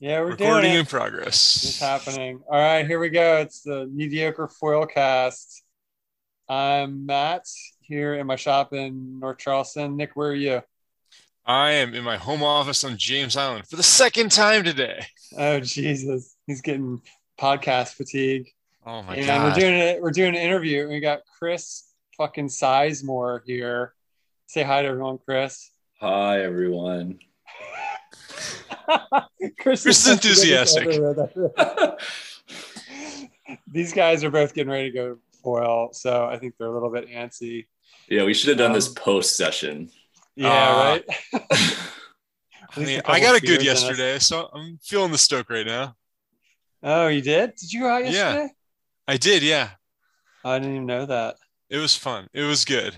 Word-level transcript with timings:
Yeah, 0.00 0.20
we're 0.20 0.32
Recording 0.32 0.72
doing 0.72 0.80
in 0.80 0.86
progress. 0.86 1.64
It's 1.64 1.78
happening. 1.78 2.40
All 2.50 2.58
right, 2.58 2.84
here 2.84 2.98
we 2.98 3.10
go. 3.10 3.36
It's 3.36 3.62
the 3.62 3.86
mediocre 3.86 4.48
foil 4.48 4.86
cast. 4.86 5.62
I'm 6.48 7.06
Matt 7.06 7.46
here 7.80 8.14
in 8.14 8.26
my 8.26 8.34
shop 8.34 8.72
in 8.72 9.20
North 9.20 9.38
Charleston. 9.38 9.96
Nick, 9.96 10.16
where 10.16 10.30
are 10.30 10.34
you? 10.34 10.62
I 11.46 11.70
am 11.72 11.94
in 11.94 12.02
my 12.02 12.16
home 12.16 12.42
office 12.42 12.82
on 12.82 12.96
James 12.96 13.36
Island 13.36 13.68
for 13.68 13.76
the 13.76 13.84
second 13.84 14.32
time 14.32 14.64
today. 14.64 15.06
Oh 15.38 15.60
Jesus, 15.60 16.34
he's 16.46 16.60
getting 16.60 17.00
podcast 17.38 17.94
fatigue. 17.94 18.50
Oh 18.84 19.02
my 19.02 19.14
and 19.14 19.26
god! 19.26 19.44
we're 19.44 19.60
doing 19.60 19.74
it. 19.74 20.02
We're 20.02 20.10
doing 20.10 20.34
an 20.34 20.40
interview. 20.40 20.88
We 20.88 21.00
got 21.00 21.20
Chris 21.38 21.84
fucking 22.16 22.48
Sizemore 22.48 23.40
here. 23.46 23.94
Say 24.46 24.64
hi 24.64 24.82
to 24.82 24.88
everyone, 24.88 25.18
Chris. 25.18 25.70
Hi 26.00 26.42
everyone. 26.42 27.20
Chris, 29.58 29.82
Chris 29.82 29.86
is 29.86 30.08
enthusiastic. 30.08 30.88
These 33.70 33.92
guys 33.92 34.24
are 34.24 34.30
both 34.30 34.54
getting 34.54 34.70
ready 34.72 34.90
to 34.90 34.94
go 34.96 35.18
foil, 35.42 35.92
so 35.92 36.26
I 36.26 36.38
think 36.38 36.54
they're 36.58 36.68
a 36.68 36.72
little 36.72 36.90
bit 36.90 37.08
antsy. 37.08 37.66
yeah, 38.08 38.24
we 38.24 38.32
should 38.34 38.48
have 38.50 38.58
done 38.58 38.72
this 38.72 38.88
Um, 38.88 38.94
post 38.94 39.36
session. 39.36 39.90
Yeah, 40.36 40.48
Ah. 40.50 40.82
right. 40.92 41.04
I, 42.76 42.80
mean, 42.80 43.02
I 43.04 43.20
got 43.20 43.36
a 43.36 43.40
good 43.40 43.62
yesterday, 43.62 44.18
so 44.18 44.48
I'm 44.52 44.78
feeling 44.82 45.12
the 45.12 45.18
stoke 45.18 45.50
right 45.50 45.66
now. 45.66 45.94
Oh, 46.82 47.06
you 47.08 47.20
did? 47.20 47.54
Did 47.56 47.72
you 47.72 47.80
go 47.80 47.88
out 47.88 48.02
Yeah. 48.04 48.10
yesterday? 48.10 48.48
I 49.06 49.16
did, 49.16 49.42
yeah. 49.42 49.70
I 50.44 50.58
didn't 50.58 50.74
even 50.74 50.86
know 50.86 51.06
that. 51.06 51.36
It 51.70 51.78
was 51.78 51.94
fun. 51.94 52.28
It 52.32 52.42
was 52.42 52.64
good. 52.64 52.96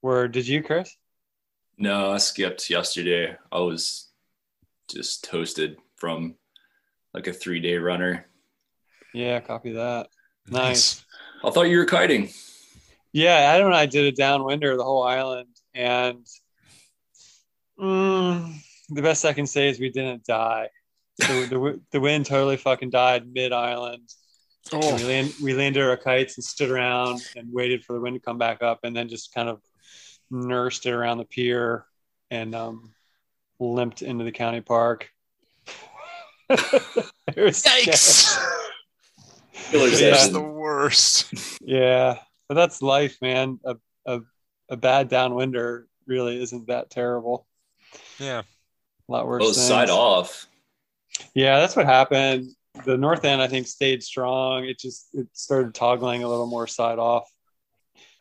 Where 0.00 0.26
did 0.28 0.46
you, 0.48 0.62
Chris? 0.62 0.96
No, 1.76 2.12
I 2.12 2.18
skipped 2.18 2.70
yesterday. 2.70 3.36
I 3.52 3.58
was 3.58 4.08
just 4.90 5.24
toasted 5.24 5.76
from 5.96 6.34
like 7.12 7.26
a 7.26 7.32
three 7.32 7.60
day 7.60 7.76
runner. 7.76 8.26
Yeah, 9.12 9.40
copy 9.40 9.72
that. 9.72 10.08
Nice. 10.48 11.04
I 11.44 11.50
thought 11.50 11.68
you 11.68 11.78
were 11.78 11.86
kiting. 11.86 12.30
Yeah, 13.12 13.36
Adam 13.36 13.66
and 13.66 13.76
I 13.76 13.86
did 13.86 14.12
a 14.12 14.16
downwinder 14.16 14.76
the 14.76 14.84
whole 14.84 15.04
island, 15.04 15.48
and 15.72 16.26
mm, 17.78 18.54
the 18.88 19.02
best 19.02 19.24
I 19.24 19.32
can 19.32 19.46
say 19.46 19.68
is 19.68 19.78
we 19.78 19.90
didn't 19.90 20.24
die. 20.24 20.68
So 21.22 21.46
the 21.46 21.80
the 21.92 22.00
wind 22.00 22.26
totally 22.26 22.56
fucking 22.56 22.90
died 22.90 23.32
mid 23.32 23.52
island. 23.52 24.08
Oh, 24.72 24.96
we, 24.96 25.04
land, 25.04 25.34
we 25.42 25.52
landed 25.52 25.82
our 25.82 25.96
kites 25.96 26.38
and 26.38 26.44
stood 26.44 26.70
around 26.70 27.20
and 27.36 27.52
waited 27.52 27.84
for 27.84 27.92
the 27.92 28.00
wind 28.00 28.16
to 28.16 28.20
come 28.20 28.38
back 28.38 28.62
up, 28.62 28.80
and 28.82 28.96
then 28.96 29.08
just 29.08 29.34
kind 29.34 29.48
of 29.48 29.60
nursed 30.30 30.86
it 30.86 30.92
around 30.92 31.18
the 31.18 31.24
pier 31.24 31.84
and 32.30 32.54
um, 32.54 32.93
limped 33.58 34.02
into 34.02 34.24
the 34.24 34.32
county 34.32 34.60
park. 34.60 35.10
it 36.50 37.10
was 37.36 37.58
scary. 37.58 37.82
yikes! 37.84 38.38
Killer 39.70 39.88
Yeah. 39.88 40.14
It's 40.14 40.28
the 40.28 40.40
worst. 40.40 41.32
Yeah, 41.62 42.18
but 42.48 42.54
that's 42.54 42.82
life, 42.82 43.16
man. 43.22 43.58
A, 43.64 43.76
a, 44.06 44.20
a 44.68 44.76
bad 44.76 45.08
downwinder 45.08 45.84
really 46.06 46.42
isn't 46.42 46.66
that 46.66 46.90
terrible. 46.90 47.46
Yeah. 48.18 48.42
A 49.08 49.12
lot 49.12 49.26
worse. 49.26 49.42
Oh, 49.42 49.46
things. 49.46 49.66
side 49.66 49.90
off. 49.90 50.46
Yeah, 51.34 51.60
that's 51.60 51.76
what 51.76 51.86
happened. 51.86 52.48
The 52.84 52.96
north 52.96 53.24
end, 53.24 53.40
I 53.40 53.46
think, 53.46 53.66
stayed 53.66 54.02
strong. 54.02 54.64
It 54.64 54.78
just 54.78 55.08
it 55.12 55.28
started 55.32 55.74
toggling 55.74 56.22
a 56.22 56.28
little 56.28 56.46
more 56.46 56.66
side 56.66 56.98
off. 56.98 57.30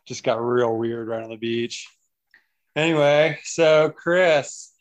Just 0.06 0.23
got 0.23 0.44
real 0.44 0.76
weird 0.78 1.08
right 1.08 1.23
on 1.23 1.30
the 1.30 1.38
beach. 1.38 1.88
Anyway, 2.76 3.39
so 3.44 3.89
Chris, 3.89 4.72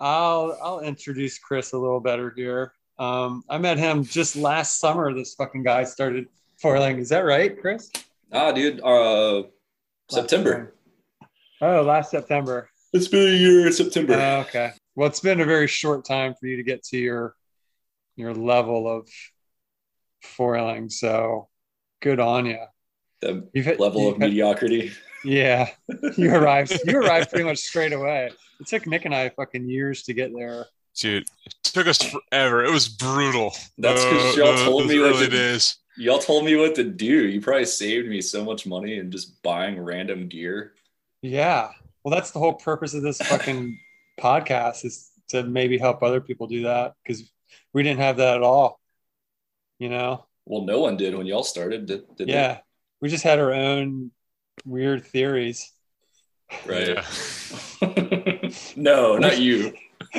I'll 0.00 0.58
I'll 0.62 0.80
introduce 0.80 1.38
Chris 1.38 1.72
a 1.72 1.78
little 1.78 2.00
better 2.00 2.32
here. 2.36 2.72
Um, 2.98 3.44
I 3.48 3.58
met 3.58 3.78
him 3.78 4.04
just 4.04 4.36
last 4.36 4.78
summer. 4.78 5.12
This 5.14 5.34
fucking 5.34 5.62
guy 5.62 5.84
started 5.84 6.26
foiling. 6.60 6.98
Is 6.98 7.08
that 7.10 7.20
right, 7.20 7.58
Chris? 7.60 7.90
Ah, 8.32 8.52
dude. 8.52 8.80
Uh, 8.82 9.44
September. 10.10 10.74
Oh, 11.60 11.82
last 11.82 12.10
September. 12.10 12.68
It's 12.92 13.08
been 13.08 13.28
a 13.34 13.36
year 13.36 13.66
in 13.66 13.72
September. 13.72 14.14
Oh, 14.14 14.40
okay. 14.40 14.72
Well, 14.94 15.08
it's 15.08 15.20
been 15.20 15.40
a 15.40 15.44
very 15.44 15.66
short 15.66 16.04
time 16.04 16.34
for 16.38 16.46
you 16.46 16.56
to 16.56 16.62
get 16.62 16.82
to 16.84 16.98
your 16.98 17.34
your 18.16 18.32
level 18.34 18.88
of 18.90 19.08
foiling. 20.22 20.88
So 20.90 21.48
good 22.00 22.20
on 22.20 22.46
you. 22.46 22.58
the 23.20 23.48
You've 23.52 23.64
hit, 23.66 23.80
level 23.80 24.08
of 24.08 24.14
hit- 24.14 24.20
mediocrity. 24.28 24.92
Yeah, 25.26 25.68
you 26.16 26.32
arrived. 26.32 26.78
You 26.84 26.98
arrived 26.98 27.30
pretty 27.30 27.44
much 27.44 27.58
straight 27.58 27.92
away. 27.92 28.30
It 28.60 28.66
took 28.66 28.86
Nick 28.86 29.04
and 29.04 29.14
I 29.14 29.28
fucking 29.30 29.68
years 29.68 30.04
to 30.04 30.14
get 30.14 30.32
there. 30.34 30.66
Dude, 30.94 31.24
it 31.44 31.54
took 31.62 31.86
us 31.86 31.98
forever. 32.00 32.64
It 32.64 32.70
was 32.72 32.88
brutal. 32.88 33.52
That's 33.76 34.02
'cause 34.04 34.38
Uh, 34.38 34.40
y'all 34.42 34.54
uh, 34.54 34.64
told 34.64 34.86
me, 34.86 34.98
like, 34.98 35.14
early 35.14 35.26
the- 35.26 35.30
days. 35.36 35.76
Y'all 35.98 36.18
told 36.18 36.44
me 36.44 36.54
what 36.56 36.74
to 36.76 36.84
do. 36.84 37.26
You 37.26 37.40
probably 37.40 37.64
saved 37.64 38.06
me 38.08 38.20
so 38.20 38.44
much 38.44 38.66
money 38.66 38.98
in 38.98 39.10
just 39.10 39.42
buying 39.42 39.80
random 39.80 40.28
gear. 40.28 40.74
Yeah. 41.22 41.70
Well, 42.04 42.14
that's 42.14 42.30
the 42.32 42.38
whole 42.38 42.52
purpose 42.52 42.92
of 42.94 43.02
this 43.02 43.16
fucking 43.18 43.78
podcast 44.20 44.84
is 44.84 45.10
to 45.28 45.42
maybe 45.42 45.78
help 45.78 46.02
other 46.02 46.20
people 46.20 46.46
do 46.48 46.64
that 46.64 46.92
because 47.02 47.30
we 47.72 47.82
didn't 47.82 48.00
have 48.00 48.18
that 48.18 48.36
at 48.36 48.42
all. 48.42 48.78
You 49.78 49.88
know. 49.88 50.26
Well, 50.44 50.62
no 50.62 50.80
one 50.80 50.96
did 50.98 51.14
when 51.16 51.26
y'all 51.26 51.42
started, 51.42 51.86
did, 51.86 52.14
did 52.16 52.28
they? 52.28 52.32
Yeah. 52.32 52.58
We 53.00 53.08
just 53.08 53.24
had 53.24 53.38
our 53.38 53.52
own 53.52 54.10
weird 54.64 55.04
theories. 55.04 55.72
Right. 56.64 56.88
Yeah. 56.88 58.48
no, 58.76 59.16
not 59.16 59.38
you. 59.38 59.74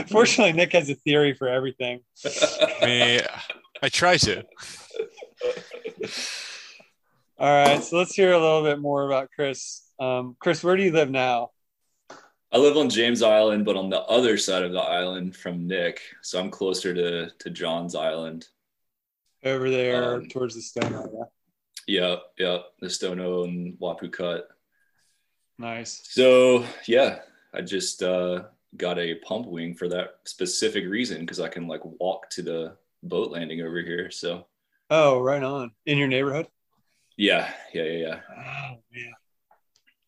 Fortunately, 0.10 0.54
Nick 0.54 0.74
has 0.74 0.90
a 0.90 0.96
theory 0.96 1.34
for 1.34 1.48
everything. 1.48 2.02
I 2.26 2.86
mean, 2.86 3.22
I 3.82 3.90
try 3.90 4.18
to. 4.18 4.44
All 7.40 7.54
right, 7.54 7.84
so 7.84 7.98
let's 7.98 8.16
hear 8.16 8.34
a 8.34 8.40
little 8.40 8.64
bit 8.64 8.80
more 8.80 9.06
about 9.06 9.30
Chris. 9.36 9.84
Um, 10.00 10.36
Chris, 10.40 10.64
where 10.64 10.76
do 10.76 10.84
you 10.84 10.92
live 10.92 11.12
now? 11.12 11.52
I 12.52 12.58
live 12.58 12.78
on 12.78 12.90
James 12.90 13.22
Island, 13.22 13.66
but 13.66 13.76
on 13.76 13.90
the 13.90 14.02
other 14.02 14.38
side 14.38 14.64
of 14.64 14.72
the 14.72 14.80
island 14.80 15.36
from 15.36 15.68
Nick. 15.68 16.02
So 16.24 16.40
I'm 16.40 16.50
closer 16.50 16.94
to, 16.94 17.30
to 17.30 17.50
John's 17.50 17.94
Island. 17.94 18.48
Over 19.44 19.70
there 19.70 20.16
Um, 20.16 20.28
towards 20.30 20.56
the 20.56 20.62
Stono 20.62 21.00
area. 21.02 21.26
Yep, 21.88 22.22
yeah, 22.38 22.58
The 22.82 22.90
Stono 22.90 23.44
and 23.44 23.78
Wappoo 23.80 24.12
Cut. 24.12 24.48
Nice. 25.58 26.02
So 26.04 26.66
yeah, 26.86 27.20
I 27.54 27.62
just 27.62 28.04
uh, 28.04 28.44
got 28.76 29.00
a 29.00 29.16
pump 29.16 29.48
wing 29.48 29.74
for 29.74 29.88
that 29.90 30.16
specific 30.26 30.86
reason 30.86 31.22
because 31.22 31.40
I 31.40 31.48
can 31.48 31.68
like 31.68 31.82
walk 31.84 32.30
to 32.32 32.42
the 32.42 32.78
boat 33.04 33.32
landing 33.32 33.62
over 33.62 33.80
here. 33.82 34.12
So 34.12 34.46
Oh, 34.90 35.20
right 35.20 35.42
on. 35.42 35.72
In 35.86 35.98
your 35.98 36.08
neighborhood? 36.08 36.48
yeah, 37.18 37.52
yeah, 37.74 37.84
yeah, 37.84 37.98
yeah. 37.98 38.20
Oh 38.38 38.78
man. 38.94 39.14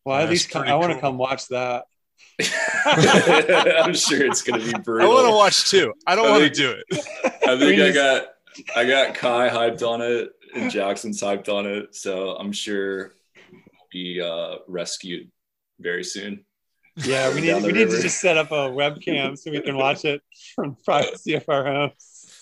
Well, 0.06 0.18
at 0.20 0.30
least 0.30 0.50
come, 0.52 0.64
I 0.64 0.76
want 0.76 0.90
to 0.90 0.94
cool. 0.96 1.02
come 1.02 1.18
watch 1.18 1.48
that. 1.48 1.86
I'm 2.86 3.94
sure 3.94 4.26
it's 4.26 4.42
gonna 4.42 4.64
be 4.64 4.74
brutal. 4.84 5.10
I 5.10 5.14
want 5.14 5.28
to 5.28 5.34
watch 5.34 5.70
too. 5.70 5.94
I 6.06 6.16
don't 6.16 6.30
want 6.30 6.44
to 6.44 6.50
do 6.50 6.72
it. 6.72 7.06
I 7.48 7.58
think 7.58 7.82
I 7.82 7.92
got 7.94 8.28
I 8.76 8.86
got 8.86 9.16
Kai 9.16 9.50
hyped 9.50 9.88
on 9.88 10.02
it 10.02 10.32
and 10.56 10.72
Jackson's 10.72 11.22
hyped 11.22 11.50
on 11.50 11.66
it, 11.66 11.96
so 11.96 12.36
I'm 12.36 12.52
sure 12.52 13.14
we'll 13.52 13.88
be 13.92 14.22
uh, 14.22 14.58
rescued 14.68 15.32
very 15.80 16.04
soon. 16.04 16.46
Yeah, 16.96 17.34
we 17.34 17.42
need 17.42 17.64
we 17.64 17.72
need 17.72 17.90
to 17.90 18.02
just 18.02 18.20
set 18.20 18.38
up 18.38 18.52
a 18.52 18.70
webcam 18.70 19.38
so 19.38 19.52
we 19.52 19.62
can 19.62 19.78
watch 19.78 20.04
it 20.06 20.22
from 20.56 20.76
privacy 20.84 21.36
of 21.36 21.46
our 21.48 21.66
homes. 21.66 22.34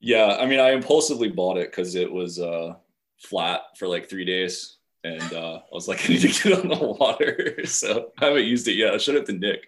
Yeah, 0.00 0.36
I 0.38 0.46
mean, 0.46 0.60
I 0.60 0.72
impulsively 0.72 1.28
bought 1.28 1.56
it 1.56 1.70
because 1.70 1.94
it 1.94 2.10
was 2.10 2.38
uh, 2.38 2.74
flat 3.18 3.62
for 3.76 3.88
like 3.88 4.08
three 4.08 4.24
days, 4.24 4.76
and 5.02 5.32
uh, 5.32 5.56
I 5.56 5.74
was 5.74 5.88
like, 5.88 6.04
I 6.04 6.12
need 6.12 6.20
to 6.20 6.28
get 6.28 6.58
on 6.58 6.68
the 6.68 6.78
water, 6.78 7.60
so 7.64 8.12
I 8.20 8.26
haven't 8.26 8.44
used 8.44 8.68
it 8.68 8.74
yet. 8.74 8.94
I 8.94 8.98
showed 8.98 9.16
it 9.16 9.26
to 9.26 9.32
Nick. 9.32 9.66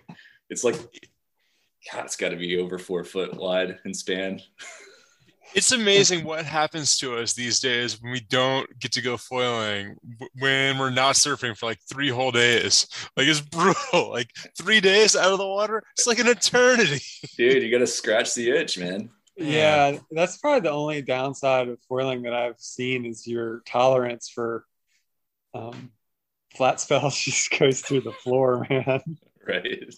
It's 0.51 0.65
like, 0.65 0.77
God, 1.91 2.05
it's 2.05 2.17
got 2.17 2.31
to 2.31 2.37
be 2.37 2.59
over 2.59 2.79
four 2.79 3.05
foot 3.05 3.35
wide 3.35 3.79
and 3.85 3.97
span. 3.97 4.41
It's 5.55 5.73
amazing 5.73 6.25
what 6.25 6.45
happens 6.45 6.97
to 6.99 7.17
us 7.17 7.33
these 7.33 7.61
days 7.61 8.01
when 8.01 8.13
we 8.13 8.21
don't 8.21 8.67
get 8.79 8.93
to 8.93 9.03
go 9.03 9.17
foiling, 9.17 9.97
when 10.39 10.79
we're 10.79 10.91
not 10.91 11.17
surfing 11.17 11.57
for 11.57 11.67
like 11.67 11.81
three 11.89 12.09
whole 12.09 12.31
days. 12.31 12.87
Like 13.17 13.27
it's 13.27 13.41
brutal. 13.41 14.11
Like 14.11 14.31
three 14.57 14.81
days 14.81 15.17
out 15.17 15.33
of 15.33 15.39
the 15.39 15.47
water, 15.47 15.83
it's 15.93 16.07
like 16.07 16.19
an 16.19 16.29
eternity. 16.29 17.03
Dude, 17.37 17.63
you 17.63 17.71
got 17.71 17.79
to 17.79 17.87
scratch 17.87 18.35
the 18.35 18.51
itch, 18.51 18.79
man. 18.79 19.11
Yeah, 19.37 19.99
that's 20.11 20.37
probably 20.37 20.61
the 20.61 20.71
only 20.71 21.01
downside 21.03 21.69
of 21.69 21.81
foiling 21.89 22.23
that 22.23 22.35
I've 22.35 22.61
seen 22.61 23.07
is 23.07 23.27
your 23.27 23.63
tolerance 23.65 24.29
for 24.29 24.65
um, 25.55 25.93
flat 26.55 26.81
spells 26.81 27.17
just 27.19 27.59
goes 27.59 27.81
through 27.81 28.03
the 28.03 28.13
floor, 28.13 28.67
man. 28.69 29.03
Right. 29.43 29.95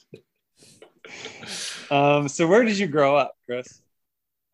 Um, 1.90 2.28
so 2.28 2.46
where 2.46 2.64
did 2.64 2.78
you 2.78 2.86
grow 2.86 3.16
up, 3.16 3.34
Chris? 3.44 3.81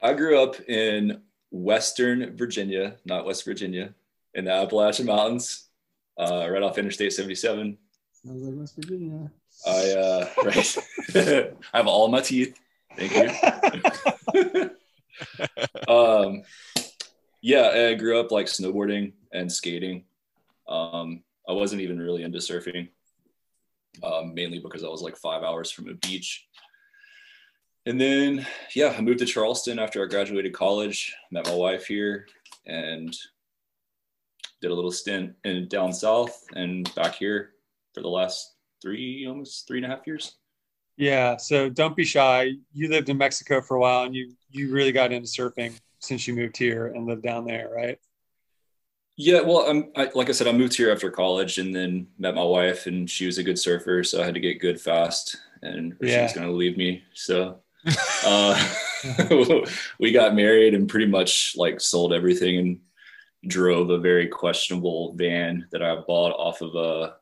I 0.00 0.12
grew 0.12 0.40
up 0.40 0.60
in 0.68 1.22
Western 1.50 2.36
Virginia, 2.36 2.96
not 3.04 3.24
West 3.24 3.44
Virginia, 3.44 3.94
in 4.34 4.44
the 4.44 4.52
Appalachian 4.52 5.06
Mountains, 5.06 5.68
uh, 6.18 6.48
right 6.48 6.62
off 6.62 6.78
Interstate 6.78 7.12
77. 7.12 7.76
I 8.28 8.32
was 8.32 8.42
like 8.42 8.58
West 8.58 8.76
Virginia. 8.76 9.30
I 9.66 9.90
uh, 9.90 10.28
right. 10.44 10.76
I 11.72 11.76
have 11.76 11.86
all 11.88 12.08
my 12.08 12.20
teeth. 12.20 12.56
Thank 12.96 13.14
you. 14.34 14.70
um, 15.88 16.42
yeah, 17.40 17.88
I 17.90 17.94
grew 17.94 18.20
up 18.20 18.30
like 18.30 18.46
snowboarding 18.46 19.12
and 19.32 19.50
skating. 19.50 20.04
Um, 20.68 21.22
I 21.48 21.52
wasn't 21.52 21.82
even 21.82 21.98
really 21.98 22.22
into 22.22 22.38
surfing, 22.38 22.88
um, 24.02 24.34
mainly 24.34 24.58
because 24.58 24.84
I 24.84 24.88
was 24.88 25.02
like 25.02 25.16
five 25.16 25.42
hours 25.42 25.70
from 25.70 25.88
a 25.88 25.94
beach. 25.94 26.46
And 27.88 27.98
then, 27.98 28.46
yeah, 28.74 28.94
I 28.98 29.00
moved 29.00 29.20
to 29.20 29.24
Charleston 29.24 29.78
after 29.78 30.04
I 30.04 30.08
graduated 30.08 30.52
college, 30.52 31.16
met 31.30 31.46
my 31.46 31.54
wife 31.54 31.86
here, 31.86 32.26
and 32.66 33.16
did 34.60 34.70
a 34.70 34.74
little 34.74 34.92
stint 34.92 35.34
in 35.44 35.68
down 35.68 35.94
south 35.94 36.44
and 36.54 36.94
back 36.94 37.14
here 37.14 37.52
for 37.94 38.02
the 38.02 38.08
last 38.08 38.56
three, 38.82 39.26
almost 39.26 39.66
three 39.66 39.78
and 39.78 39.86
a 39.86 39.88
half 39.88 40.06
years. 40.06 40.36
Yeah. 40.98 41.38
So 41.38 41.70
don't 41.70 41.96
be 41.96 42.04
shy. 42.04 42.50
You 42.74 42.90
lived 42.90 43.08
in 43.08 43.16
Mexico 43.16 43.62
for 43.62 43.78
a 43.78 43.80
while 43.80 44.02
and 44.02 44.14
you 44.14 44.34
you 44.50 44.70
really 44.70 44.92
got 44.92 45.10
into 45.10 45.26
surfing 45.26 45.72
since 45.98 46.28
you 46.28 46.34
moved 46.34 46.58
here 46.58 46.88
and 46.88 47.06
lived 47.06 47.22
down 47.22 47.46
there, 47.46 47.70
right? 47.74 47.98
Yeah, 49.16 49.40
well, 49.40 49.60
I'm 49.66 49.90
I, 49.96 50.10
like 50.14 50.28
I 50.28 50.32
said, 50.32 50.46
I 50.46 50.52
moved 50.52 50.76
here 50.76 50.92
after 50.92 51.10
college 51.10 51.56
and 51.56 51.74
then 51.74 52.08
met 52.18 52.34
my 52.34 52.44
wife, 52.44 52.86
and 52.86 53.08
she 53.08 53.26
was 53.26 53.38
a 53.38 53.42
good 53.42 53.58
surfer, 53.58 54.04
so 54.04 54.20
I 54.20 54.24
had 54.24 54.34
to 54.34 54.40
get 54.40 54.60
good 54.60 54.80
fast, 54.80 55.36
and 55.62 55.96
yeah. 56.00 56.18
she 56.18 56.22
was 56.22 56.32
going 56.34 56.46
to 56.46 56.52
leave 56.52 56.76
me. 56.76 57.02
So 57.14 57.58
uh, 58.24 58.68
we 60.00 60.12
got 60.12 60.34
married 60.34 60.74
and 60.74 60.88
pretty 60.88 61.06
much 61.06 61.54
like 61.56 61.80
sold 61.80 62.12
everything 62.12 62.58
and 62.58 62.80
drove 63.46 63.90
a 63.90 63.98
very 63.98 64.26
questionable 64.26 65.14
van 65.14 65.66
that 65.70 65.82
I 65.82 65.96
bought 65.96 66.32
off 66.32 66.60
of 66.60 66.74
a 66.74 66.78
uh, 66.78 67.12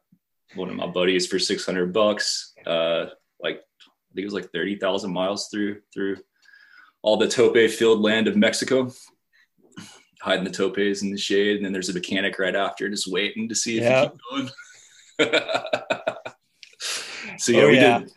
one 0.55 0.71
of 0.71 0.77
my 0.77 0.87
buddies 0.87 1.27
for 1.27 1.39
600 1.39 1.93
bucks. 1.93 2.53
Uh, 2.65 3.07
like 3.41 3.59
I 3.59 4.15
think 4.15 4.23
it 4.23 4.25
was 4.25 4.35
like 4.35 4.53
30,000 4.53 5.13
miles 5.13 5.49
through 5.49 5.81
through 5.93 6.19
all 7.03 7.17
the 7.17 7.29
tope 7.29 7.71
field 7.71 8.01
land 8.01 8.27
of 8.27 8.37
Mexico, 8.37 8.91
hiding 10.21 10.45
the 10.45 10.51
topes 10.51 11.03
in 11.03 11.11
the 11.11 11.19
shade, 11.19 11.57
and 11.57 11.65
then 11.65 11.73
there's 11.73 11.89
a 11.89 11.95
mechanic 11.95 12.39
right 12.39 12.57
after, 12.57 12.89
just 12.89 13.07
waiting 13.07 13.49
to 13.49 13.55
see 13.55 13.79
if 13.79 13.85
yeah. 13.85 14.03
you 14.03 14.09
keep 14.09 14.21
going. 15.19 15.19
so 17.39 17.53
yeah, 17.53 17.63
oh, 17.63 17.69
we 17.69 17.77
yeah. 17.77 17.99
did 18.01 18.13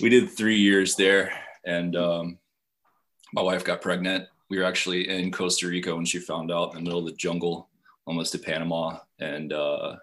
we 0.00 0.08
did 0.08 0.30
three 0.30 0.58
years 0.58 0.94
there, 0.94 1.32
and 1.68 1.94
um, 1.96 2.38
my 3.32 3.42
wife 3.42 3.64
got 3.64 3.82
pregnant. 3.82 4.26
We 4.48 4.58
were 4.58 4.64
actually 4.64 5.08
in 5.08 5.30
Costa 5.30 5.68
Rica 5.68 5.94
when 5.94 6.06
she 6.06 6.18
found 6.18 6.50
out 6.50 6.70
in 6.70 6.76
the 6.76 6.82
middle 6.82 7.00
of 7.00 7.04
the 7.06 7.12
jungle, 7.12 7.68
almost 8.06 8.32
to 8.32 8.38
Panama, 8.38 8.98
and 9.20 9.52
uh, 9.52 9.96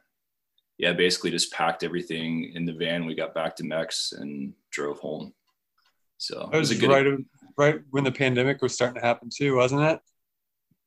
yeah, 0.77 0.94
basically 0.94 1.31
just 1.31 1.51
packed 1.51 1.83
everything 1.83 2.51
in 2.53 2.65
the 2.65 2.73
van. 2.73 3.06
We 3.06 3.15
got 3.15 3.33
back 3.33 3.56
to 3.56 3.63
Mex 3.63 4.13
and 4.13 4.53
drove 4.69 5.00
home. 5.00 5.33
So 6.17 6.50
that 6.51 6.59
was, 6.59 6.71
it 6.71 6.81
was 6.81 6.88
right, 6.88 7.03
good, 7.03 7.25
right 7.57 7.81
when 7.89 8.03
the 8.03 8.12
pandemic 8.12 8.62
was 8.62 8.73
starting 8.73 9.01
to 9.01 9.06
happen 9.06 9.29
too, 9.35 9.56
wasn't 9.56 9.81
it? 9.81 10.00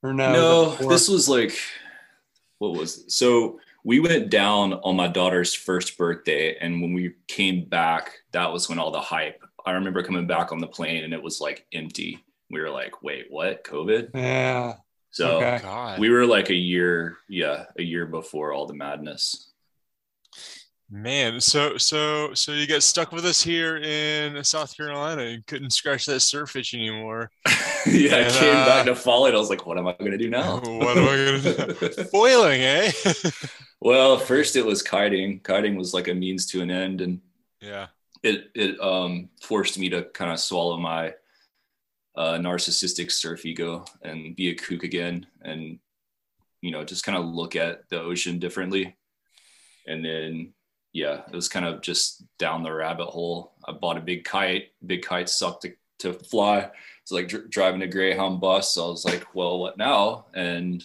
Or 0.02 0.12
no? 0.12 0.32
No, 0.32 0.88
this 0.88 1.08
was 1.08 1.28
like, 1.28 1.58
what 2.58 2.74
was 2.74 2.98
it? 2.98 3.10
So 3.10 3.58
we 3.84 3.98
went 4.00 4.30
down 4.30 4.74
on 4.74 4.96
my 4.96 5.08
daughter's 5.08 5.54
first 5.54 5.98
birthday. 5.98 6.56
And 6.60 6.80
when 6.80 6.92
we 6.92 7.14
came 7.26 7.64
back, 7.64 8.12
that 8.32 8.52
was 8.52 8.68
when 8.68 8.78
all 8.78 8.90
the 8.90 9.00
hype, 9.00 9.42
I 9.68 9.72
remember 9.72 10.02
coming 10.02 10.26
back 10.26 10.50
on 10.50 10.58
the 10.58 10.66
plane 10.66 11.04
and 11.04 11.12
it 11.12 11.22
was 11.22 11.40
like 11.40 11.66
empty. 11.72 12.24
We 12.50 12.60
were 12.60 12.70
like, 12.70 13.02
wait, 13.02 13.26
what? 13.28 13.64
COVID? 13.64 14.10
Yeah. 14.14 14.74
So 15.10 15.42
okay. 15.42 15.96
we 15.98 16.10
were 16.10 16.26
like 16.26 16.50
a 16.50 16.54
year, 16.54 17.16
yeah, 17.28 17.66
a 17.78 17.82
year 17.82 18.06
before 18.06 18.52
all 18.52 18.66
the 18.66 18.74
madness. 18.74 19.50
Man, 20.90 21.38
so 21.38 21.76
so 21.76 22.32
so 22.32 22.52
you 22.52 22.66
got 22.66 22.82
stuck 22.82 23.12
with 23.12 23.26
us 23.26 23.42
here 23.42 23.76
in 23.76 24.42
South 24.42 24.74
Carolina 24.74 25.20
and 25.20 25.46
couldn't 25.46 25.72
scratch 25.72 26.06
that 26.06 26.20
surf 26.20 26.56
itch 26.56 26.72
anymore. 26.72 27.30
yeah, 27.86 28.16
and, 28.16 28.26
I 28.26 28.30
came 28.30 28.56
uh, 28.56 28.64
back 28.64 28.86
to 28.86 28.94
fall 28.94 29.26
it. 29.26 29.34
I 29.34 29.38
was 29.38 29.50
like, 29.50 29.66
what 29.66 29.76
am 29.76 29.86
I 29.86 29.94
gonna 29.98 30.16
do 30.16 30.30
now? 30.30 30.54
what 30.60 30.96
am 30.96 31.04
I 31.04 31.40
gonna 31.42 31.74
do? 31.74 32.04
Foiling, 32.04 32.60
eh? 32.62 32.90
well, 33.82 34.16
first 34.16 34.56
it 34.56 34.64
was 34.64 34.82
kiting. 34.82 35.40
Kiting 35.40 35.76
was 35.76 35.92
like 35.92 36.08
a 36.08 36.14
means 36.14 36.46
to 36.46 36.62
an 36.62 36.70
end, 36.70 37.02
and 37.02 37.20
yeah, 37.60 37.88
it 38.22 38.50
it 38.54 38.80
um 38.80 39.28
forced 39.42 39.78
me 39.78 39.88
to 39.90 40.04
kind 40.04 40.32
of 40.32 40.40
swallow 40.40 40.76
my 40.76 41.14
uh, 42.16 42.34
narcissistic 42.34 43.12
surf 43.12 43.46
ego 43.46 43.84
and 44.02 44.34
be 44.34 44.50
a 44.50 44.54
kook 44.54 44.82
again, 44.82 45.26
and 45.42 45.78
you 46.60 46.70
know 46.70 46.84
just 46.84 47.04
kind 47.04 47.16
of 47.16 47.26
look 47.26 47.56
at 47.56 47.88
the 47.90 48.00
ocean 48.00 48.38
differently, 48.38 48.96
and 49.86 50.04
then 50.04 50.52
yeah, 50.92 51.22
it 51.28 51.34
was 51.34 51.48
kind 51.48 51.64
of 51.66 51.80
just 51.80 52.24
down 52.38 52.62
the 52.62 52.72
rabbit 52.72 53.06
hole. 53.06 53.52
I 53.66 53.72
bought 53.72 53.98
a 53.98 54.02
big 54.02 54.24
kite. 54.24 54.68
Big 54.84 55.02
kite 55.02 55.28
sucked 55.28 55.62
to, 55.62 55.72
to 56.00 56.12
fly. 56.12 56.70
It's 57.02 57.12
like 57.12 57.28
dr- 57.28 57.50
driving 57.50 57.82
a 57.82 57.86
Greyhound 57.86 58.40
bus. 58.40 58.74
So 58.74 58.86
I 58.86 58.88
was 58.88 59.04
like, 59.04 59.34
well, 59.34 59.58
what 59.58 59.78
now? 59.78 60.26
And 60.34 60.82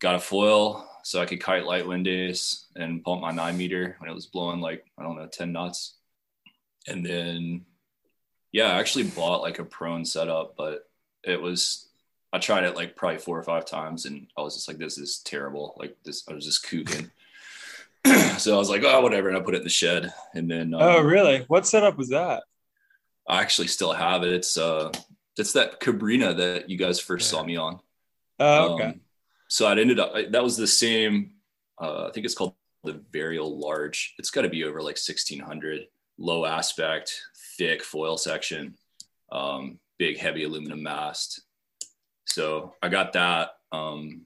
got 0.00 0.16
a 0.16 0.20
foil 0.20 0.86
so 1.04 1.20
I 1.20 1.26
could 1.26 1.40
kite 1.40 1.64
light 1.64 1.86
wind 1.86 2.04
days 2.04 2.66
and 2.74 3.02
pump 3.02 3.20
my 3.20 3.30
nine 3.30 3.56
meter 3.56 3.96
when 3.98 4.10
it 4.10 4.14
was 4.14 4.26
blowing 4.26 4.60
like, 4.60 4.84
I 4.98 5.02
don't 5.02 5.16
know, 5.16 5.28
10 5.28 5.52
knots. 5.52 5.95
And 6.88 7.04
then, 7.04 7.64
yeah, 8.52 8.72
I 8.72 8.78
actually 8.78 9.04
bought 9.04 9.42
like 9.42 9.58
a 9.58 9.64
prone 9.64 10.04
setup, 10.04 10.54
but 10.56 10.88
it 11.24 11.40
was, 11.40 11.88
I 12.32 12.38
tried 12.38 12.64
it 12.64 12.76
like 12.76 12.96
probably 12.96 13.18
four 13.18 13.38
or 13.38 13.42
five 13.42 13.64
times 13.64 14.04
and 14.04 14.26
I 14.36 14.42
was 14.42 14.54
just 14.54 14.68
like, 14.68 14.78
this 14.78 14.98
is 14.98 15.18
terrible. 15.18 15.74
Like 15.78 15.96
this, 16.04 16.24
I 16.28 16.34
was 16.34 16.44
just 16.44 16.64
kooking. 16.64 17.10
so 18.38 18.54
I 18.54 18.58
was 18.58 18.70
like, 18.70 18.82
oh, 18.84 19.00
whatever. 19.00 19.28
And 19.28 19.36
I 19.36 19.40
put 19.40 19.54
it 19.54 19.58
in 19.58 19.64
the 19.64 19.70
shed. 19.70 20.12
And 20.34 20.50
then, 20.50 20.74
um, 20.74 20.82
oh, 20.82 21.00
really? 21.00 21.44
What 21.48 21.66
setup 21.66 21.98
was 21.98 22.10
that? 22.10 22.44
I 23.28 23.40
actually 23.40 23.68
still 23.68 23.92
have 23.92 24.22
it. 24.22 24.32
It's, 24.32 24.56
uh, 24.56 24.92
it's 25.36 25.52
that 25.54 25.80
Cabrinha 25.80 26.36
that 26.36 26.70
you 26.70 26.78
guys 26.78 27.00
first 27.00 27.28
saw 27.28 27.42
me 27.42 27.56
on. 27.56 27.80
Oh, 28.38 28.74
okay. 28.74 28.84
Um, 28.84 29.00
so 29.48 29.66
I 29.66 29.78
ended 29.78 29.98
up, 29.98 30.12
that 30.30 30.42
was 30.42 30.56
the 30.56 30.66
same, 30.66 31.32
uh, 31.80 32.06
I 32.06 32.10
think 32.12 32.24
it's 32.24 32.34
called 32.34 32.54
the 32.84 33.00
Varial 33.12 33.60
Large. 33.60 34.14
It's 34.18 34.30
got 34.30 34.42
to 34.42 34.48
be 34.48 34.64
over 34.64 34.78
like 34.78 34.96
1600, 34.96 35.86
low 36.18 36.44
aspect, 36.44 37.20
thick 37.56 37.82
foil 37.82 38.16
section, 38.16 38.76
um, 39.32 39.78
big, 39.98 40.18
heavy 40.18 40.44
aluminum 40.44 40.82
mast. 40.82 41.42
So 42.26 42.74
I 42.82 42.88
got 42.88 43.12
that 43.14 43.56
um, 43.72 44.22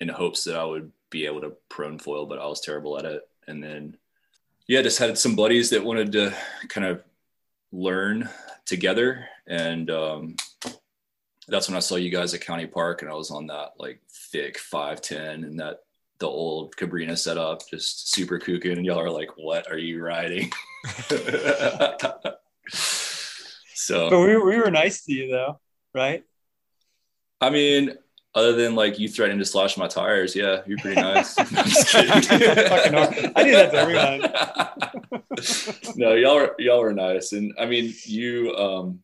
in 0.00 0.08
hopes 0.08 0.44
that 0.44 0.56
I 0.56 0.64
would 0.64 0.90
be 1.10 1.26
able 1.26 1.40
to 1.42 1.56
prone 1.68 1.98
foil, 1.98 2.26
but 2.26 2.38
I 2.38 2.46
was 2.46 2.60
terrible 2.60 2.98
at 2.98 3.04
it. 3.04 3.28
And 3.46 3.62
then, 3.62 3.96
yeah, 4.66 4.82
just 4.82 4.98
had 4.98 5.16
some 5.16 5.36
buddies 5.36 5.70
that 5.70 5.84
wanted 5.84 6.12
to 6.12 6.34
kind 6.68 6.86
of 6.86 7.02
learn 7.72 8.28
together. 8.64 9.26
And 9.46 9.90
um, 9.90 10.36
that's 11.48 11.68
when 11.68 11.76
I 11.76 11.80
saw 11.80 11.96
you 11.96 12.10
guys 12.10 12.34
at 12.34 12.40
County 12.40 12.66
Park, 12.66 13.02
and 13.02 13.10
I 13.10 13.14
was 13.14 13.30
on 13.30 13.46
that 13.46 13.74
like 13.78 14.00
thick 14.10 14.58
510 14.58 15.44
and 15.44 15.60
that 15.60 15.80
the 16.18 16.26
old 16.26 16.74
Cabrinha 16.76 17.16
setup, 17.16 17.68
just 17.68 18.12
super 18.12 18.38
kooking. 18.38 18.72
And 18.72 18.86
y'all 18.86 18.98
are 18.98 19.10
like, 19.10 19.30
what 19.36 19.70
are 19.70 19.78
you 19.78 20.02
riding? 20.02 20.50
so, 22.68 24.10
but 24.10 24.20
we, 24.20 24.36
we 24.36 24.58
were 24.58 24.70
nice 24.70 25.04
to 25.04 25.12
you 25.12 25.30
though, 25.30 25.60
right? 25.94 26.24
I 27.40 27.50
mean, 27.50 27.96
other 28.34 28.52
than 28.52 28.74
like 28.74 28.98
you 28.98 29.08
threatening 29.08 29.38
to 29.38 29.44
slash 29.44 29.76
my 29.76 29.88
tires, 29.88 30.36
yeah, 30.36 30.60
you're 30.66 30.78
pretty 30.78 31.00
nice. 31.00 31.38
I'm 31.38 31.46
just 31.46 31.88
kidding. 31.90 32.12
I 32.12 33.42
do 33.42 33.52
that 33.52 33.70
to 33.72 33.78
everyone. 33.78 34.20
no, 35.96 36.14
y'all 36.14 36.38
are 36.38 36.54
y'all 36.58 36.80
were 36.80 36.92
nice, 36.92 37.32
and 37.32 37.54
I 37.58 37.66
mean 37.66 37.94
you 38.04 38.54
um 38.56 39.00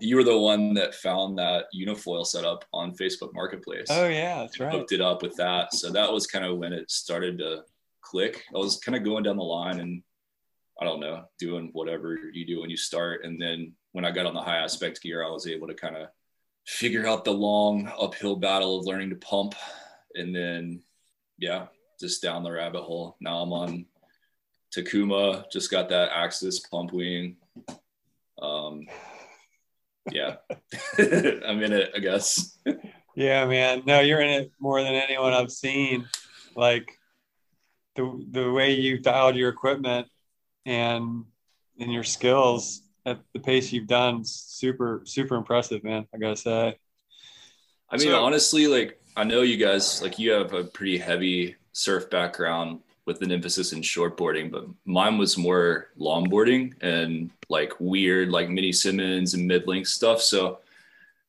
you 0.00 0.16
were 0.16 0.24
the 0.24 0.38
one 0.38 0.74
that 0.74 0.94
found 0.94 1.38
that 1.38 1.64
unifoil 1.76 2.24
setup 2.26 2.64
on 2.72 2.94
Facebook 2.96 3.34
Marketplace. 3.34 3.88
Oh 3.90 4.08
yeah, 4.08 4.40
that's 4.40 4.58
right. 4.58 4.72
Hooked 4.72 4.92
it 4.92 5.00
up 5.00 5.22
with 5.22 5.36
that, 5.36 5.74
so 5.74 5.90
that 5.90 6.10
was 6.10 6.26
kind 6.26 6.44
of 6.44 6.58
when 6.58 6.72
it 6.72 6.90
started 6.90 7.38
to 7.38 7.64
click. 8.00 8.44
I 8.54 8.58
was 8.58 8.78
kind 8.78 8.96
of 8.96 9.04
going 9.04 9.24
down 9.24 9.36
the 9.36 9.42
line 9.42 9.80
and 9.80 10.02
I 10.80 10.84
don't 10.84 11.00
know, 11.00 11.24
doing 11.38 11.70
whatever 11.72 12.16
you 12.32 12.46
do 12.46 12.60
when 12.60 12.70
you 12.70 12.76
start, 12.76 13.24
and 13.24 13.40
then 13.40 13.72
when 13.92 14.04
I 14.04 14.10
got 14.10 14.26
on 14.26 14.34
the 14.34 14.40
high 14.40 14.58
aspect 14.58 15.02
gear, 15.02 15.24
I 15.24 15.30
was 15.30 15.46
able 15.46 15.66
to 15.66 15.74
kind 15.74 15.96
of 15.96 16.08
figure 16.68 17.06
out 17.06 17.24
the 17.24 17.32
long 17.32 17.90
uphill 17.98 18.36
battle 18.36 18.78
of 18.78 18.84
learning 18.84 19.08
to 19.08 19.16
pump. 19.16 19.54
And 20.14 20.34
then 20.34 20.82
yeah 21.38 21.66
just 21.98 22.22
down 22.22 22.42
the 22.42 22.52
rabbit 22.52 22.82
hole. 22.82 23.16
Now 23.20 23.38
i'm 23.38 23.52
on 23.52 23.86
takuma 24.76 25.50
just 25.50 25.70
got 25.70 25.88
that 25.88 26.10
axis 26.14 26.60
pump 26.60 26.92
wing. 26.92 27.36
Um 28.40 28.86
yeah. 30.12 30.36
I'm 30.98 31.62
in 31.62 31.72
it 31.72 31.90
i 31.96 31.98
guess. 32.00 32.58
Yeah 33.14 33.46
man. 33.46 33.82
No 33.86 34.00
you're 34.00 34.20
in 34.20 34.42
it 34.42 34.52
more 34.60 34.82
than 34.82 34.92
anyone 34.92 35.32
i've 35.32 35.50
seen. 35.50 36.06
Like 36.54 36.92
the 37.96 38.26
the 38.30 38.52
way 38.52 38.74
you 38.74 38.98
dialed 38.98 39.36
your 39.36 39.48
equipment 39.48 40.06
and 40.68 41.24
and 41.80 41.92
your 41.92 42.04
skills 42.04 42.82
at 43.06 43.18
the 43.32 43.40
pace 43.40 43.72
you've 43.72 43.86
done, 43.86 44.22
super, 44.24 45.02
super 45.04 45.34
impressive, 45.34 45.82
man. 45.82 46.06
I 46.14 46.18
gotta 46.18 46.36
say. 46.36 46.78
I 47.90 47.96
mean, 47.96 48.08
so, 48.08 48.22
honestly, 48.22 48.66
like 48.66 49.00
I 49.16 49.24
know 49.24 49.40
you 49.40 49.56
guys, 49.56 50.02
like 50.02 50.18
you 50.18 50.30
have 50.32 50.52
a 50.52 50.64
pretty 50.64 50.98
heavy 50.98 51.56
surf 51.72 52.10
background. 52.10 52.80
with 53.08 53.22
an 53.22 53.32
emphasis 53.32 53.72
in 53.72 53.80
shortboarding, 53.80 54.50
but 54.50 54.66
mine 54.84 55.16
was 55.16 55.38
more 55.38 55.88
longboarding 55.98 56.74
and 56.82 57.30
like 57.48 57.72
weird 57.80 58.28
like 58.28 58.50
mini 58.50 58.70
Simmons 58.70 59.32
and 59.32 59.48
mid 59.48 59.66
length 59.66 59.88
stuff. 59.88 60.20
So 60.20 60.58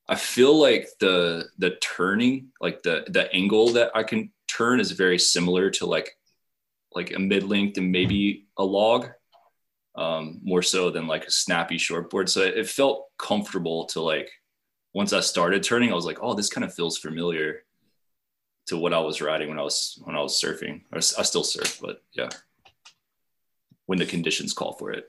I 0.09 0.15
feel 0.15 0.59
like 0.59 0.89
the 0.99 1.47
the 1.57 1.77
turning, 1.77 2.51
like 2.59 2.83
the 2.83 3.05
the 3.07 3.33
angle 3.33 3.69
that 3.69 3.91
I 3.95 4.03
can 4.03 4.29
turn 4.47 4.81
is 4.81 4.91
very 4.91 5.17
similar 5.17 5.69
to 5.77 5.85
like 5.85 6.17
like 6.93 7.15
a 7.15 7.19
mid 7.19 7.43
length 7.43 7.77
and 7.77 7.93
maybe 7.93 8.47
a 8.57 8.63
log, 8.63 9.11
um, 9.99 10.39
more 10.43 10.61
so 10.61 10.89
than 10.89 11.07
like 11.07 11.25
a 11.25 11.31
snappy 11.31 11.77
shortboard. 11.77 12.29
So 12.29 12.41
it 12.41 12.69
felt 12.69 13.07
comfortable 13.17 13.85
to 13.87 14.01
like 14.01 14.31
once 14.93 15.11
I 15.13 15.19
started 15.19 15.61
turning, 15.61 15.91
I 15.91 15.95
was 15.95 16.05
like, 16.05 16.19
oh, 16.21 16.33
this 16.33 16.49
kind 16.49 16.63
of 16.63 16.73
feels 16.73 16.97
familiar 16.97 17.63
to 18.67 18.77
what 18.77 18.93
I 18.93 18.99
was 18.99 19.21
riding 19.21 19.49
when 19.49 19.59
I 19.59 19.63
was 19.63 20.01
when 20.05 20.15
I 20.15 20.21
was 20.21 20.41
surfing. 20.41 20.81
I, 20.93 20.97
I 20.97 21.23
still 21.23 21.43
surf, 21.43 21.79
but 21.81 22.01
yeah, 22.13 22.29
when 23.87 23.99
the 23.99 24.05
conditions 24.05 24.53
call 24.53 24.73
for 24.73 24.91
it. 24.91 25.05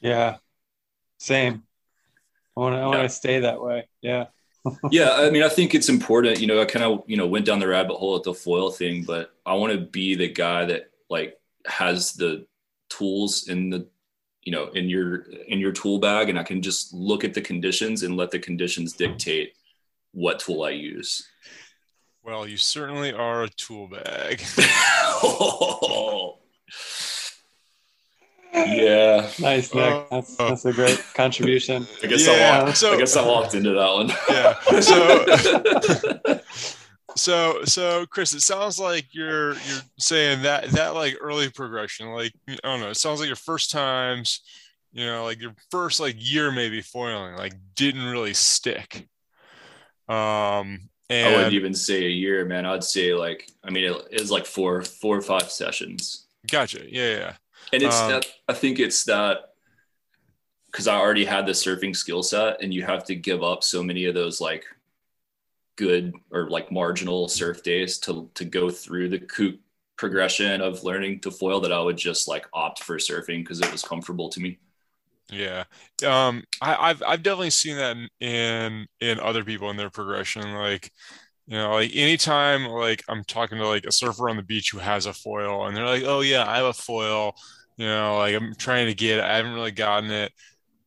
Yeah, 0.00 0.36
same. 1.18 1.64
I 2.56 2.60
want 2.60 2.74
to 2.74 2.78
I 2.78 2.86
want 2.86 2.96
to 2.98 3.02
Yeah. 3.02 3.06
stay 3.08 3.40
that 3.40 3.60
way. 3.60 3.88
Yeah. 4.02 4.26
yeah, 4.90 5.12
I 5.14 5.30
mean, 5.30 5.42
I 5.42 5.48
think 5.48 5.74
it's 5.74 5.88
important. 5.88 6.40
You 6.40 6.46
know, 6.46 6.60
I 6.60 6.64
kind 6.64 6.84
of 6.84 7.02
you 7.06 7.16
know 7.16 7.26
went 7.26 7.46
down 7.46 7.58
the 7.58 7.68
rabbit 7.68 7.96
hole 7.96 8.16
at 8.16 8.22
the 8.22 8.34
foil 8.34 8.70
thing, 8.70 9.04
but 9.04 9.32
I 9.44 9.54
want 9.54 9.72
to 9.72 9.80
be 9.80 10.14
the 10.14 10.28
guy 10.28 10.64
that 10.66 10.90
like 11.10 11.34
has 11.66 12.12
the 12.14 12.46
tools 12.88 13.48
in 13.48 13.70
the 13.70 13.88
you 14.46 14.52
know 14.52 14.68
in 14.68 14.88
your 14.88 15.26
in 15.48 15.58
your 15.58 15.72
tool 15.72 15.98
bag, 15.98 16.30
and 16.30 16.38
I 16.38 16.44
can 16.44 16.62
just 16.62 16.94
look 16.94 17.24
at 17.24 17.34
the 17.34 17.40
conditions 17.42 18.04
and 18.04 18.16
let 18.16 18.30
the 18.30 18.38
conditions 18.38 18.92
dictate 18.94 19.52
what 20.12 20.38
tool 20.38 20.62
I 20.62 20.70
use. 20.70 21.28
Well, 22.22 22.46
you 22.48 22.56
certainly 22.56 23.12
are 23.12 23.42
a 23.42 23.48
tool 23.48 23.88
bag. 23.88 24.40
yeah, 28.54 29.28
Nice, 29.40 29.74
Nick. 29.74 29.84
Oh. 29.84 30.06
That's 30.10 30.36
that's 30.36 30.64
a 30.64 30.72
great 30.72 31.02
contribution. 31.14 31.86
I 32.02 32.06
guess 32.06 32.26
Yeah, 32.26 32.60
I 32.60 32.64
walked. 32.64 32.76
so- 32.78 32.94
I 32.94 32.96
guess 32.98 33.16
I 33.16 33.26
walked 33.26 33.54
into 33.54 33.72
that 33.72 33.92
one. 33.92 34.08
Yeah. 34.28 34.54
So, 34.80 36.40
so, 37.16 37.64
so, 37.64 38.06
Chris, 38.06 38.34
it 38.34 38.42
sounds 38.42 38.78
like 38.78 39.06
you're 39.12 39.52
you're 39.54 39.80
saying 39.98 40.42
that 40.42 40.68
that 40.70 40.94
like 40.94 41.16
early 41.20 41.50
progression, 41.50 42.08
like 42.08 42.32
I 42.48 42.56
don't 42.62 42.80
know, 42.80 42.90
it 42.90 42.96
sounds 42.96 43.20
like 43.20 43.26
your 43.28 43.36
first 43.36 43.70
times, 43.70 44.42
you 44.92 45.06
know, 45.06 45.24
like 45.24 45.40
your 45.40 45.54
first 45.70 45.98
like 45.98 46.16
year 46.18 46.52
maybe 46.52 46.82
foiling, 46.82 47.36
like 47.36 47.54
didn't 47.74 48.04
really 48.04 48.34
stick. 48.34 49.08
Um, 50.08 50.88
I 51.10 51.32
wouldn't 51.34 51.52
even 51.54 51.74
say 51.74 52.04
a 52.06 52.10
year, 52.10 52.44
man. 52.44 52.66
I'd 52.66 52.84
say 52.84 53.14
like, 53.14 53.48
I 53.64 53.70
mean, 53.70 53.84
it, 53.84 54.08
it 54.10 54.20
was 54.20 54.30
like 54.30 54.46
four, 54.46 54.82
four 54.82 55.16
or 55.16 55.22
five 55.22 55.50
sessions, 55.50 56.26
gotcha, 56.50 56.84
yeah, 56.88 57.16
yeah, 57.16 57.36
and 57.72 57.82
it's 57.82 58.00
Um, 58.00 58.10
that. 58.10 58.26
I 58.48 58.52
think 58.54 58.78
it's 58.78 59.04
that 59.04 59.54
because 60.66 60.86
I 60.88 60.96
already 60.96 61.24
had 61.24 61.46
the 61.46 61.52
surfing 61.52 61.96
skill 61.96 62.22
set, 62.22 62.62
and 62.62 62.72
you 62.74 62.82
have 62.84 63.04
to 63.04 63.14
give 63.14 63.42
up 63.42 63.64
so 63.64 63.82
many 63.82 64.04
of 64.06 64.14
those 64.14 64.40
like 64.40 64.64
good 65.76 66.14
or 66.30 66.48
like 66.50 66.72
marginal 66.72 67.28
surf 67.28 67.62
days 67.62 67.98
to 68.00 68.30
to 68.34 68.44
go 68.44 68.70
through 68.70 69.08
the 69.10 69.18
coop 69.20 69.60
progression 69.96 70.60
of 70.60 70.84
learning 70.84 71.20
to 71.20 71.30
foil 71.30 71.60
that 71.60 71.72
I 71.72 71.80
would 71.80 71.96
just 71.96 72.28
like 72.28 72.46
opt 72.52 72.82
for 72.82 72.96
surfing 72.98 73.38
because 73.42 73.60
it 73.60 73.72
was 73.72 73.82
comfortable 73.82 74.28
to 74.30 74.40
me. 74.40 74.58
Yeah. 75.30 75.64
Um, 76.06 76.44
I, 76.60 76.90
I've 76.90 77.02
I've 77.02 77.22
definitely 77.22 77.50
seen 77.50 77.76
that 77.76 77.96
in, 77.96 78.08
in 78.20 78.86
in 79.00 79.20
other 79.20 79.44
people 79.44 79.70
in 79.70 79.76
their 79.76 79.90
progression. 79.90 80.54
Like, 80.54 80.92
you 81.46 81.56
know, 81.58 81.72
like 81.74 81.92
anytime 81.94 82.66
like 82.66 83.04
I'm 83.08 83.24
talking 83.24 83.58
to 83.58 83.66
like 83.68 83.86
a 83.86 83.92
surfer 83.92 84.30
on 84.30 84.36
the 84.36 84.42
beach 84.44 84.70
who 84.72 84.78
has 84.78 85.06
a 85.06 85.12
foil 85.14 85.66
and 85.66 85.76
they're 85.76 85.86
like, 85.86 86.04
Oh 86.04 86.20
yeah, 86.22 86.48
I 86.48 86.58
have 86.58 86.66
a 86.66 86.72
foil, 86.74 87.34
you 87.76 87.86
know, 87.86 88.18
like 88.18 88.34
I'm 88.36 88.54
trying 88.56 88.86
to 88.88 88.94
get 88.94 89.18
it, 89.18 89.24
I 89.24 89.36
haven't 89.36 89.54
really 89.54 89.72
gotten 89.72 90.10
it. 90.12 90.32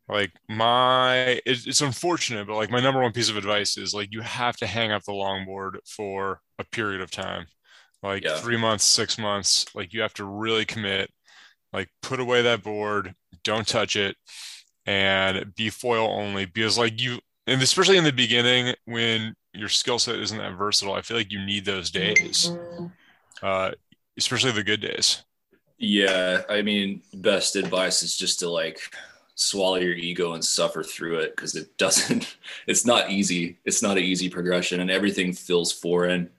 Like 0.09 0.31
my 0.49 1.41
it's, 1.45 1.67
it's 1.67 1.81
unfortunate, 1.81 2.47
but 2.47 2.55
like 2.55 2.71
my 2.71 2.81
number 2.81 3.01
one 3.01 3.13
piece 3.13 3.29
of 3.29 3.37
advice 3.37 3.77
is 3.77 3.93
like 3.93 4.09
you 4.11 4.21
have 4.21 4.57
to 4.57 4.67
hang 4.67 4.91
up 4.91 5.03
the 5.05 5.13
longboard 5.13 5.77
for 5.87 6.41
a 6.59 6.63
period 6.65 7.01
of 7.01 7.11
time. 7.11 7.47
Like 8.03 8.25
Yeah. 8.25 8.41
three 8.41 8.57
months, 8.57 8.85
six 8.85 9.17
months, 9.19 9.67
like 9.75 9.93
you 9.93 10.01
have 10.01 10.13
to 10.15 10.25
really 10.25 10.65
commit, 10.65 11.11
like 11.73 11.89
put 12.01 12.19
away 12.21 12.43
that 12.43 12.63
board, 12.63 13.15
don't 13.43 13.67
touch 13.67 13.95
it 13.97 14.17
and 14.85 15.53
be 15.55 15.69
foil 15.69 16.07
only 16.07 16.45
because 16.45 16.77
like 16.77 17.01
you 17.01 17.19
and 17.47 17.61
especially 17.61 17.97
in 17.97 18.03
the 18.03 18.11
beginning 18.13 18.73
when 18.85 19.35
your 19.53 19.69
skill 19.69 19.99
set 19.99 20.15
isn't 20.19 20.37
that 20.37 20.57
versatile 20.57 20.93
i 20.93 21.01
feel 21.01 21.17
like 21.17 21.31
you 21.31 21.43
need 21.45 21.65
those 21.65 21.91
days 21.91 22.57
uh 23.43 23.71
especially 24.17 24.51
the 24.51 24.63
good 24.63 24.81
days 24.81 25.23
Yeah, 25.77 26.43
I 26.49 26.61
mean, 26.61 27.01
best 27.13 27.55
advice 27.55 28.03
is 28.03 28.15
just 28.17 28.39
to 28.39 28.49
like 28.49 28.81
swallow 29.39 29.77
your 29.77 29.93
ego 29.93 30.33
and 30.33 30.43
suffer 30.43 30.83
through 30.83 31.19
it 31.19 31.33
because 31.35 31.55
it 31.55 31.77
doesn't. 31.77 32.35
It's 32.67 32.85
not 32.85 33.09
easy. 33.09 33.57
It's 33.65 33.81
not 33.81 33.97
an 33.97 34.03
easy 34.03 34.29
progression, 34.29 34.81
and 34.81 34.91
everything 34.91 35.33
feels 35.33 35.71
foreign 35.71 36.29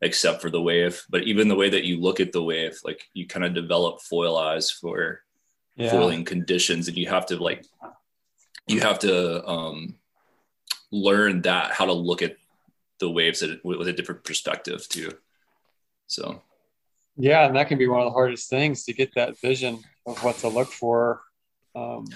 except 0.00 0.40
for 0.40 0.50
the 0.50 0.62
wave. 0.62 1.04
But 1.10 1.24
even 1.24 1.48
the 1.48 1.54
way 1.56 1.68
that 1.68 1.84
you 1.84 2.00
look 2.00 2.20
at 2.20 2.32
the 2.32 2.42
wave, 2.42 2.78
like 2.84 3.04
you 3.12 3.26
kind 3.26 3.44
of 3.44 3.54
develop 3.54 4.00
foil 4.00 4.36
eyes 4.38 4.70
for 4.70 5.20
Yeah. 5.76 5.90
foiling 5.90 6.24
conditions, 6.24 6.88
and 6.88 6.96
you 6.96 7.08
have 7.08 7.26
to 7.26 7.36
like 7.36 7.64
you 8.66 8.80
have 8.80 8.98
to 9.00 9.46
um, 9.46 9.96
learn 10.90 11.42
that 11.42 11.72
how 11.72 11.84
to 11.86 11.92
look 11.92 12.22
at 12.22 12.36
the 12.98 13.10
waves 13.10 13.42
at, 13.42 13.64
with 13.64 13.88
a 13.88 13.92
different 13.92 14.24
perspective 14.24 14.88
too. 14.88 15.10
So. 16.06 16.42
Yeah, 17.20 17.46
and 17.46 17.56
that 17.56 17.68
can 17.68 17.78
be 17.78 17.88
one 17.88 18.00
of 18.00 18.06
the 18.06 18.12
hardest 18.18 18.48
things 18.48 18.84
to 18.84 18.92
get 18.92 19.14
that 19.16 19.38
vision 19.40 19.80
of 20.06 20.22
what 20.22 20.36
to 20.38 20.48
look 20.48 20.68
for. 20.68 21.20
Um, 21.74 22.06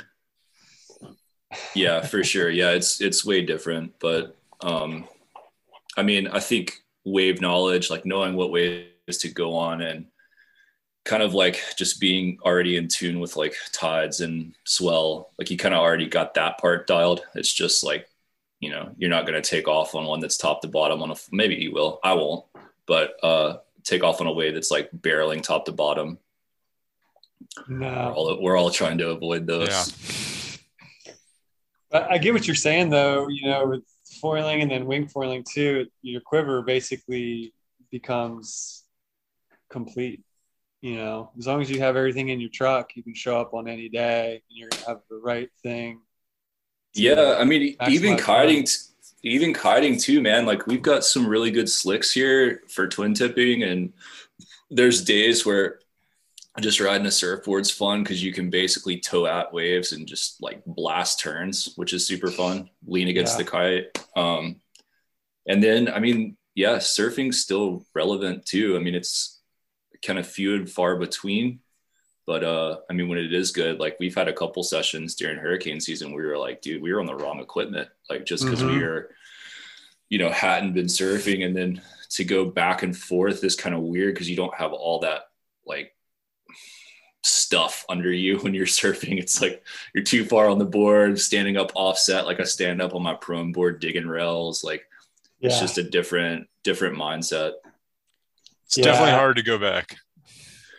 yeah 1.75 2.01
for 2.01 2.23
sure. 2.25 2.51
Yeah 2.51 2.71
it's 2.71 3.01
it's 3.01 3.25
way 3.25 3.43
different 3.43 3.93
but 3.99 4.37
um 4.61 5.09
i 5.97 6.03
mean 6.03 6.29
i 6.29 6.41
think 6.41 6.83
wave 7.05 7.41
knowledge 7.41 7.91
like 7.91 8.07
knowing 8.07 8.35
what 8.35 8.53
waves 8.53 9.19
to 9.19 9.29
go 9.29 9.55
on 9.55 9.81
and 9.83 10.07
kind 11.05 11.23
of 11.23 11.35
like 11.35 11.61
just 11.77 12.01
being 12.01 12.39
already 12.45 12.77
in 12.77 12.87
tune 12.87 13.19
with 13.19 13.37
like 13.37 13.55
tides 13.73 14.21
and 14.21 14.55
swell 14.65 15.31
like 15.39 15.51
you 15.51 15.57
kind 15.57 15.75
of 15.75 15.81
already 15.81 16.07
got 16.07 16.35
that 16.35 16.59
part 16.59 16.87
dialed. 16.87 17.23
It's 17.35 17.53
just 17.53 17.83
like 17.83 18.09
you 18.61 18.71
know 18.71 18.95
you're 18.97 19.11
not 19.11 19.27
going 19.27 19.41
to 19.41 19.49
take 19.49 19.67
off 19.67 19.97
on 19.97 20.07
one 20.07 20.21
that's 20.21 20.37
top 20.37 20.63
to 20.63 20.69
bottom 20.69 21.03
on 21.03 21.11
a 21.11 21.17
maybe 21.33 21.57
you 21.57 21.73
will 21.73 21.99
i 22.05 22.15
won't 22.15 22.45
but 22.87 23.17
uh 23.25 23.57
take 23.85 24.03
off 24.03 24.21
on 24.21 24.27
a 24.27 24.33
wave 24.33 24.55
that's 24.55 24.71
like 24.71 24.91
barreling 24.93 25.43
top 25.43 25.65
to 25.67 25.73
bottom. 25.73 26.19
We're 27.69 27.79
no, 27.79 28.13
all, 28.15 28.43
we're 28.43 28.57
all 28.57 28.71
trying 28.71 28.99
to 28.99 29.11
avoid 29.11 29.47
those. 29.47 29.69
Yeah. 29.69 30.32
I 31.93 32.19
get 32.19 32.33
what 32.33 32.47
you're 32.47 32.57
saying 32.57 32.91
though. 32.91 33.29
You 33.29 33.49
know, 33.49 33.67
with 33.67 33.85
foiling 34.21 34.63
and 34.63 34.71
then 34.71 34.87
wing 34.87 35.09
foiling 35.09 35.45
too, 35.49 35.87
your 36.03 36.21
quiver 36.21 36.63
basically 36.63 37.53
becomes 37.91 38.85
complete. 39.71 40.23
You 40.81 40.97
know, 40.97 41.31
as 41.39 41.47
long 41.47 41.61
as 41.61 41.71
you 41.71 41.79
have 41.81 41.97
everything 41.97 42.31
in 42.31 42.41
your 42.41 42.51
truck, 42.51 42.97
you 42.97 43.03
can 43.03 43.15
show 43.15 43.41
up 43.41 43.55
on 43.55 43.69
any 43.69 43.89
day 43.89 44.43
and 44.49 44.59
you're 44.59 44.69
gonna 44.69 44.87
have 44.87 45.01
the 45.09 45.17
right 45.17 45.49
thing. 45.63 46.01
Yeah, 46.95 47.37
I 47.39 47.45
mean, 47.45 47.77
even 47.89 48.17
kiting, 48.17 48.67
even 49.23 49.55
kiting 49.55 49.97
too, 49.99 50.21
man. 50.21 50.45
Like 50.45 50.67
we've 50.67 50.83
got 50.83 51.05
some 51.05 51.27
really 51.27 51.51
good 51.51 51.71
slicks 51.71 52.13
here 52.13 52.63
for 52.69 52.89
twin 52.89 53.15
tipping, 53.15 53.63
and 53.63 53.93
there's 54.71 55.05
days 55.05 55.47
where 55.47 55.79
just 56.61 56.81
riding 56.81 57.07
a 57.07 57.11
surfboard's 57.11 57.71
fun 57.71 58.03
because 58.03 58.23
you 58.23 58.33
can 58.33 58.51
basically 58.51 58.99
tow 58.99 59.27
at 59.27 59.53
waves 59.53 59.93
and 59.93 60.07
just 60.07 60.43
like 60.43 60.63
blast 60.67 61.19
turns, 61.19 61.73
which 61.77 61.93
is 61.95 62.07
super 62.07 62.31
fun. 62.31 62.69
Lean 62.87 63.09
against 63.09 63.35
Yeah. 63.39 63.45
the 63.45 63.51
kite, 63.51 63.99
um, 64.17 64.61
and 65.47 65.63
then 65.63 65.89
I 65.89 65.99
mean, 65.99 66.37
yeah, 66.55 66.77
surfing's 66.77 67.41
still 67.41 67.87
relevant 67.95 68.45
too. 68.45 68.77
I 68.77 68.81
mean, 68.81 68.95
it's 68.95 69.41
kind 70.05 70.19
of 70.19 70.27
few 70.27 70.55
and 70.55 70.69
far 70.71 70.97
between. 70.97 71.61
But 72.27 72.45
uh, 72.45 72.79
I 72.89 72.93
mean, 72.93 73.09
when 73.09 73.19
it 73.19 73.33
is 73.35 73.51
good, 73.51 73.81
like 73.81 73.97
we've 73.99 74.15
had 74.15 74.29
a 74.29 74.33
couple 74.33 74.63
sessions 74.63 75.17
during 75.17 75.39
hurricane 75.39 75.81
season, 75.81 76.13
we 76.15 76.23
were 76.25 76.39
like, 76.39 76.61
dude, 76.61 76.81
we 76.83 76.93
were 76.93 77.01
on 77.01 77.07
the 77.07 77.17
wrong 77.17 77.41
equipment, 77.41 77.89
like 78.09 78.25
just 78.25 78.45
because 78.45 78.63
we 78.63 78.73
Mhm. 78.75 78.81
were, 78.83 79.15
you 80.09 80.19
know, 80.19 80.31
hadn't 80.31 80.75
been 80.75 80.87
surfing, 80.87 81.45
and 81.45 81.57
then 81.57 81.83
to 82.11 82.25
go 82.25 82.45
back 82.45 82.83
and 82.85 82.97
forth 82.97 83.43
is 83.43 83.57
kind 83.57 83.75
of 83.75 83.81
weird 83.81 84.15
because 84.15 84.29
you 84.31 84.37
don't 84.37 84.55
have 84.55 84.73
all 84.73 85.01
that 85.01 85.23
like 85.67 85.97
stuff 87.23 87.85
under 87.89 88.13
you 88.13 88.39
when 88.39 88.55
you're 88.55 88.67
surfing. 88.81 89.19
It's 89.19 89.41
like 89.41 89.65
you're 89.95 90.05
too 90.05 90.25
far 90.25 90.49
on 90.49 90.59
the 90.59 90.65
board, 90.65 91.19
standing 91.21 91.57
up 91.57 91.73
offset, 91.75 92.27
like 92.27 92.41
I 92.41 92.45
stand 92.45 92.81
up 92.83 92.95
on 92.95 93.03
my 93.03 93.15
prone 93.15 93.53
board, 93.53 93.81
digging 93.81 94.07
rails. 94.09 94.65
Like 94.65 94.87
Yeah. 95.41 95.49
it's 95.51 95.61
just 95.61 95.79
a 95.79 95.83
different, 95.83 96.49
different 96.65 96.97
mindset. 96.97 97.53
it's 98.67 98.77
Yeah. 98.79 98.85
definitely 98.85 99.13
hard 99.13 99.37
to 99.37 99.43
go 99.43 99.59
back 99.59 99.97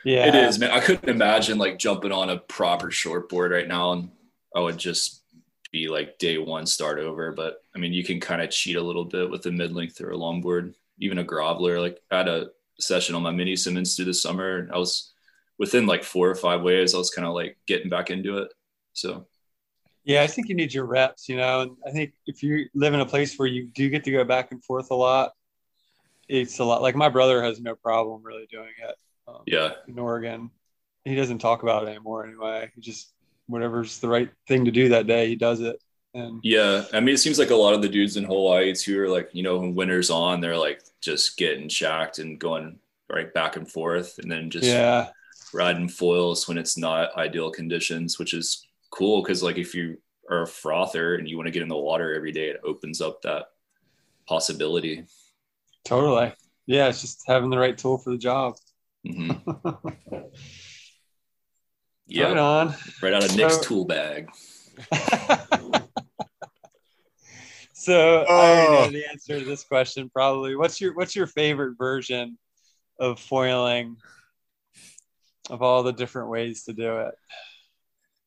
yeah. 0.06 0.28
It 0.28 0.36
is, 0.36 0.60
man. 0.60 0.72
I 0.72 0.82
couldn't 0.82 1.08
imagine 1.08 1.58
like 1.58 1.80
jumping 1.80 2.12
on 2.12 2.30
a 2.30 2.38
proper 2.38 2.88
shortboard 2.88 3.52
right 3.52 3.68
now, 3.70 3.94
and 3.94 4.12
I 4.54 4.60
would 4.60 4.78
just 4.78 5.24
be 5.72 5.88
like 5.88 6.18
day 6.20 6.38
one 6.38 6.66
start 6.66 7.00
over. 7.00 7.32
But 7.32 7.62
I 7.74 7.80
mean, 7.80 7.94
you 7.94 8.04
can 8.04 8.20
kind 8.20 8.42
of 8.42 8.50
cheat 8.52 8.76
a 8.76 8.82
little 8.82 9.06
bit 9.06 9.30
with 9.30 9.46
a 9.46 9.52
mid 9.52 9.72
length 9.74 10.02
or 10.02 10.12
a 10.12 10.18
longboard, 10.18 10.74
even 11.00 11.20
a 11.20 11.24
groveler. 11.24 11.80
Like 11.80 12.02
I 12.12 12.18
had 12.18 12.28
a 12.28 12.50
session 12.80 13.16
on 13.16 13.24
my 13.24 13.32
mini 13.32 13.56
Simmons 13.56 13.96
through 13.96 14.04
the 14.06 14.14
summer. 14.14 14.58
and 14.58 14.72
I 14.74 14.78
was 14.78 15.13
within 15.60 15.86
like 15.86 16.04
four 16.04 16.30
or 16.30 16.36
five 16.36 16.62
waves. 16.62 16.94
I 16.94 16.98
was 16.98 17.10
kind 17.10 17.28
of 17.28 17.34
like 17.34 17.58
getting 17.68 17.90
back 17.90 18.10
into 18.10 18.38
it. 18.40 18.54
So 18.94 19.28
yeah, 20.04 20.22
I 20.22 20.28
think 20.28 20.50
you 20.50 20.56
need 20.56 20.74
your 20.74 20.86
reps, 20.86 21.30
you 21.30 21.38
know, 21.38 21.62
and 21.62 21.72
I 21.88 21.92
think 21.92 22.14
if 22.28 22.44
you 22.44 22.68
live 22.74 22.94
in 22.94 23.00
a 23.00 23.06
place 23.06 23.38
where 23.38 23.48
you 23.48 23.68
do 23.68 23.90
get 23.90 24.04
to 24.04 24.12
go 24.12 24.24
back 24.24 24.52
and 24.52 24.64
forth 24.64 24.92
a 24.92 24.96
lot, 24.96 25.34
it's 26.28 26.60
a 26.60 26.64
lot 26.64 26.82
like 26.82 26.96
my 26.96 27.10
brother 27.10 27.44
has 27.44 27.62
no 27.62 27.76
problem 27.76 28.22
really 28.24 28.48
doing 28.50 28.74
it. 28.82 28.96
Um, 29.28 29.42
yeah. 29.46 29.72
In 29.88 29.98
Oregon, 30.00 30.52
he 31.06 31.16
doesn't 31.16 31.40
talk 31.40 31.64
about 31.64 31.84
it 31.84 31.90
anymore 31.90 32.26
anyway. 32.26 32.72
He 32.76 32.82
just, 32.82 33.14
whatever's 33.48 34.00
the 34.00 34.08
right 34.08 34.30
thing 34.48 34.66
to 34.66 34.72
do 34.72 34.90
that 34.90 35.08
day, 35.08 35.28
he 35.28 35.36
does 35.36 35.62
it. 35.62 35.82
And 36.14 36.40
yeah, 36.44 36.84
I 36.94 37.00
mean, 37.00 37.16
it 37.16 37.20
seems 37.20 37.40
like 37.40 37.50
a 37.50 37.56
lot 37.56 37.74
of 37.74 37.82
the 37.82 37.90
dudes 37.90 38.18
in 38.18 38.24
Hawaii 38.24 38.74
too 38.74 39.02
are 39.02 39.10
like, 39.10 39.30
you 39.34 39.42
know, 39.42 39.58
when 39.58 39.74
winter's 39.74 40.10
on, 40.10 40.42
they're 40.42 40.58
like 40.58 40.84
just 41.02 41.38
getting 41.38 41.70
shacked 41.70 42.20
and 42.20 42.40
going 42.40 42.78
right 43.10 43.34
back 43.34 43.56
and 43.56 43.70
forth, 43.70 44.20
and 44.20 44.32
then 44.32 44.50
just 44.50 44.66
yeah, 44.66 45.10
riding 45.54 45.88
foils 45.88 46.48
when 46.48 46.58
it's 46.58 46.78
not 46.78 47.16
ideal 47.18 47.52
conditions, 47.52 48.20
which 48.20 48.34
is 48.34 48.68
cool 48.92 49.22
because 49.22 49.44
like 49.44 49.58
if 49.58 49.74
you 49.74 49.98
are 50.30 50.44
a 50.44 50.48
frother 50.48 51.16
and 51.16 51.28
you 51.28 51.36
want 51.38 51.48
to 51.48 51.52
get 51.52 51.62
in 51.62 51.68
the 51.68 51.78
water 51.78 52.14
every 52.14 52.32
day, 52.32 52.50
it 52.50 52.62
opens 52.64 53.02
up 53.02 53.22
that 53.22 53.46
possibility. 54.28 55.06
Totally. 55.86 56.32
Yeah, 56.66 56.88
it's 56.88 57.02
just 57.02 57.24
having 57.28 57.50
the 57.50 57.58
right 57.58 57.78
tool 57.78 57.98
for 57.98 58.12
the 58.12 58.18
job. 58.18 58.56
Mm-hmm. 59.06 60.18
yeah, 62.08 62.24
right 62.28 62.38
on. 62.38 62.76
Right 63.02 63.14
out 63.14 63.26
of 63.26 63.36
Nick's 63.36 63.56
so, 63.56 63.62
tool 63.62 63.86
bag. 63.86 64.30
so 67.74 68.26
oh. 68.28 68.84
I 68.84 68.86
know 68.86 68.92
the 68.92 69.06
answer 69.10 69.40
to 69.40 69.46
this 69.46 69.64
question 69.64 70.10
probably. 70.10 70.56
What's 70.56 70.80
your 70.80 70.94
What's 70.94 71.16
your 71.16 71.28
favorite 71.28 71.78
version 71.78 72.38
of 73.00 73.20
foiling? 73.20 73.98
Of 75.50 75.62
all 75.62 75.84
the 75.84 75.94
different 75.94 76.30
ways 76.30 76.64
to 76.64 76.74
do 76.74 77.00
it. 77.00 77.16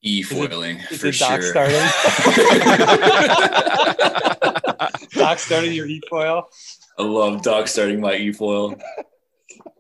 E 0.03 0.23
foiling 0.23 0.79
is 0.91 1.01
for 1.01 1.07
it 1.09 1.19
dock 1.19 1.41
sure. 1.41 1.51
starting? 1.51 1.77
dock 5.13 5.39
starting 5.39 5.73
your 5.73 5.87
e 5.87 6.01
foil. 6.09 6.49
I 6.99 7.03
love 7.03 7.43
dock 7.43 7.69
starting 7.69 8.01
my 8.01 8.15
e 8.15 8.33
foil. 8.33 8.77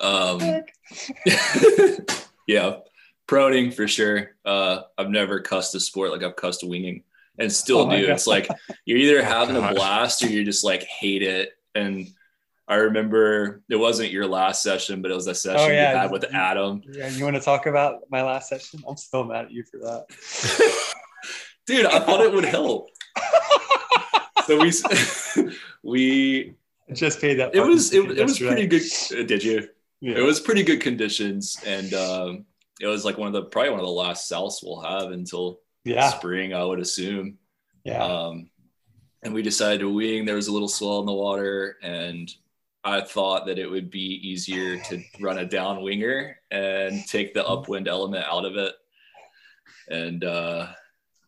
Um, 0.01 0.41
yeah, 2.47 2.77
proning 3.29 3.73
for 3.73 3.87
sure. 3.87 4.33
Uh, 4.45 4.81
I've 4.99 5.11
never 5.11 5.41
cussed 5.41 5.75
a 5.75 5.81
sport 5.81 6.11
like 6.11 6.23
I've 6.23 6.37
cussed 6.37 6.67
winging, 6.67 7.05
and 7.39 7.53
still 7.53 7.81
oh 7.81 7.91
do. 7.91 8.11
It's 8.11 8.27
like 8.27 8.49
you're 8.85 8.99
either 8.99 9.23
having 9.23 9.57
a 9.57 9.75
blast 9.75 10.23
or 10.23 10.29
you're 10.29 10.45
just 10.45 10.65
like 10.65 10.83
hate 10.83 11.23
it. 11.23 11.51
And 11.75 12.09
I 12.69 12.77
remember 12.77 13.63
it 13.69 13.77
wasn't 13.77 14.11
your 14.11 14.27
last 14.27 14.63
session, 14.63 15.01
but 15.01 15.11
it 15.11 15.15
was 15.15 15.29
a 15.29 15.35
session 15.35 15.61
oh, 15.61 15.73
yeah. 15.73 15.93
you 15.93 15.99
had 15.99 16.11
with 16.11 16.25
Adam. 16.35 16.83
Yeah, 16.91 17.09
you 17.09 17.23
want 17.23 17.37
to 17.37 17.43
talk 17.43 17.67
about 17.67 18.01
my 18.11 18.23
last 18.23 18.49
session? 18.49 18.83
I'm 18.89 18.97
still 18.97 19.25
mad 19.25 19.47
at 19.47 19.51
you 19.53 19.63
for 19.63 19.79
that, 19.79 20.07
dude. 21.67 21.87
I 21.87 22.01
thought 22.01 22.21
it 22.21 22.33
would 22.33 22.45
help. 22.45 22.89
so 24.47 24.61
we 24.61 24.73
we 25.83 26.55
just 26.93 27.21
paid 27.21 27.35
that. 27.35 27.55
It 27.55 27.61
was 27.61 27.93
it, 27.93 28.19
it 28.19 28.25
was 28.25 28.39
pretty 28.39 28.67
good. 28.67 28.83
Uh, 29.13 29.23
did 29.23 29.45
you? 29.45 29.69
Yeah. 30.01 30.17
It 30.17 30.23
was 30.23 30.41
pretty 30.41 30.65
good 30.65 30.81
conditions, 30.81 31.59
and 31.65 31.95
um, 31.95 32.47
it 32.81 32.87
was 32.89 33.05
like 33.05 33.17
one 33.17 33.29
of 33.29 33.33
the 33.33 33.45
probably 33.45 33.71
one 33.71 33.81
of 33.81 33.87
the 33.87 33.93
last 33.93 34.31
souths 34.31 34.63
we'll 34.63 34.81
have 34.81 35.13
until 35.13 35.61
yeah. 35.85 36.11
spring, 36.11 36.53
I 36.53 36.65
would 36.65 36.81
assume. 36.81 37.39
Yeah. 37.85 38.03
Um, 38.03 38.51
and 39.23 39.33
we 39.33 39.43
decided 39.43 39.81
to 39.81 39.89
wing. 39.89 40.25
There 40.25 40.37
was 40.37 40.49
a 40.49 40.53
little 40.53 40.69
swell 40.69 41.01
in 41.01 41.07
the 41.07 41.13
water, 41.13 41.77
and 41.83 42.29
I 42.87 43.01
thought 43.01 43.47
that 43.47 43.59
it 43.59 43.69
would 43.69 43.91
be 43.91 44.29
easier 44.29 44.79
to 44.79 45.03
run 45.19 45.39
a 45.39 45.45
down 45.45 45.83
winger 45.83 46.39
and 46.53 47.05
take 47.07 47.35
the 47.35 47.45
upwind 47.45 47.89
element 47.89 48.25
out 48.25 48.45
of 48.45 48.57
it. 48.57 48.75
And 49.91 50.23
uh, 50.23 50.69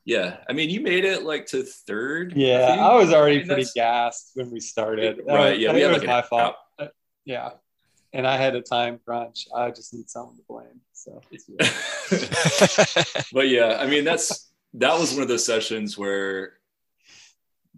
yeah, 0.05 0.37
I 0.49 0.53
mean, 0.53 0.71
you 0.71 0.81
made 0.81 1.05
it 1.05 1.25
like 1.25 1.47
to 1.47 1.65
third. 1.65 2.35
Yeah, 2.37 2.77
I, 2.79 2.93
I 2.93 2.95
was 2.95 3.12
already 3.12 3.37
I 3.37 3.38
mean, 3.41 3.49
pretty 3.49 3.67
gassed 3.75 4.31
when 4.35 4.53
we 4.53 4.61
started. 4.61 5.19
Right. 5.27 5.55
Was, 5.55 5.59
yeah, 5.59 5.73
we 5.73 5.81
had 5.81 5.93
like 5.93 6.07
my 6.07 6.23
fault. 6.23 6.54
Out. 6.78 6.91
Yeah, 7.25 7.50
and 8.13 8.25
I 8.25 8.37
had 8.37 8.54
a 8.54 8.63
time 8.63 9.00
crunch. 9.04 9.49
I 9.52 9.71
just 9.71 9.93
need 9.93 10.09
someone 10.09 10.37
to 10.37 10.43
blame. 10.49 10.80
So, 10.93 11.21
but 13.32 13.49
yeah, 13.49 13.78
I 13.80 13.87
mean, 13.89 14.04
that's 14.04 14.49
that 14.75 14.97
was 14.97 15.13
one 15.13 15.23
of 15.23 15.28
those 15.28 15.45
sessions 15.45 15.99
where 15.99 16.57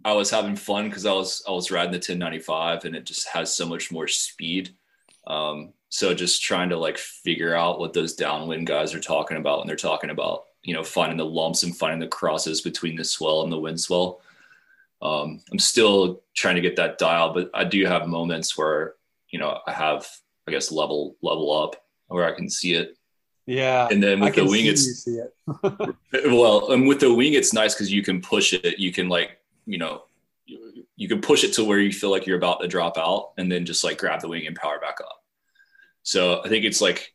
I 0.03 0.13
was 0.13 0.29
having 0.29 0.55
fun 0.55 0.85
because 0.85 1.05
I 1.05 1.13
was 1.13 1.43
I 1.47 1.51
was 1.51 1.71
riding 1.71 1.91
the 1.91 1.97
1095 1.97 2.85
and 2.85 2.95
it 2.95 3.05
just 3.05 3.27
has 3.29 3.53
so 3.53 3.65
much 3.65 3.91
more 3.91 4.07
speed. 4.07 4.75
Um, 5.27 5.73
so 5.89 6.13
just 6.13 6.41
trying 6.41 6.69
to 6.69 6.77
like 6.77 6.97
figure 6.97 7.55
out 7.55 7.79
what 7.79 7.93
those 7.93 8.15
downwind 8.15 8.67
guys 8.67 8.93
are 8.93 8.99
talking 8.99 9.37
about 9.37 9.59
when 9.59 9.67
they're 9.67 9.75
talking 9.75 10.09
about 10.09 10.45
you 10.63 10.73
know 10.73 10.83
finding 10.83 11.17
the 11.17 11.25
lumps 11.25 11.63
and 11.63 11.75
finding 11.75 11.99
the 11.99 12.07
crosses 12.07 12.61
between 12.61 12.95
the 12.95 13.03
swell 13.03 13.43
and 13.43 13.51
the 13.51 13.59
wind 13.59 13.79
swell. 13.79 14.21
Um, 15.01 15.41
I'm 15.51 15.59
still 15.59 16.21
trying 16.35 16.55
to 16.55 16.61
get 16.61 16.75
that 16.75 16.97
dial, 16.97 17.33
but 17.33 17.49
I 17.53 17.63
do 17.63 17.85
have 17.85 18.07
moments 18.07 18.57
where 18.57 18.95
you 19.29 19.39
know 19.39 19.59
I 19.67 19.71
have 19.71 20.07
I 20.47 20.51
guess 20.51 20.71
level 20.71 21.15
level 21.21 21.51
up 21.51 21.75
where 22.07 22.25
I 22.25 22.35
can 22.35 22.49
see 22.49 22.73
it. 22.73 22.97
Yeah. 23.45 23.87
And 23.91 24.01
then 24.01 24.19
with 24.19 24.35
the 24.35 24.45
wing, 24.45 24.67
it's 24.67 25.05
it. 25.07 25.33
well, 26.25 26.71
and 26.71 26.87
with 26.87 26.99
the 26.99 27.13
wing, 27.13 27.33
it's 27.33 27.53
nice 27.53 27.73
because 27.73 27.91
you 27.91 28.03
can 28.03 28.21
push 28.21 28.53
it. 28.53 28.79
You 28.79 28.93
can 28.93 29.09
like 29.09 29.40
you 29.65 29.77
know, 29.77 30.03
you, 30.45 30.85
you 30.95 31.07
can 31.07 31.21
push 31.21 31.43
it 31.43 31.53
to 31.53 31.63
where 31.63 31.79
you 31.79 31.91
feel 31.91 32.11
like 32.11 32.25
you're 32.25 32.37
about 32.37 32.61
to 32.61 32.67
drop 32.67 32.97
out 32.97 33.31
and 33.37 33.51
then 33.51 33.65
just 33.65 33.83
like 33.83 33.97
grab 33.97 34.21
the 34.21 34.27
wing 34.27 34.47
and 34.47 34.55
power 34.55 34.79
back 34.79 34.99
up. 35.01 35.23
So 36.03 36.41
I 36.43 36.49
think 36.49 36.65
it's 36.65 36.81
like 36.81 37.13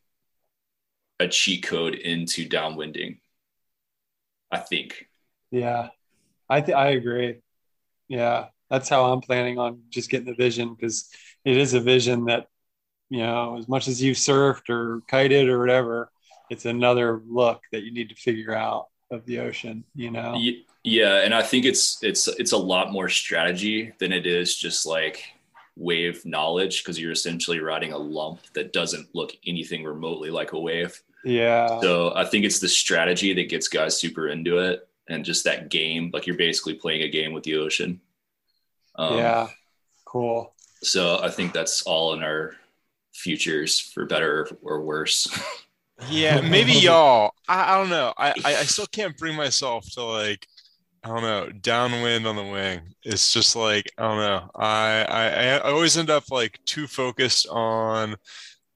a 1.18 1.28
cheat 1.28 1.64
code 1.64 1.94
into 1.94 2.48
downwinding. 2.48 3.18
I 4.50 4.58
think. 4.58 5.06
Yeah, 5.50 5.88
I 6.48 6.60
th- 6.60 6.76
I 6.76 6.90
agree. 6.90 7.40
Yeah, 8.08 8.46
that's 8.70 8.88
how 8.88 9.12
I'm 9.12 9.20
planning 9.20 9.58
on 9.58 9.82
just 9.90 10.10
getting 10.10 10.26
the 10.26 10.34
vision 10.34 10.74
because 10.74 11.10
it 11.44 11.56
is 11.56 11.74
a 11.74 11.80
vision 11.80 12.26
that 12.26 12.46
you 13.08 13.18
know 13.18 13.56
as 13.58 13.68
much 13.68 13.88
as 13.88 14.00
you've 14.00 14.16
surfed 14.16 14.68
or 14.70 15.02
kited 15.08 15.48
or 15.48 15.58
whatever, 15.58 16.10
it's 16.48 16.64
another 16.64 17.22
look 17.26 17.60
that 17.72 17.82
you 17.82 17.92
need 17.92 18.10
to 18.10 18.14
figure 18.14 18.54
out 18.54 18.86
of 19.10 19.24
the 19.26 19.40
ocean. 19.40 19.84
You 19.94 20.10
know. 20.12 20.34
Yeah, 20.86 21.22
and 21.22 21.34
I 21.34 21.42
think 21.42 21.64
it's 21.64 21.98
it's 22.00 22.28
it's 22.28 22.52
a 22.52 22.56
lot 22.56 22.92
more 22.92 23.08
strategy 23.08 23.92
than 23.98 24.12
it 24.12 24.24
is 24.24 24.56
just 24.56 24.86
like 24.86 25.24
wave 25.74 26.24
knowledge 26.24 26.82
because 26.82 26.96
you're 26.96 27.10
essentially 27.10 27.58
riding 27.58 27.92
a 27.92 27.98
lump 27.98 28.38
that 28.54 28.72
doesn't 28.72 29.12
look 29.12 29.32
anything 29.44 29.82
remotely 29.82 30.30
like 30.30 30.52
a 30.52 30.60
wave. 30.60 31.02
Yeah. 31.24 31.80
So 31.80 32.14
I 32.14 32.24
think 32.24 32.44
it's 32.44 32.60
the 32.60 32.68
strategy 32.68 33.34
that 33.34 33.48
gets 33.48 33.66
guys 33.66 33.98
super 33.98 34.28
into 34.28 34.58
it 34.58 34.88
and 35.08 35.24
just 35.24 35.42
that 35.42 35.70
game. 35.70 36.12
Like 36.14 36.28
you're 36.28 36.36
basically 36.36 36.74
playing 36.74 37.02
a 37.02 37.08
game 37.08 37.32
with 37.32 37.42
the 37.42 37.56
ocean. 37.56 38.00
Um, 38.94 39.18
yeah. 39.18 39.48
Cool. 40.04 40.54
So 40.82 41.18
I 41.20 41.30
think 41.30 41.52
that's 41.52 41.82
all 41.82 42.14
in 42.14 42.22
our 42.22 42.54
futures 43.12 43.80
for 43.80 44.06
better 44.06 44.48
or 44.62 44.82
worse. 44.82 45.26
yeah, 46.08 46.40
maybe 46.42 46.74
y'all. 46.74 47.32
I, 47.48 47.74
I 47.74 47.78
don't 47.78 47.90
know. 47.90 48.14
I, 48.16 48.30
I, 48.44 48.56
I 48.58 48.62
still 48.62 48.86
can't 48.86 49.18
bring 49.18 49.34
myself 49.34 49.84
to 49.94 50.04
like 50.04 50.46
I 51.06 51.08
don't 51.08 51.22
know, 51.22 51.50
downwind 51.60 52.26
on 52.26 52.34
the 52.34 52.42
wing. 52.42 52.80
It's 53.04 53.32
just 53.32 53.54
like 53.54 53.92
I 53.96 54.02
don't 54.02 54.18
know. 54.18 54.50
I, 54.56 55.04
I 55.08 55.44
I 55.58 55.70
always 55.70 55.96
end 55.96 56.10
up 56.10 56.24
like 56.32 56.58
too 56.66 56.88
focused 56.88 57.46
on 57.48 58.16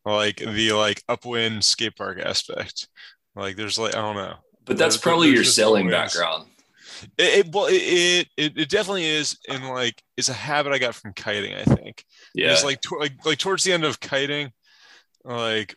like 0.05 0.37
the 0.37 0.73
like 0.73 1.03
upwind 1.09 1.65
skate 1.65 1.97
park 1.97 2.21
aspect. 2.21 2.87
Like 3.35 3.57
there's 3.57 3.81
like 3.81 3.97
I 3.97 4.01
don't 4.01 4.15
know. 4.15 4.35
But 4.65 4.79
that's 4.79 4.95
there's, 4.95 5.03
probably 5.03 5.27
there's 5.29 5.39
your 5.39 5.45
sailing 5.45 5.91
background. 5.91 6.47
It, 7.19 7.47
it 7.47 7.53
well 7.53 7.67
it, 7.69 8.29
it 8.37 8.53
it 8.57 8.69
definitely 8.69 9.07
is 9.07 9.37
and 9.49 9.69
like 9.69 10.01
it's 10.17 10.29
a 10.29 10.35
habit 10.35 10.73
I 10.73 10.79
got 10.79 10.95
from 10.95 11.13
kiting. 11.13 11.55
I 11.55 11.65
think. 11.65 12.05
Yeah. 12.33 12.53
It's 12.53 12.63
like 12.63 12.81
to, 12.83 12.97
like 12.97 13.27
like 13.27 13.39
towards 13.39 13.65
the 13.65 13.73
end 13.73 13.83
of 13.83 13.99
kiting, 13.99 14.53
like 15.25 15.75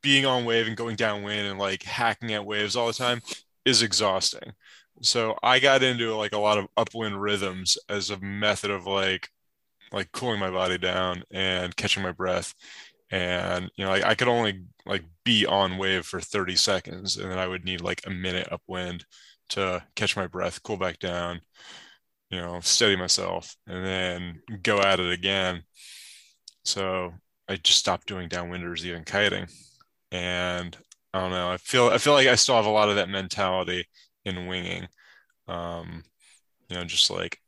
being 0.00 0.26
on 0.26 0.44
wave 0.44 0.68
and 0.68 0.76
going 0.76 0.94
downwind 0.94 1.48
and 1.48 1.58
like 1.58 1.82
hacking 1.82 2.34
at 2.34 2.46
waves 2.46 2.76
all 2.76 2.86
the 2.86 2.92
time 2.92 3.20
is 3.64 3.82
exhausting 3.82 4.52
so 5.02 5.36
I 5.42 5.58
got 5.60 5.82
into 5.82 6.14
like 6.16 6.32
a 6.32 6.38
lot 6.38 6.58
of 6.58 6.68
upwind 6.76 7.20
rhythms 7.20 7.78
as 7.88 8.10
a 8.10 8.20
method 8.20 8.70
of 8.70 8.86
like 8.86 9.28
like 9.92 10.12
cooling 10.12 10.40
my 10.40 10.50
body 10.50 10.78
down 10.78 11.24
and 11.32 11.74
catching 11.76 12.02
my 12.02 12.12
breath. 12.12 12.54
And 13.10 13.70
you 13.76 13.84
know, 13.84 13.90
like 13.90 14.04
I 14.04 14.14
could 14.14 14.28
only 14.28 14.64
like 14.86 15.04
be 15.24 15.46
on 15.46 15.78
wave 15.78 16.06
for 16.06 16.20
30 16.20 16.56
seconds 16.56 17.16
and 17.16 17.30
then 17.30 17.38
I 17.38 17.46
would 17.48 17.64
need 17.64 17.80
like 17.80 18.02
a 18.06 18.10
minute 18.10 18.48
upwind 18.52 19.04
to 19.50 19.84
catch 19.96 20.16
my 20.16 20.26
breath, 20.26 20.62
cool 20.62 20.76
back 20.76 20.98
down, 21.00 21.40
you 22.30 22.38
know, 22.38 22.60
steady 22.60 22.96
myself, 22.96 23.56
and 23.66 23.84
then 23.84 24.42
go 24.62 24.80
at 24.80 25.00
it 25.00 25.12
again. 25.12 25.62
So 26.64 27.14
I 27.48 27.56
just 27.56 27.78
stopped 27.78 28.06
doing 28.06 28.28
downwinders, 28.28 28.84
even 28.84 29.04
kiting. 29.04 29.46
And 30.12 30.76
I 31.12 31.20
don't 31.20 31.30
know. 31.32 31.50
I 31.50 31.56
feel 31.56 31.88
I 31.88 31.98
feel 31.98 32.12
like 32.12 32.28
I 32.28 32.36
still 32.36 32.56
have 32.56 32.66
a 32.66 32.70
lot 32.70 32.88
of 32.90 32.96
that 32.96 33.08
mentality 33.08 33.86
in 34.24 34.46
winging. 34.46 34.86
Um, 35.48 36.04
you 36.68 36.76
know, 36.76 36.84
just 36.84 37.10
like 37.10 37.38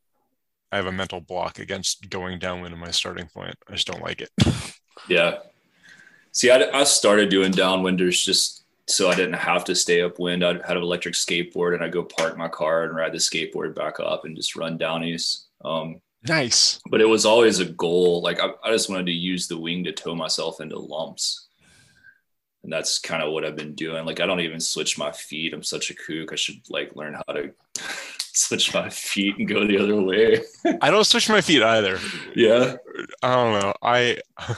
I 0.71 0.77
have 0.77 0.87
a 0.87 0.93
mental 0.93 1.21
block 1.21 1.59
against 1.59 2.09
going 2.11 2.39
downwind 2.39 2.75
in 2.75 2.81
my 2.81 2.91
starting 2.91 3.27
point. 3.27 3.55
I 3.69 3.73
just 3.75 3.87
don't 3.87 4.03
like 4.03 4.21
it. 4.21 4.31
Yeah. 5.09 5.39
See, 6.31 6.51
I, 6.51 6.69
I 6.73 6.85
started 6.85 7.29
doing 7.29 7.51
downwinders 7.51 8.23
just 8.25 8.65
so 8.87 9.09
I 9.11 9.15
didn't 9.17 9.33
have 9.35 9.65
to 9.65 9.75
stay 9.75 10.01
upwind. 10.03 10.45
I 10.45 10.53
had 10.67 10.77
an 10.77 10.83
electric 10.83 11.15
skateboard 11.15 11.75
and 11.75 11.83
I'd 11.83 11.93
go 11.93 12.05
park 12.05 12.37
my 12.37 12.47
car 12.49 12.85
and 12.85 12.95
ride 12.95 13.13
the 13.13 13.19
skateboard 13.19 13.75
back 13.75 13.99
up 13.99 14.25
and 14.27 14.37
just 14.37 14.55
run 14.55 14.77
downies. 14.79 15.47
Um, 15.65 16.01
Nice. 16.29 16.79
but 16.91 17.01
it 17.01 17.09
was 17.09 17.27
always 17.27 17.59
a 17.59 17.65
goal. 17.65 18.23
Like 18.23 18.39
I, 18.39 18.51
I 18.63 18.71
just 18.71 18.89
wanted 18.89 19.07
to 19.07 19.13
use 19.13 19.49
the 19.49 19.59
wing 19.59 19.83
to 19.85 19.93
tow 19.93 20.15
myself 20.15 20.61
into 20.61 20.79
lumps. 20.79 21.49
And 22.64 22.72
that's 22.72 22.98
kind 22.98 23.22
of 23.22 23.33
what 23.33 23.44
I've 23.44 23.57
been 23.57 23.75
doing. 23.75 24.05
Like 24.05 24.20
I 24.20 24.27
don't 24.27 24.40
even 24.40 24.61
switch 24.61 24.96
my 24.98 25.11
feet. 25.12 25.53
I'm 25.53 25.62
such 25.64 25.90
a 25.90 25.94
kook. 25.94 26.33
I 26.33 26.37
should 26.37 26.61
like 26.68 26.94
learn 26.94 27.14
how 27.14 27.33
to 27.35 27.51
switch 28.35 28.72
my 28.72 28.88
feet 28.88 29.37
and 29.38 29.48
go 29.48 29.66
the 29.66 29.79
other 29.79 30.01
way. 30.01 30.40
I 30.81 30.90
don't 30.90 31.05
switch 31.05 31.29
my 31.29 31.40
feet 31.40 31.62
either. 31.62 31.98
yeah. 32.37 32.77
I 33.22 33.35
don't 33.35 33.61
know. 33.61 33.75
I 33.83 34.18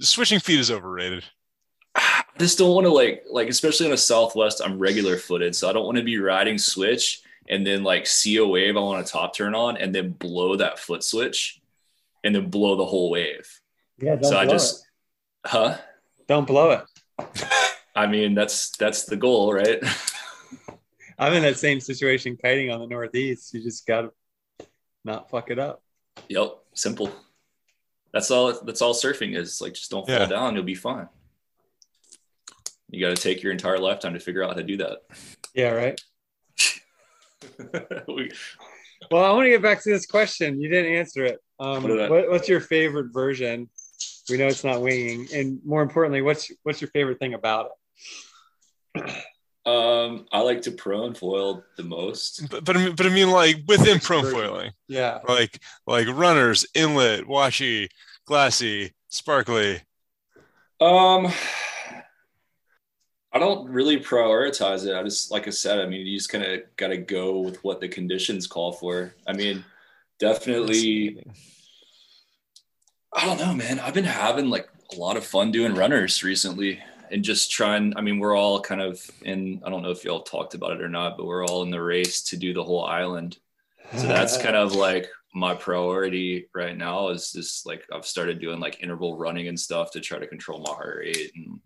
switching 0.00 0.40
feet 0.40 0.60
is 0.60 0.70
overrated. 0.70 1.24
I 1.94 2.24
just 2.38 2.58
don't 2.58 2.74
want 2.74 2.84
to 2.86 2.92
like 2.92 3.24
like 3.30 3.48
especially 3.48 3.86
on 3.86 3.92
a 3.92 3.96
southwest 3.96 4.60
i'm 4.62 4.78
regular 4.78 5.16
footed 5.16 5.56
so 5.56 5.70
i 5.70 5.72
don't 5.72 5.86
want 5.86 5.96
to 5.96 6.04
be 6.04 6.18
riding 6.18 6.58
switch 6.58 7.22
and 7.48 7.66
then 7.66 7.82
like 7.82 8.06
see 8.06 8.36
a 8.36 8.46
wave 8.46 8.76
i 8.76 8.80
want 8.80 9.00
a 9.06 9.10
top 9.10 9.34
turn 9.34 9.54
on 9.54 9.78
and 9.78 9.94
then 9.94 10.10
blow 10.10 10.56
that 10.56 10.78
foot 10.78 11.02
switch 11.02 11.58
and 12.22 12.34
then 12.34 12.50
blow 12.50 12.76
the 12.76 12.84
whole 12.84 13.08
wave 13.08 13.48
Yeah, 13.98 14.16
don't 14.16 14.24
so 14.24 14.36
i 14.36 14.44
just 14.44 14.82
it. 15.46 15.50
huh 15.50 15.78
don't 16.28 16.46
blow 16.46 16.72
it. 16.72 16.82
I 17.94 18.06
mean 18.06 18.34
that's 18.34 18.70
that's 18.76 19.04
the 19.04 19.16
goal 19.16 19.52
right 19.52 19.82
I'm 21.18 21.32
in 21.32 21.42
that 21.44 21.56
same 21.56 21.80
situation 21.80 22.36
kiting 22.36 22.70
on 22.70 22.78
the 22.80 22.86
Northeast. 22.86 23.54
You 23.54 23.62
just 23.62 23.86
gotta 23.86 24.10
not 25.02 25.30
fuck 25.30 25.50
it 25.50 25.58
up. 25.58 25.82
yep 26.28 26.58
simple 26.74 27.10
that's 28.12 28.30
all 28.30 28.52
that's 28.64 28.82
all 28.82 28.92
surfing 28.92 29.34
is 29.34 29.62
like 29.62 29.72
just 29.72 29.90
don't 29.90 30.06
fall 30.06 30.26
down 30.26 30.54
you'll 30.54 30.62
be 30.64 30.74
fine 30.74 31.08
you 32.90 33.00
got 33.00 33.16
to 33.16 33.20
take 33.22 33.42
your 33.42 33.50
entire 33.50 33.78
lifetime 33.78 34.12
to 34.14 34.20
figure 34.20 34.42
out 34.44 34.50
how 34.50 34.56
to 34.56 34.62
do 34.62 34.76
that 34.76 34.98
Yeah, 35.54 35.70
right. 35.70 35.98
We- 38.08 38.30
Well, 39.10 39.24
I 39.24 39.32
want 39.32 39.46
to 39.46 39.50
get 39.50 39.62
back 39.62 39.82
to 39.82 39.90
this 39.90 40.06
question. 40.06 40.60
You 40.60 40.68
didn't 40.68 40.92
answer 40.92 41.24
it. 41.24 41.38
Um, 41.58 41.82
What 41.82 42.00
I- 42.00 42.08
what, 42.10 42.30
what's 42.30 42.48
your 42.48 42.60
favorite 42.60 43.12
version? 43.12 43.68
We 44.28 44.36
know 44.36 44.46
it's 44.48 44.64
not 44.64 44.82
winging, 44.82 45.28
and 45.32 45.60
more 45.64 45.82
importantly, 45.82 46.22
what's 46.22 46.50
what's 46.64 46.80
your 46.80 46.90
favorite 46.90 47.18
thing 47.18 47.34
about 47.34 47.70
it? 48.96 49.10
um 49.66 50.26
i 50.30 50.40
like 50.40 50.62
to 50.62 50.70
prone 50.70 51.12
foil 51.12 51.62
the 51.76 51.82
most 51.82 52.48
But 52.50 52.64
but 52.64 52.76
I 52.76 52.84
mean, 52.84 52.94
but 52.94 53.04
I 53.06 53.08
mean 53.08 53.30
like 53.30 53.56
within 53.66 53.98
prone 53.98 54.22
Version. 54.22 54.38
foiling, 54.38 54.70
Yeah, 54.88 55.18
like 55.28 55.60
like 55.86 56.06
runners, 56.08 56.64
inlet, 56.74 57.26
washy, 57.26 57.88
glassy, 58.26 58.92
sparkly. 59.08 59.82
Um, 60.80 61.32
I 63.32 63.38
don't 63.38 63.68
really 63.68 63.98
prioritize 63.98 64.86
it. 64.86 64.94
I 64.94 65.02
just, 65.02 65.30
like 65.30 65.46
I 65.46 65.50
said, 65.50 65.80
I 65.80 65.86
mean, 65.86 66.06
you 66.06 66.16
just 66.16 66.30
kind 66.30 66.44
of 66.44 66.60
got 66.76 66.88
to 66.88 66.96
go 66.96 67.40
with 67.40 67.62
what 67.64 67.80
the 67.80 67.88
conditions 67.88 68.46
call 68.46 68.72
for. 68.72 69.14
I 69.26 69.32
mean, 69.32 69.64
definitely, 70.18 71.22
I 73.16 73.24
don't 73.24 73.40
know, 73.40 73.54
man. 73.54 73.80
I've 73.80 73.94
been 73.94 74.04
having 74.04 74.50
like 74.50 74.68
a 74.92 74.96
lot 74.96 75.16
of 75.16 75.24
fun 75.24 75.50
doing 75.50 75.74
runners 75.74 76.22
recently 76.22 76.80
and 77.10 77.24
just 77.24 77.50
trying. 77.50 77.96
I 77.96 78.02
mean, 78.02 78.18
we're 78.18 78.36
all 78.36 78.60
kind 78.60 78.82
of 78.82 79.00
in, 79.22 79.62
I 79.64 79.70
don't 79.70 79.82
know 79.82 79.90
if 79.90 80.04
y'all 80.04 80.20
talked 80.20 80.52
about 80.52 80.72
it 80.72 80.82
or 80.82 80.90
not, 80.90 81.16
but 81.16 81.24
we're 81.24 81.46
all 81.46 81.62
in 81.62 81.70
the 81.70 81.82
race 81.82 82.22
to 82.24 82.36
do 82.36 82.52
the 82.52 82.62
whole 82.62 82.84
island. 82.84 83.38
So 83.96 84.06
that's 84.06 84.36
kind 84.36 84.54
of 84.54 84.74
like 84.74 85.08
my 85.34 85.54
priority 85.54 86.48
right 86.54 86.76
now 86.76 87.08
is 87.08 87.32
just 87.32 87.64
like 87.64 87.86
I've 87.90 88.06
started 88.06 88.38
doing 88.38 88.60
like 88.60 88.82
interval 88.82 89.16
running 89.16 89.48
and 89.48 89.58
stuff 89.58 89.92
to 89.92 90.00
try 90.00 90.18
to 90.18 90.26
control 90.26 90.60
my 90.60 90.72
heart 90.72 90.98
rate 90.98 91.32
and 91.34 91.60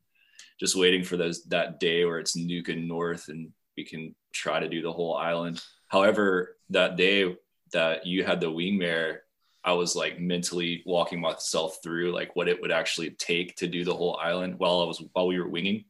just 0.60 0.76
waiting 0.76 1.02
for 1.02 1.16
those 1.16 1.42
that 1.46 1.80
day 1.80 2.04
where 2.04 2.20
it's 2.20 2.36
nuking 2.36 2.86
north 2.86 3.28
and 3.28 3.50
we 3.76 3.84
can 3.84 4.14
try 4.32 4.60
to 4.60 4.68
do 4.68 4.82
the 4.82 4.92
whole 4.92 5.16
island. 5.16 5.60
However, 5.88 6.56
that 6.68 6.96
day 6.96 7.36
that 7.72 8.06
you 8.06 8.22
had 8.24 8.40
the 8.40 8.50
wing 8.50 8.78
mare, 8.78 9.22
I 9.64 9.72
was 9.72 9.94
like 9.94 10.18
mentally 10.18 10.82
walking 10.86 11.20
myself 11.20 11.78
through 11.82 12.12
like 12.12 12.34
what 12.34 12.48
it 12.48 12.60
would 12.60 12.70
actually 12.70 13.10
take 13.10 13.56
to 13.56 13.66
do 13.66 13.84
the 13.84 13.94
whole 13.94 14.16
island 14.16 14.58
while 14.58 14.80
I 14.80 14.84
was 14.84 15.02
while 15.12 15.26
we 15.26 15.38
were 15.38 15.48
winging. 15.48 15.84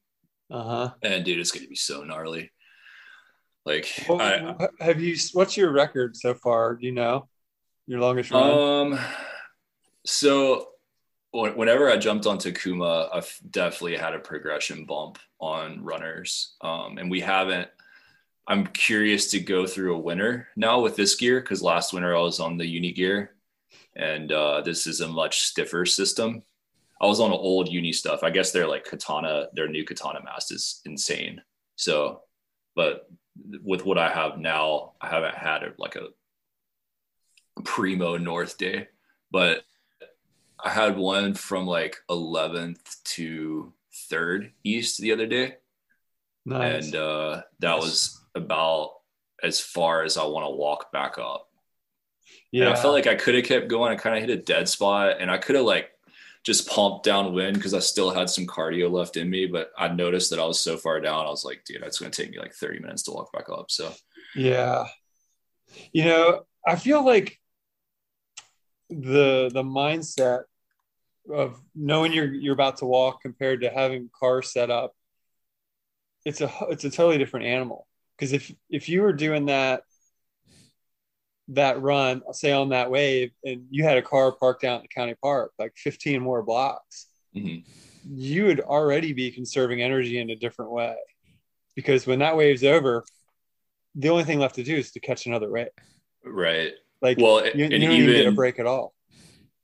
Uh 0.51 0.63
huh. 0.65 0.91
And 1.03 1.25
dude, 1.25 1.39
it's 1.39 1.53
gonna 1.53 1.69
be 1.69 1.77
so 1.77 2.03
gnarly. 2.03 2.51
Like 3.65 3.89
I, 4.09 4.69
have 4.81 5.01
you? 5.01 5.17
What's 5.33 5.57
your 5.57 5.71
record 5.71 6.17
so 6.17 6.35
far? 6.35 6.75
Do 6.75 6.87
you 6.87 6.93
know 6.93 7.29
your 7.87 8.01
longest 8.01 8.31
run? 8.31 8.93
Um, 8.93 8.99
so 10.05 10.69
whenever 11.33 11.91
I 11.91 11.97
jumped 11.97 12.27
onto 12.27 12.53
Kuma, 12.53 13.09
I've 13.13 13.39
definitely 13.51 13.97
had 13.97 14.15
a 14.15 14.19
progression 14.19 14.85
bump 14.85 15.19
on 15.41 15.85
runners. 15.85 16.57
Um, 16.61 16.99
and 16.99 17.11
we 17.11 17.21
haven't, 17.21 17.69
I'm 18.49 18.67
curious 18.67 19.31
to 19.31 19.41
go 19.41 19.67
through 19.67 19.95
a 19.95 20.01
winter 20.01 20.49
now 20.57 20.81
with 20.81 20.97
this 20.97 21.15
gear 21.15 21.41
because 21.41 21.63
last 21.63 21.93
winter 21.93 22.17
I 22.17 22.21
was 22.21 22.41
on 22.41 22.57
the 22.57 22.67
uni 22.67 22.93
gear 22.93 23.35
and 23.97 24.33
uh, 24.33 24.61
this 24.63 24.87
is 24.87 25.01
a 25.01 25.09
much 25.09 25.41
stiffer 25.41 25.87
system. 25.87 26.43
I 27.01 27.07
was 27.07 27.21
on 27.21 27.33
old 27.33 27.69
uni 27.69 27.93
stuff. 27.93 28.23
I 28.23 28.31
guess 28.31 28.53
their 28.53 28.67
like 28.67 28.85
katana, 28.85 29.49
their 29.55 29.69
new 29.69 29.85
katana 29.85 30.23
mast 30.23 30.53
is 30.53 30.81
insane. 30.85 31.41
So, 31.77 32.23
but 32.77 33.11
with 33.63 33.87
what 33.87 33.97
I 33.99 34.11
have 34.11 34.39
now, 34.39 34.93
I 35.01 35.09
haven't 35.09 35.35
had 35.35 35.63
a, 35.63 35.73
like 35.79 35.97
a 35.97 36.09
primo 37.65 38.17
north 38.17 38.59
day 38.59 38.89
but 39.31 39.63
i 40.63 40.71
had 40.71 40.97
one 40.97 41.35
from 41.35 41.67
like 41.67 41.97
11th 42.09 43.03
to 43.05 43.73
3rd 44.11 44.51
east 44.65 45.01
the 45.01 45.13
other 45.13 45.27
day 45.27 45.55
nice. 46.45 46.85
and 46.85 46.97
uh 46.97 47.43
that 47.61 47.79
was 47.79 48.21
about 48.35 48.93
as 49.43 49.61
far 49.61 50.03
as 50.03 50.17
i 50.17 50.25
want 50.25 50.47
to 50.47 50.51
walk 50.51 50.93
back 50.93 51.19
up 51.19 51.50
yeah, 52.53 52.67
and 52.67 52.73
i 52.73 52.81
felt 52.81 52.95
like 52.95 53.07
i 53.07 53.15
could 53.15 53.35
have 53.35 53.45
kept 53.45 53.69
going 53.69 53.93
i 53.93 53.97
kind 53.97 54.17
of 54.17 54.21
hit 54.23 54.31
a 54.31 54.43
dead 54.43 54.69
spot 54.69 55.17
and 55.21 55.31
i 55.31 55.39
could 55.39 55.57
have 55.57 55.65
like 55.65 55.91
just 56.43 56.69
pumped 56.69 57.05
downwind 57.05 57.55
because 57.55 57.75
i 57.75 57.79
still 57.79 58.11
had 58.11 58.31
some 58.31 58.47
cardio 58.47 58.91
left 58.91 59.17
in 59.17 59.29
me 59.29 59.47
but 59.47 59.71
i 59.77 59.89
noticed 59.89 60.31
that 60.31 60.39
i 60.39 60.45
was 60.45 60.59
so 60.61 60.77
far 60.77 61.01
down 61.01 61.27
i 61.27 61.31
was 61.31 61.45
like 61.45 61.63
dude 61.65 61.83
it's 61.83 61.99
going 61.99 62.11
to 62.11 62.23
take 62.23 62.31
me 62.31 62.39
like 62.39 62.55
30 62.55 62.81
minutes 62.81 63.03
to 63.03 63.11
walk 63.11 63.33
back 63.33 63.49
up 63.51 63.71
so 63.71 63.93
Yeah. 64.35 64.85
You 65.93 66.05
know, 66.05 66.43
I 66.67 66.77
feel 66.77 67.05
like 67.05 67.39
the 68.89 69.51
the 69.53 69.63
mindset 69.63 70.45
of 71.33 71.61
knowing 71.75 72.13
you're 72.13 72.33
you're 72.33 72.55
about 72.55 72.79
to 72.79 72.87
walk 72.87 73.23
compared 73.23 73.61
to 73.61 73.71
having 73.71 74.11
car 74.19 74.43
set 74.43 74.71
up, 74.71 74.93
it's 76.25 76.41
a 76.41 76.51
it's 76.71 76.85
a 76.85 76.91
totally 76.91 77.19
different 77.19 77.47
animal. 77.47 77.87
Because 78.17 78.33
if 78.33 78.53
if 78.69 78.89
you 78.89 79.03
were 79.03 79.13
doing 79.13 79.47
that 79.47 79.83
that 81.51 81.81
run, 81.83 82.23
say 82.33 82.53
on 82.53 82.71
that 82.71 82.91
wave, 82.91 83.31
and 83.45 83.67
you 83.71 83.85
had 83.85 83.99
a 83.99 84.03
car 84.03 84.33
parked 84.33 84.65
out 84.65 84.77
in 84.77 84.83
the 84.83 84.89
county 84.89 85.15
park, 85.23 85.53
like 85.59 85.73
15 85.77 86.23
more 86.23 86.43
blocks, 86.43 87.07
mhm. 87.35 87.65
you 88.09 88.47
would 88.47 88.61
already 88.61 89.13
be 89.13 89.31
conserving 89.31 89.83
energy 89.83 90.19
in 90.19 90.31
a 90.31 90.37
different 90.37 90.71
way. 90.71 90.97
Because 91.75 92.07
when 92.07 92.21
that 92.21 92.37
wave's 92.37 92.65
over, 92.65 93.05
the 93.95 94.09
only 94.09 94.25
thing 94.25 94.39
left 94.39 94.55
to 94.57 94.63
do 94.63 94.77
is 94.77 94.93
to 94.93 95.01
catch 95.01 95.27
another 95.27 95.51
wave. 95.51 95.69
right 96.25 96.73
Like 97.03 97.19
well 97.19 97.45
you, 97.47 97.53
you 97.55 97.65
and 97.65 97.83
don't 97.83 97.93
even 97.93 98.15
get 98.15 98.27
a 98.27 98.33
break 98.33 98.59
at 98.59 98.67
all. 98.67 98.95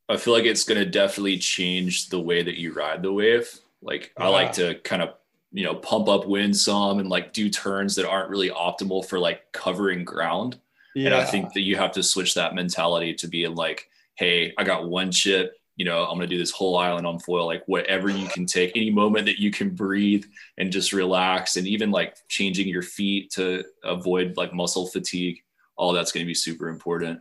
I 0.09 0.16
feel 0.16 0.33
like 0.33 0.44
it's 0.44 0.64
going 0.64 0.79
to 0.79 0.88
definitely 0.88 1.38
change 1.38 2.09
the 2.09 2.20
way 2.20 2.42
that 2.42 2.59
you 2.59 2.72
ride 2.72 3.03
the 3.03 3.12
wave. 3.12 3.53
Like 3.83 4.12
I 4.16 4.29
like 4.29 4.53
to 4.53 4.77
kind 4.77 5.03
of, 5.03 5.14
you 5.53 5.64
know, 5.64 5.75
pump 5.75 6.09
up 6.09 6.27
wind 6.27 6.57
some 6.57 7.01
and 7.01 7.09
like 7.09 7.33
do 7.33 7.51
turns 7.51 7.96
that 7.96 8.09
aren't 8.09 8.31
really 8.31 8.51
optimal 8.51 9.05
for 9.05 9.18
like 9.18 9.53
covering 9.53 10.05
ground. 10.05 10.61
Yeah. 10.96 11.09
And 11.09 11.14
I 11.14 11.24
think 11.26 11.52
that 11.52 11.61
you 11.61 11.76
have 11.76 11.92
to 11.92 12.02
switch 12.02 12.32
that 12.35 12.54
mentality 12.54 13.12
to 13.16 13.28
being 13.28 13.54
like, 13.54 13.90
hey, 14.14 14.54
I 14.56 14.64
got 14.64 14.88
one 14.88 15.12
chip, 15.12 15.52
you 15.76 15.85
know, 15.85 16.04
I'm 16.04 16.16
going 16.16 16.20
to 16.20 16.26
do 16.26 16.38
this 16.38 16.50
whole 16.50 16.78
island 16.78 17.06
on 17.06 17.18
foil, 17.18 17.44
like 17.44 17.62
whatever 17.66 18.09
you 18.09 18.26
can 18.28 18.46
take, 18.46 18.72
any 18.74 18.90
moment 18.90 19.26
that 19.26 19.38
you 19.38 19.50
can 19.50 19.74
breathe 19.74 20.24
and 20.56 20.72
just 20.72 20.94
relax. 20.94 21.59
And 21.59 21.66
even 21.66 21.90
like 21.90 22.16
changing 22.28 22.66
your 22.68 22.80
feet 22.80 23.30
to 23.32 23.62
avoid 23.85 24.38
like 24.38 24.54
muscle 24.54 24.87
fatigue, 24.87 25.42
all 25.76 25.92
that's 25.92 26.12
going 26.12 26.24
to 26.24 26.26
be 26.26 26.32
super 26.32 26.68
important. 26.68 27.20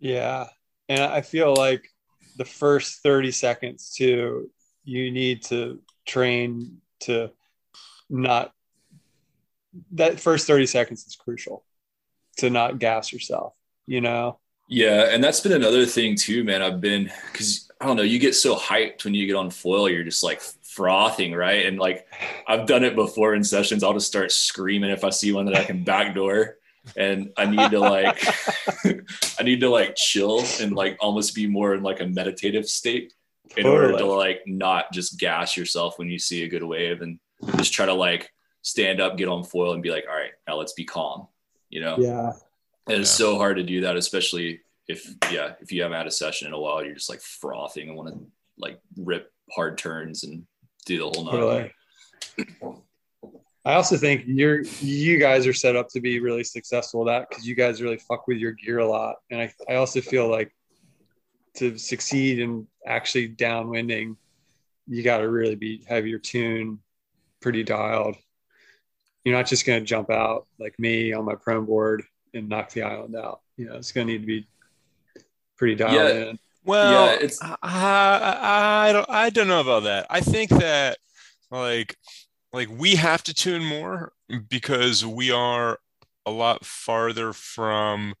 Yeah. 0.00 0.46
And 0.88 1.02
I 1.02 1.20
feel 1.20 1.52
like 1.52 1.90
the 2.38 2.46
first 2.46 3.02
30 3.02 3.30
seconds 3.30 3.94
too, 3.94 4.50
you 4.84 5.10
need 5.10 5.42
to 5.44 5.82
train 6.06 6.78
to 7.00 7.30
not 8.08 8.54
that 9.90 10.18
first 10.18 10.46
30 10.46 10.64
seconds 10.64 11.06
is 11.06 11.14
crucial 11.14 11.66
to 12.38 12.50
not 12.50 12.78
gas 12.78 13.12
yourself, 13.12 13.54
you 13.86 14.00
know? 14.00 14.38
Yeah, 14.68 15.08
and 15.10 15.22
that's 15.22 15.40
been 15.40 15.52
another 15.52 15.84
thing 15.84 16.16
too, 16.16 16.44
man. 16.44 16.62
I've 16.62 16.80
been 16.80 17.10
because 17.30 17.70
I 17.80 17.86
don't 17.86 17.96
know, 17.96 18.02
you 18.02 18.18
get 18.18 18.34
so 18.34 18.56
hyped 18.56 19.04
when 19.04 19.12
you 19.12 19.26
get 19.26 19.36
on 19.36 19.50
foil, 19.50 19.88
you're 19.88 20.04
just 20.04 20.22
like 20.22 20.40
frothing, 20.40 21.34
right? 21.34 21.66
And 21.66 21.78
like 21.78 22.06
I've 22.46 22.66
done 22.66 22.84
it 22.84 22.94
before 22.94 23.34
in 23.34 23.44
sessions. 23.44 23.82
I'll 23.84 23.92
just 23.92 24.06
start 24.06 24.32
screaming 24.32 24.90
if 24.90 25.04
I 25.04 25.10
see 25.10 25.32
one 25.32 25.46
that 25.46 25.56
I 25.56 25.64
can 25.64 25.84
backdoor, 25.84 26.56
and 26.96 27.30
I 27.36 27.46
need 27.46 27.70
to 27.70 27.80
like, 27.80 28.24
I 29.38 29.42
need 29.42 29.60
to 29.60 29.68
like 29.68 29.94
chill 29.96 30.42
and 30.60 30.72
like 30.72 30.96
almost 31.00 31.34
be 31.34 31.46
more 31.46 31.74
in 31.74 31.82
like 31.82 32.00
a 32.00 32.06
meditative 32.06 32.66
state. 32.66 33.12
in 33.56 33.66
order 33.66 33.98
to 33.98 34.06
like 34.06 34.42
not 34.46 34.90
just 34.92 35.18
gas 35.18 35.56
yourself 35.56 35.98
when 35.98 36.08
you 36.08 36.18
see 36.18 36.44
a 36.44 36.48
good 36.48 36.62
wave 36.62 37.02
and 37.02 37.18
just 37.56 37.72
try 37.72 37.84
to 37.84 37.92
like 37.92 38.30
stand 38.62 39.00
up, 39.00 39.18
get 39.18 39.28
on 39.28 39.44
foil, 39.44 39.74
and 39.74 39.82
be 39.82 39.90
like, 39.90 40.04
all 40.08 40.16
right, 40.16 40.32
now 40.48 40.56
let's 40.56 40.72
be 40.72 40.84
calm. 40.84 41.26
You 41.72 41.80
know, 41.80 41.96
Yeah. 41.98 42.32
and 42.86 43.00
it's 43.00 43.18
Yeah. 43.18 43.24
so 43.26 43.36
hard 43.38 43.56
to 43.56 43.62
do 43.62 43.80
that, 43.80 43.96
especially 43.96 44.60
if 44.88 45.08
yeah, 45.30 45.54
if 45.60 45.72
you 45.72 45.80
haven't 45.82 45.96
had 45.96 46.06
a 46.06 46.10
session 46.10 46.46
in 46.48 46.52
a 46.52 46.60
while, 46.60 46.84
you're 46.84 46.94
just 46.94 47.08
like 47.08 47.22
frothing 47.22 47.88
and 47.88 47.96
want 47.96 48.10
to 48.10 48.26
like 48.58 48.78
rip 48.96 49.32
hard 49.50 49.78
turns 49.78 50.22
and 50.24 50.46
do 50.84 50.98
the 50.98 51.04
whole 51.08 51.24
nine. 51.24 51.32
Totally. 51.32 52.82
I 53.64 53.74
also 53.74 53.96
think 53.96 54.24
you're 54.26 54.62
you 54.80 55.18
guys 55.18 55.46
are 55.46 55.52
set 55.54 55.76
up 55.76 55.88
to 55.90 56.00
be 56.00 56.20
really 56.20 56.44
successful 56.44 57.08
at 57.08 57.12
that 57.12 57.28
because 57.30 57.46
you 57.46 57.54
guys 57.54 57.80
really 57.80 57.96
fuck 57.96 58.26
with 58.26 58.36
your 58.38 58.52
gear 58.52 58.78
a 58.80 58.86
lot. 58.86 59.16
And 59.30 59.40
I, 59.40 59.52
I 59.68 59.76
also 59.76 60.00
feel 60.02 60.28
like 60.28 60.52
to 61.56 61.78
succeed 61.78 62.38
in 62.40 62.66
actually 62.86 63.28
downwinding, 63.30 64.16
you 64.88 65.02
gotta 65.02 65.28
really 65.28 65.54
be 65.54 65.84
have 65.88 66.06
your 66.06 66.18
tune 66.18 66.80
pretty 67.40 67.62
dialed. 67.62 68.16
You're 69.24 69.36
not 69.36 69.46
just 69.46 69.66
gonna 69.66 69.80
jump 69.82 70.10
out 70.10 70.46
like 70.58 70.78
me 70.78 71.12
on 71.12 71.24
my 71.24 71.34
prone 71.34 71.64
board 71.64 72.02
and 72.34 72.48
knock 72.48 72.70
the 72.70 72.82
island 72.82 73.14
out. 73.16 73.40
You 73.56 73.66
know, 73.66 73.76
it's 73.76 73.92
gonna 73.92 74.06
need 74.06 74.20
to 74.22 74.26
be 74.26 74.46
pretty 75.56 75.74
dialed 75.76 75.94
Yeah. 75.94 76.30
in. 76.30 76.38
Well, 76.64 76.92
Yeah, 77.06 77.14
it's- 77.14 77.38
I, 77.42 77.56
I, 77.62 78.88
I 78.88 78.92
don't 78.92 79.10
I 79.10 79.30
don't 79.30 79.48
know 79.48 79.60
about 79.60 79.84
that. 79.84 80.06
I 80.10 80.20
think 80.20 80.50
that 80.50 80.98
like 81.50 81.96
like 82.52 82.68
we 82.70 82.96
have 82.96 83.22
to 83.24 83.34
tune 83.34 83.64
more 83.64 84.12
because 84.48 85.04
we 85.04 85.30
are 85.30 85.78
a 86.26 86.30
lot 86.30 86.64
farther 86.64 87.32
from 87.32 88.14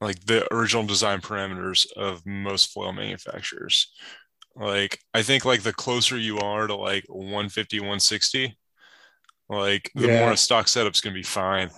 like 0.00 0.24
the 0.26 0.52
original 0.52 0.84
design 0.84 1.20
parameters 1.20 1.90
of 1.92 2.26
most 2.26 2.72
foil 2.72 2.92
manufacturers. 2.92 3.92
Like 4.56 4.98
I 5.14 5.22
think 5.22 5.44
like 5.44 5.62
the 5.62 5.72
closer 5.72 6.16
you 6.18 6.38
are 6.38 6.66
to 6.66 6.74
like 6.74 7.04
150, 7.08 7.78
160, 7.80 8.56
like 9.48 9.90
the 9.94 10.08
Yeah. 10.08 10.20
more 10.20 10.32
a 10.32 10.36
stock 10.36 10.68
setup's 10.68 11.00
gonna 11.00 11.14
be 11.14 11.22
fine. 11.22 11.70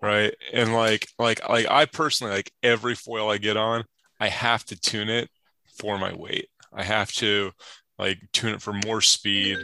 Right. 0.00 0.34
And 0.52 0.74
like 0.74 1.06
like 1.18 1.48
like 1.48 1.66
I 1.70 1.86
personally 1.86 2.32
like 2.34 2.52
every 2.62 2.94
foil 2.94 3.30
I 3.30 3.38
get 3.38 3.56
on, 3.56 3.84
I 4.20 4.28
have 4.28 4.64
to 4.66 4.80
tune 4.80 5.08
it 5.08 5.30
for 5.78 5.98
my 5.98 6.12
weight. 6.14 6.48
I 6.72 6.82
have 6.82 7.12
to 7.14 7.52
like 7.98 8.18
tune 8.32 8.54
it 8.54 8.62
for 8.62 8.72
more 8.72 9.00
speed 9.00 9.58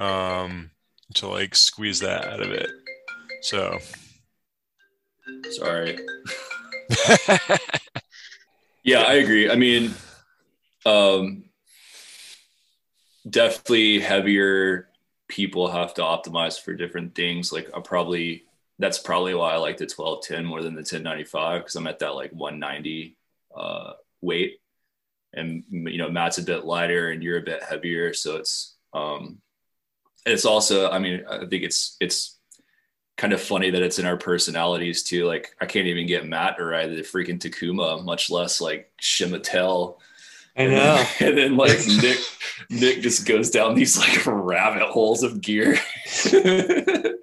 um 0.00 0.70
to 1.14 1.28
like 1.28 1.54
squeeze 1.54 2.00
that 2.00 2.26
out 2.26 2.40
of 2.40 2.50
it. 2.50 2.70
So 3.42 3.78
Sorry. 5.50 5.98
Yeah, 8.82 9.02
I 9.02 9.14
agree. 9.14 9.50
I 9.50 9.56
mean, 9.56 9.94
um, 10.86 11.44
definitely 13.28 14.00
heavier 14.00 14.88
people 15.30 15.70
have 15.70 15.94
to 15.94 16.02
optimize 16.02 16.60
for 16.60 16.74
different 16.74 17.14
things. 17.14 17.52
Like 17.52 17.70
I 17.74 17.80
probably 17.80 18.44
that's 18.78 18.98
probably 18.98 19.34
why 19.34 19.52
I 19.52 19.56
like 19.56 19.76
the 19.76 19.84
1210 19.84 20.44
more 20.44 20.62
than 20.62 20.74
the 20.74 20.80
1095 20.80 21.62
because 21.62 21.76
I'm 21.76 21.86
at 21.86 22.00
that 22.00 22.14
like 22.14 22.32
190 22.32 23.16
uh, 23.54 23.92
weight, 24.20 24.60
and 25.32 25.64
you 25.70 25.98
know 25.98 26.10
Matt's 26.10 26.38
a 26.38 26.42
bit 26.42 26.64
lighter 26.64 27.10
and 27.10 27.22
you're 27.22 27.38
a 27.38 27.42
bit 27.42 27.62
heavier, 27.62 28.12
so 28.12 28.36
it's 28.36 28.76
um, 28.92 29.38
it's 30.26 30.44
also 30.44 30.90
I 30.90 30.98
mean 30.98 31.24
I 31.30 31.46
think 31.46 31.62
it's 31.62 31.96
it's 32.00 32.38
kind 33.16 33.32
of 33.32 33.40
funny 33.40 33.70
that 33.70 33.82
it's 33.82 33.98
in 33.98 34.06
our 34.06 34.16
personalities 34.16 35.02
too. 35.02 35.26
Like 35.26 35.54
I 35.60 35.66
can't 35.66 35.86
even 35.86 36.06
get 36.06 36.26
Matt 36.26 36.56
to 36.56 36.64
ride 36.64 36.90
the 36.90 37.02
freaking 37.02 37.38
Takuma, 37.38 38.04
much 38.04 38.30
less 38.30 38.60
like 38.60 38.90
Shimatel. 39.00 39.98
I 40.56 40.66
know. 40.66 41.04
And 41.20 41.38
then 41.38 41.56
like 41.56 41.78
Nick, 42.02 42.18
Nick 42.70 43.02
just 43.02 43.26
goes 43.26 43.50
down 43.50 43.74
these 43.74 43.98
like 43.98 44.24
rabbit 44.26 44.82
holes 44.82 45.22
of 45.22 45.40
gear. 45.40 45.78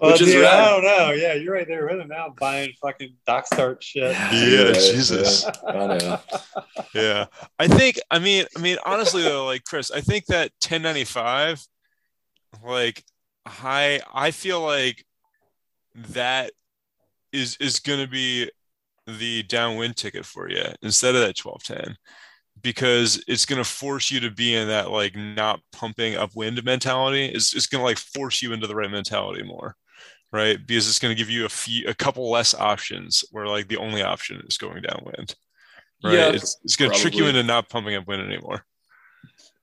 Well, 0.00 0.12
Which 0.12 0.22
is 0.22 0.28
dude, 0.28 0.44
rad. 0.44 0.54
I 0.60 0.70
don't 0.70 0.84
know. 0.84 1.10
Yeah, 1.12 1.34
you're 1.34 1.52
right 1.52 1.68
there 1.68 1.86
with 1.86 2.00
him 2.00 2.08
now, 2.08 2.34
buying 2.40 2.72
fucking 2.80 3.16
dock 3.26 3.46
start 3.46 3.84
shit. 3.84 4.12
Yeah, 4.12 4.72
Jesus. 4.72 5.44
yeah, 5.44 5.70
I 5.70 5.98
know. 5.98 6.18
yeah. 6.94 7.26
I 7.58 7.68
think 7.68 8.00
I 8.10 8.18
mean 8.18 8.46
I 8.56 8.60
mean 8.60 8.78
honestly 8.86 9.22
though, 9.22 9.44
like 9.44 9.64
Chris, 9.64 9.90
I 9.90 10.00
think 10.00 10.24
that 10.26 10.52
1095 10.62 11.66
like 12.64 13.04
I 13.44 14.00
I 14.12 14.30
feel 14.30 14.62
like 14.62 15.04
that 15.94 16.52
is 17.30 17.58
is 17.60 17.78
gonna 17.80 18.06
be 18.06 18.50
the 19.06 19.42
downwind 19.42 19.96
ticket 19.96 20.24
for 20.24 20.48
you 20.48 20.64
instead 20.82 21.14
of 21.14 21.20
that 21.20 21.38
1210 21.38 21.96
because 22.62 23.22
it's 23.26 23.46
going 23.46 23.62
to 23.62 23.68
force 23.68 24.10
you 24.10 24.20
to 24.20 24.30
be 24.30 24.54
in 24.54 24.68
that 24.68 24.90
like 24.90 25.16
not 25.16 25.60
pumping 25.72 26.16
upwind 26.16 26.62
mentality. 26.64 27.26
It's, 27.26 27.54
it's 27.54 27.66
going 27.66 27.80
to 27.80 27.86
like 27.86 27.98
force 27.98 28.42
you 28.42 28.52
into 28.52 28.66
the 28.66 28.76
right 28.76 28.90
mentality 28.90 29.42
more 29.42 29.76
right? 30.32 30.64
Because 30.64 30.88
it's 30.88 31.00
going 31.00 31.12
to 31.12 31.18
give 31.18 31.28
you 31.28 31.44
a 31.44 31.48
few 31.48 31.88
a 31.88 31.94
couple 31.94 32.30
less 32.30 32.54
options 32.54 33.24
where 33.32 33.48
like 33.48 33.66
the 33.66 33.78
only 33.78 34.00
option 34.00 34.40
is 34.46 34.58
going 34.58 34.80
downwind 34.80 35.34
right? 36.02 36.14
Yeah, 36.14 36.28
it's, 36.30 36.58
it's 36.64 36.76
going 36.76 36.90
to 36.90 36.98
trick 36.98 37.14
you 37.14 37.26
into 37.26 37.42
not 37.42 37.68
pumping 37.68 37.94
upwind 37.94 38.22
anymore. 38.22 38.64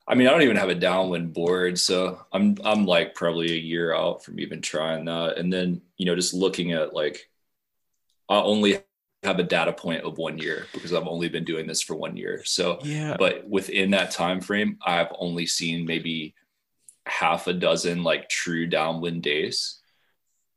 I 0.07 0.15
mean, 0.15 0.27
I 0.27 0.31
don't 0.31 0.43
even 0.43 0.55
have 0.55 0.69
a 0.69 0.75
downwind 0.75 1.33
board, 1.33 1.77
so 1.77 2.21
I'm 2.31 2.57
I'm 2.63 2.86
like 2.86 3.13
probably 3.13 3.51
a 3.51 3.60
year 3.60 3.93
out 3.93 4.23
from 4.23 4.39
even 4.39 4.62
trying 4.62 5.05
that. 5.05 5.38
And 5.38 5.51
then 5.51 5.81
you 5.97 6.05
know, 6.05 6.15
just 6.15 6.33
looking 6.33 6.71
at 6.71 6.93
like, 6.93 7.29
I 8.29 8.39
only 8.39 8.79
have 9.23 9.39
a 9.39 9.43
data 9.43 9.73
point 9.73 10.03
of 10.03 10.17
one 10.17 10.38
year 10.38 10.67
because 10.73 10.93
I've 10.93 11.08
only 11.08 11.27
been 11.30 11.43
doing 11.43 11.65
this 11.67 11.82
for 11.82 11.95
one 11.95 12.15
year. 12.15 12.41
So, 12.45 12.80
yeah 12.84 13.15
but 13.17 13.47
within 13.49 13.91
that 13.91 14.12
time 14.12 14.41
frame, 14.41 14.77
I've 14.86 15.12
only 15.17 15.45
seen 15.45 15.86
maybe 15.86 16.36
half 17.06 17.47
a 17.47 17.53
dozen 17.53 18.03
like 18.03 18.30
true 18.30 18.67
downwind 18.67 19.23
days. 19.23 19.80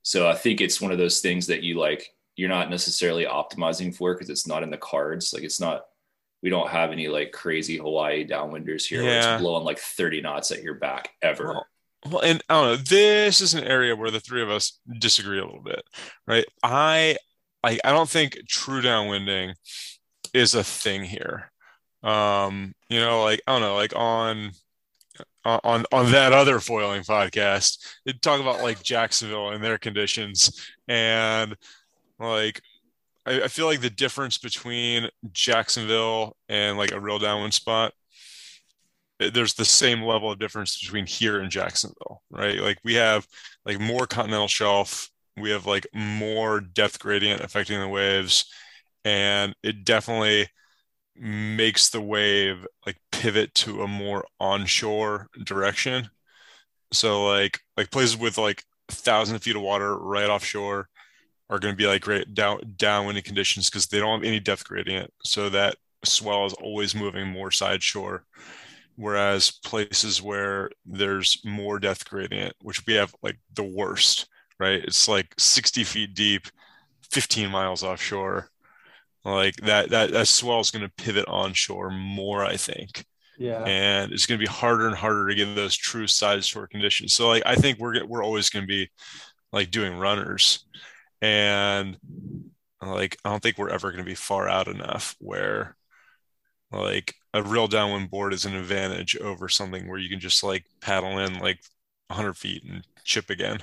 So 0.02 0.28
I 0.28 0.34
think 0.34 0.60
it's 0.60 0.80
one 0.80 0.92
of 0.92 0.98
those 0.98 1.20
things 1.20 1.46
that 1.46 1.62
you 1.62 1.78
like 1.78 2.06
you're 2.36 2.48
not 2.48 2.70
necessarily 2.70 3.24
optimizing 3.26 3.94
for 3.94 4.14
because 4.14 4.30
it's 4.30 4.46
not 4.46 4.62
in 4.62 4.70
the 4.70 4.76
cards. 4.78 5.32
Like 5.32 5.42
it's 5.42 5.60
not 5.60 5.82
we 6.42 6.48
don't 6.50 6.70
have 6.70 6.90
any 6.90 7.06
like 7.08 7.32
crazy 7.32 7.76
Hawaii 7.76 8.26
downwinders 8.26 8.84
here 8.86 9.02
where 9.02 9.12
Yeah. 9.14 9.34
it's 9.34 9.42
blowing 9.42 9.64
like 9.64 9.78
30 9.78 10.22
knots 10.22 10.50
at 10.50 10.62
your 10.62 10.74
back 10.74 11.10
ever. 11.22 11.44
Well, 11.48 11.66
Well, 12.10 12.20
and 12.22 12.42
I 12.48 12.54
don't 12.54 12.66
know. 12.66 12.76
This 12.76 13.40
is 13.42 13.52
an 13.54 13.64
area 13.64 13.94
where 13.94 14.10
the 14.10 14.20
three 14.20 14.42
of 14.42 14.48
us 14.48 14.78
disagree 14.98 15.38
a 15.38 15.44
little 15.44 15.62
bit, 15.62 15.82
right? 16.26 16.46
I, 16.62 17.16
I, 17.62 17.78
I 17.84 17.90
don't 17.92 18.08
think 18.08 18.38
true 18.48 18.80
downwinding 18.80 19.54
is 20.32 20.54
a 20.54 20.64
thing 20.64 21.04
here. 21.04 21.50
Um, 22.02 22.74
you 22.88 23.00
know, 23.00 23.22
like 23.22 23.42
I 23.46 23.52
don't 23.52 23.62
know, 23.62 23.74
like 23.74 23.94
on 23.94 24.52
on 25.44 25.84
on 25.92 26.12
that 26.12 26.32
other 26.32 26.60
foiling 26.60 27.02
podcast, 27.02 27.78
they 28.04 28.12
talk 28.12 28.40
about 28.40 28.62
like 28.62 28.82
Jacksonville 28.82 29.50
and 29.50 29.62
their 29.62 29.78
conditions, 29.78 30.70
and 30.88 31.56
like 32.18 32.62
I, 33.26 33.42
I 33.42 33.48
feel 33.48 33.66
like 33.66 33.80
the 33.80 33.90
difference 33.90 34.38
between 34.38 35.08
Jacksonville 35.32 36.36
and 36.48 36.78
like 36.78 36.92
a 36.92 37.00
real 37.00 37.18
downwind 37.18 37.54
spot 37.54 37.92
there's 39.28 39.54
the 39.54 39.64
same 39.64 40.02
level 40.02 40.32
of 40.32 40.38
difference 40.38 40.78
between 40.80 41.06
here 41.06 41.40
and 41.40 41.50
Jacksonville, 41.50 42.22
right? 42.30 42.58
Like 42.58 42.78
we 42.82 42.94
have 42.94 43.26
like 43.66 43.78
more 43.78 44.06
continental 44.06 44.48
shelf, 44.48 45.09
we 45.36 45.50
have 45.50 45.66
like 45.66 45.86
more 45.94 46.60
depth 46.60 46.98
gradient 46.98 47.42
affecting 47.42 47.80
the 47.80 47.88
waves, 47.88 48.46
and 49.04 49.54
it 49.62 49.84
definitely 49.84 50.48
makes 51.16 51.90
the 51.90 52.00
wave 52.00 52.66
like 52.86 52.96
pivot 53.12 53.54
to 53.54 53.82
a 53.82 53.88
more 53.88 54.24
onshore 54.40 55.28
direction. 55.44 56.10
So 56.92 57.26
like 57.26 57.60
like 57.76 57.90
places 57.90 58.16
with 58.16 58.38
like 58.38 58.64
thousand 58.88 59.38
feet 59.40 59.56
of 59.56 59.62
water 59.62 59.96
right 59.98 60.30
offshore 60.30 60.88
are 61.50 61.58
going 61.58 61.72
to 61.74 61.78
be 61.78 61.86
like 61.86 62.02
great 62.02 62.34
down 62.34 62.60
downwinding 62.76 63.24
conditions 63.24 63.70
because 63.70 63.86
they 63.86 63.98
don't 63.98 64.20
have 64.20 64.28
any 64.28 64.40
depth 64.40 64.64
gradient, 64.64 65.12
so 65.24 65.48
that 65.50 65.76
swell 66.04 66.46
is 66.46 66.54
always 66.54 66.94
moving 66.94 67.28
more 67.28 67.50
side 67.50 67.82
shore 67.82 68.24
whereas 68.96 69.50
places 69.64 70.20
where 70.22 70.70
there's 70.86 71.40
more 71.44 71.78
depth 71.78 72.08
gradient 72.08 72.54
which 72.62 72.84
we 72.86 72.94
have 72.94 73.14
like 73.22 73.38
the 73.54 73.62
worst 73.62 74.28
right? 74.60 74.84
It's 74.84 75.08
like 75.08 75.34
60 75.38 75.84
feet 75.84 76.14
deep 76.14 76.46
15 77.10 77.50
miles 77.50 77.82
offshore. 77.82 78.48
Like 79.24 79.56
that 79.56 79.90
that, 79.90 80.12
that 80.12 80.28
swell 80.28 80.60
is 80.60 80.70
going 80.70 80.84
to 80.84 80.92
pivot 81.02 81.26
onshore 81.28 81.90
more 81.90 82.44
i 82.44 82.56
think. 82.56 83.04
Yeah. 83.38 83.62
and 83.64 84.12
it's 84.12 84.26
going 84.26 84.38
to 84.38 84.46
be 84.46 84.50
harder 84.52 84.86
and 84.86 84.96
harder 84.96 85.28
to 85.28 85.34
get 85.34 85.54
those 85.54 85.74
true 85.74 86.06
side 86.06 86.44
shore 86.44 86.66
conditions. 86.66 87.14
So 87.14 87.28
like 87.28 87.42
i 87.46 87.56
think 87.56 87.78
we're 87.78 88.04
we're 88.06 88.24
always 88.24 88.50
going 88.50 88.64
to 88.64 88.68
be 88.68 88.90
like 89.52 89.70
doing 89.70 89.98
runners. 89.98 90.64
And 91.22 91.98
like 92.82 93.16
i 93.24 93.30
don't 93.30 93.42
think 93.42 93.58
we're 93.58 93.70
ever 93.70 93.90
going 93.90 94.04
to 94.04 94.08
be 94.10 94.14
far 94.14 94.48
out 94.48 94.68
enough 94.68 95.16
where 95.18 95.76
like 96.72 97.14
a 97.34 97.42
real 97.42 97.66
downwind 97.68 98.10
board 98.10 98.32
is 98.32 98.44
an 98.44 98.54
advantage 98.54 99.16
over 99.18 99.48
something 99.48 99.88
where 99.88 99.98
you 99.98 100.08
can 100.08 100.20
just 100.20 100.42
like 100.42 100.64
paddle 100.80 101.18
in 101.18 101.38
like 101.38 101.60
100 102.08 102.34
feet 102.36 102.64
and 102.64 102.86
chip 103.04 103.30
again. 103.30 103.58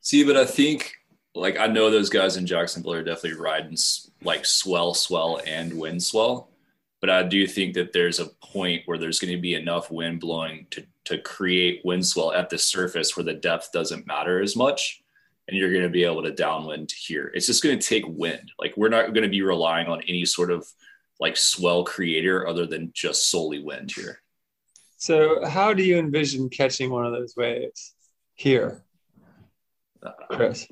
See, 0.00 0.24
but 0.24 0.36
I 0.36 0.44
think 0.44 0.94
like 1.34 1.58
I 1.58 1.66
know 1.66 1.90
those 1.90 2.10
guys 2.10 2.36
in 2.36 2.46
Jacksonville 2.46 2.94
are 2.94 3.04
definitely 3.04 3.40
riding 3.40 3.76
like 4.22 4.44
swell, 4.44 4.94
swell, 4.94 5.40
and 5.46 5.78
wind 5.78 6.02
swell. 6.02 6.48
but 7.00 7.10
I 7.10 7.22
do 7.22 7.46
think 7.46 7.74
that 7.74 7.92
there's 7.92 8.20
a 8.20 8.30
point 8.42 8.82
where 8.86 8.98
there's 8.98 9.18
going 9.18 9.34
to 9.34 9.40
be 9.40 9.54
enough 9.54 9.90
wind 9.90 10.20
blowing 10.20 10.66
to 10.70 10.84
to 11.04 11.18
create 11.18 11.84
wind 11.84 12.06
swell 12.06 12.32
at 12.32 12.50
the 12.50 12.58
surface 12.58 13.16
where 13.16 13.24
the 13.24 13.34
depth 13.34 13.72
doesn't 13.72 14.06
matter 14.06 14.40
as 14.40 14.54
much 14.56 15.02
and 15.48 15.58
you're 15.58 15.72
going 15.72 15.82
to 15.82 15.88
be 15.88 16.04
able 16.04 16.22
to 16.22 16.30
downwind 16.30 16.92
here. 16.92 17.32
It's 17.34 17.46
just 17.46 17.62
going 17.62 17.76
to 17.76 17.86
take 17.86 18.04
wind. 18.06 18.52
Like 18.58 18.76
we're 18.76 18.88
not 18.88 19.12
going 19.12 19.24
to 19.24 19.28
be 19.28 19.42
relying 19.42 19.88
on 19.88 20.00
any 20.02 20.24
sort 20.24 20.50
of 20.52 20.66
like 21.18 21.36
swell 21.36 21.84
creator 21.84 22.46
other 22.46 22.66
than 22.66 22.92
just 22.94 23.30
solely 23.30 23.60
wind 23.60 23.92
here. 23.94 24.22
So, 24.96 25.44
how 25.46 25.72
do 25.72 25.82
you 25.82 25.98
envision 25.98 26.50
catching 26.50 26.90
one 26.90 27.06
of 27.06 27.12
those 27.12 27.34
waves 27.36 27.94
here, 28.34 28.84
Chris? 30.30 30.66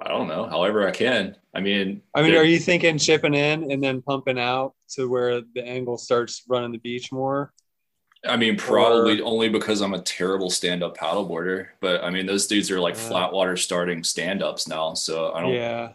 I 0.00 0.08
don't 0.08 0.28
know. 0.28 0.46
However, 0.46 0.86
I 0.86 0.92
can. 0.92 1.36
I 1.54 1.60
mean, 1.60 2.02
I 2.14 2.22
mean, 2.22 2.34
are 2.36 2.44
you 2.44 2.58
thinking 2.58 2.98
chipping 2.98 3.34
in 3.34 3.72
and 3.72 3.82
then 3.82 4.02
pumping 4.02 4.38
out 4.38 4.74
to 4.90 5.08
where 5.08 5.40
the 5.40 5.64
angle 5.64 5.98
starts 5.98 6.42
running 6.48 6.72
the 6.72 6.78
beach 6.78 7.10
more? 7.10 7.52
I 8.24 8.36
mean, 8.36 8.56
probably 8.56 9.20
or, 9.20 9.24
only 9.24 9.48
because 9.48 9.80
I'm 9.80 9.94
a 9.94 10.02
terrible 10.02 10.50
stand-up 10.50 10.96
paddleboarder. 10.96 11.68
But 11.80 12.04
I 12.04 12.10
mean, 12.10 12.26
those 12.26 12.46
dudes 12.46 12.70
are 12.70 12.80
like 12.80 12.94
yeah. 12.94 13.08
flat 13.08 13.32
water 13.32 13.56
starting 13.56 14.04
stand-ups 14.04 14.68
now, 14.68 14.94
so 14.94 15.32
I 15.32 15.40
don't. 15.40 15.54
Yeah. 15.54 15.92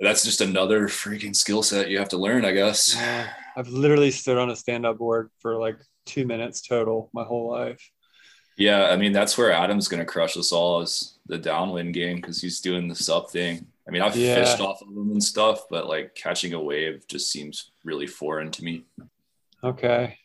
That's 0.00 0.24
just 0.24 0.40
another 0.40 0.88
freaking 0.88 1.34
skill 1.34 1.62
set 1.62 1.88
you 1.88 1.98
have 1.98 2.08
to 2.08 2.18
learn, 2.18 2.44
I 2.44 2.52
guess. 2.52 2.96
Yeah. 2.96 3.28
I've 3.56 3.68
literally 3.68 4.10
stood 4.10 4.38
on 4.38 4.50
a 4.50 4.56
stand-up 4.56 4.98
board 4.98 5.30
for 5.40 5.56
like 5.56 5.76
two 6.06 6.26
minutes 6.26 6.60
total 6.62 7.10
my 7.12 7.24
whole 7.24 7.50
life. 7.50 7.90
Yeah, 8.56 8.86
I 8.86 8.96
mean 8.96 9.12
that's 9.12 9.38
where 9.38 9.52
Adam's 9.52 9.88
gonna 9.88 10.04
crush 10.04 10.36
us 10.36 10.52
all 10.52 10.82
is 10.82 11.11
the 11.32 11.38
downwind 11.38 11.94
game 11.94 12.16
because 12.16 12.42
he's 12.42 12.60
doing 12.60 12.88
the 12.88 12.94
sub 12.94 13.30
thing. 13.30 13.66
I 13.88 13.90
mean, 13.90 14.02
I've 14.02 14.14
yeah. 14.14 14.34
fished 14.34 14.60
off 14.60 14.82
of 14.82 14.88
him 14.88 15.10
and 15.12 15.24
stuff, 15.24 15.62
but 15.70 15.88
like 15.88 16.14
catching 16.14 16.52
a 16.52 16.60
wave 16.60 17.06
just 17.08 17.32
seems 17.32 17.72
really 17.84 18.06
foreign 18.06 18.50
to 18.50 18.62
me. 18.62 18.84
Okay. 19.64 20.18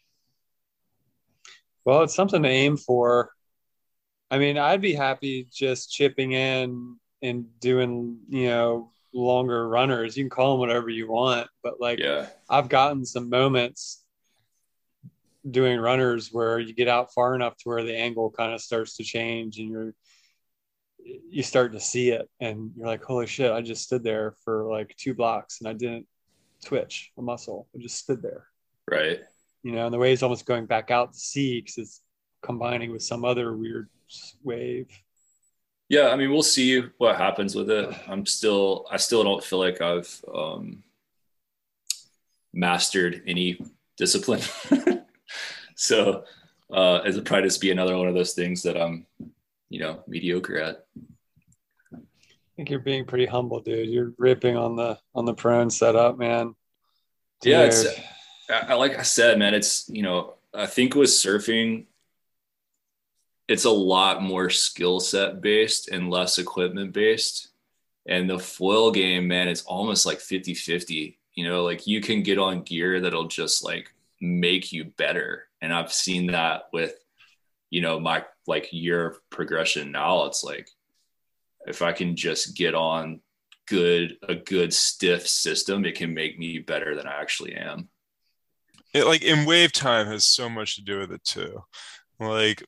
Well, 1.85 2.03
it's 2.03 2.13
something 2.13 2.43
to 2.43 2.49
aim 2.49 2.75
for. 2.75 3.31
I 4.29 4.37
mean, 4.37 4.57
I'd 4.57 4.81
be 4.81 4.93
happy 4.93 5.47
just 5.49 5.93
chipping 5.93 6.33
in 6.33 6.97
and 7.21 7.45
doing, 7.61 8.19
you 8.27 8.47
know, 8.47 8.91
longer 9.13 9.69
runners. 9.69 10.17
You 10.17 10.25
can 10.25 10.29
call 10.29 10.51
them 10.51 10.59
whatever 10.59 10.89
you 10.89 11.09
want, 11.09 11.47
but 11.63 11.79
like, 11.79 11.99
yeah. 11.99 12.27
I've 12.49 12.67
gotten 12.67 13.05
some 13.05 13.29
moments 13.29 14.03
doing 15.49 15.79
runners 15.79 16.33
where 16.33 16.59
you 16.59 16.73
get 16.73 16.89
out 16.89 17.13
far 17.13 17.33
enough 17.33 17.55
to 17.55 17.69
where 17.69 17.83
the 17.83 17.95
angle 17.95 18.29
kind 18.29 18.53
of 18.53 18.59
starts 18.59 18.97
to 18.97 19.05
change 19.05 19.57
and 19.59 19.69
you're 19.69 19.93
you 21.29 21.43
start 21.43 21.71
to 21.71 21.79
see 21.79 22.09
it 22.09 22.29
and 22.39 22.71
you're 22.75 22.87
like 22.87 23.03
holy 23.03 23.27
shit 23.27 23.51
i 23.51 23.61
just 23.61 23.83
stood 23.83 24.03
there 24.03 24.35
for 24.43 24.65
like 24.69 24.95
two 24.97 25.13
blocks 25.13 25.59
and 25.59 25.67
i 25.67 25.73
didn't 25.73 26.05
twitch 26.65 27.11
a 27.17 27.21
muscle 27.21 27.67
i 27.75 27.79
just 27.79 27.97
stood 27.97 28.21
there 28.21 28.47
right 28.89 29.21
you 29.67 29.73
know, 29.73 29.85
and 29.85 29.93
the 29.93 29.97
wave's 29.97 30.23
almost 30.23 30.45
going 30.45 30.65
back 30.65 30.91
out 30.91 31.11
to 31.11 31.19
sea 31.19 31.59
because 31.59 31.77
it's 31.77 32.01
combining 32.41 32.91
with 32.93 33.03
some 33.03 33.25
other 33.25 33.53
weird 33.53 33.89
wave. 34.41 34.87
Yeah, 35.89 36.07
I 36.07 36.15
mean, 36.15 36.31
we'll 36.31 36.41
see 36.41 36.83
what 36.97 37.17
happens 37.17 37.53
with 37.53 37.69
it. 37.69 37.93
I'm 38.07 38.25
still, 38.25 38.85
I 38.89 38.95
still 38.95 39.25
don't 39.25 39.43
feel 39.43 39.59
like 39.59 39.81
I've 39.81 40.23
um, 40.33 40.83
mastered 42.53 43.23
any 43.27 43.59
discipline. 43.97 44.41
so 45.75 46.23
uh, 46.71 47.01
it'll 47.05 47.21
probably 47.23 47.47
just 47.47 47.59
be 47.59 47.71
another 47.71 47.97
one 47.97 48.07
of 48.07 48.15
those 48.15 48.33
things 48.33 48.63
that 48.63 48.81
I'm, 48.81 49.05
you 49.69 49.79
know, 49.79 50.03
mediocre 50.07 50.59
at. 50.59 50.85
I 51.93 51.99
think 52.55 52.69
you're 52.69 52.79
being 52.79 53.05
pretty 53.05 53.25
humble, 53.25 53.59
dude. 53.59 53.89
You're 53.89 54.13
ripping 54.17 54.57
on 54.57 54.75
the 54.75 54.97
on 55.13 55.25
the 55.25 55.33
prone 55.33 55.69
setup, 55.69 56.17
man. 56.17 56.55
Dude. 57.41 57.51
Yeah, 57.51 57.63
it's 57.63 57.85
I, 58.49 58.73
like 58.75 58.97
I 58.97 59.03
said, 59.03 59.37
man, 59.37 59.53
it's 59.53 59.87
you 59.89 60.01
know, 60.01 60.35
I 60.53 60.65
think 60.65 60.95
with 60.95 61.09
surfing, 61.09 61.85
it's 63.47 63.65
a 63.65 63.71
lot 63.71 64.21
more 64.21 64.49
skill 64.49 64.99
set 64.99 65.41
based 65.41 65.89
and 65.89 66.09
less 66.09 66.37
equipment 66.37 66.93
based. 66.93 67.49
And 68.07 68.29
the 68.29 68.39
foil 68.39 68.91
game, 68.91 69.27
man, 69.27 69.49
it's 69.49 69.63
almost 69.63 70.05
like 70.05 70.19
50 70.19 70.53
50. 70.53 71.19
You 71.35 71.47
know, 71.47 71.63
like 71.63 71.85
you 71.85 72.01
can 72.01 72.23
get 72.23 72.39
on 72.39 72.63
gear 72.63 73.01
that'll 73.01 73.27
just 73.27 73.63
like 73.63 73.93
make 74.21 74.71
you 74.71 74.85
better. 74.85 75.43
And 75.61 75.73
I've 75.73 75.93
seen 75.93 76.27
that 76.27 76.69
with, 76.73 76.95
you 77.69 77.81
know, 77.81 77.99
my 77.99 78.23
like 78.45 78.69
year 78.71 79.17
progression 79.29 79.91
now. 79.91 80.25
It's 80.25 80.43
like 80.43 80.69
if 81.65 81.81
I 81.81 81.91
can 81.91 82.15
just 82.15 82.55
get 82.55 82.75
on 82.75 83.21
good, 83.67 84.17
a 84.27 84.35
good 84.35 84.73
stiff 84.73 85.27
system, 85.27 85.85
it 85.85 85.95
can 85.95 86.13
make 86.13 86.39
me 86.39 86.59
better 86.59 86.95
than 86.95 87.07
I 87.07 87.19
actually 87.19 87.53
am 87.55 87.89
it 88.93 89.05
like 89.05 89.21
in 89.21 89.45
wave 89.45 89.71
time 89.71 90.07
has 90.07 90.23
so 90.23 90.49
much 90.49 90.75
to 90.75 90.81
do 90.81 90.99
with 90.99 91.11
it 91.11 91.23
too 91.23 91.61
like 92.19 92.63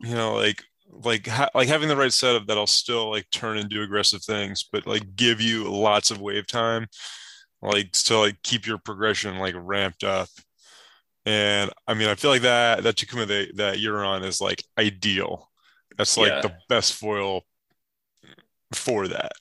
you 0.00 0.14
know 0.14 0.34
like 0.34 0.62
like 0.90 1.26
ha- 1.26 1.50
like 1.54 1.68
having 1.68 1.88
the 1.88 1.96
right 1.96 2.12
setup 2.12 2.46
that'll 2.46 2.66
still 2.66 3.10
like 3.10 3.26
turn 3.30 3.56
and 3.56 3.70
do 3.70 3.82
aggressive 3.82 4.22
things 4.22 4.68
but 4.70 4.86
like 4.86 5.16
give 5.16 5.40
you 5.40 5.70
lots 5.70 6.10
of 6.10 6.20
wave 6.20 6.46
time 6.46 6.86
like 7.62 7.92
to 7.92 8.18
like 8.18 8.42
keep 8.42 8.66
your 8.66 8.78
progression 8.78 9.38
like 9.38 9.54
ramped 9.56 10.04
up 10.04 10.28
and 11.26 11.70
i 11.86 11.94
mean 11.94 12.08
i 12.08 12.14
feel 12.14 12.30
like 12.30 12.42
that 12.42 12.82
that 12.82 12.96
Takuma 12.96 13.26
that, 13.26 13.56
that 13.56 13.78
you're 13.78 14.04
on 14.04 14.24
is 14.24 14.40
like 14.40 14.64
ideal 14.78 15.50
that's 15.96 16.16
like 16.16 16.30
yeah. 16.30 16.40
the 16.40 16.54
best 16.68 16.94
foil 16.94 17.42
for 18.72 19.08
that 19.08 19.32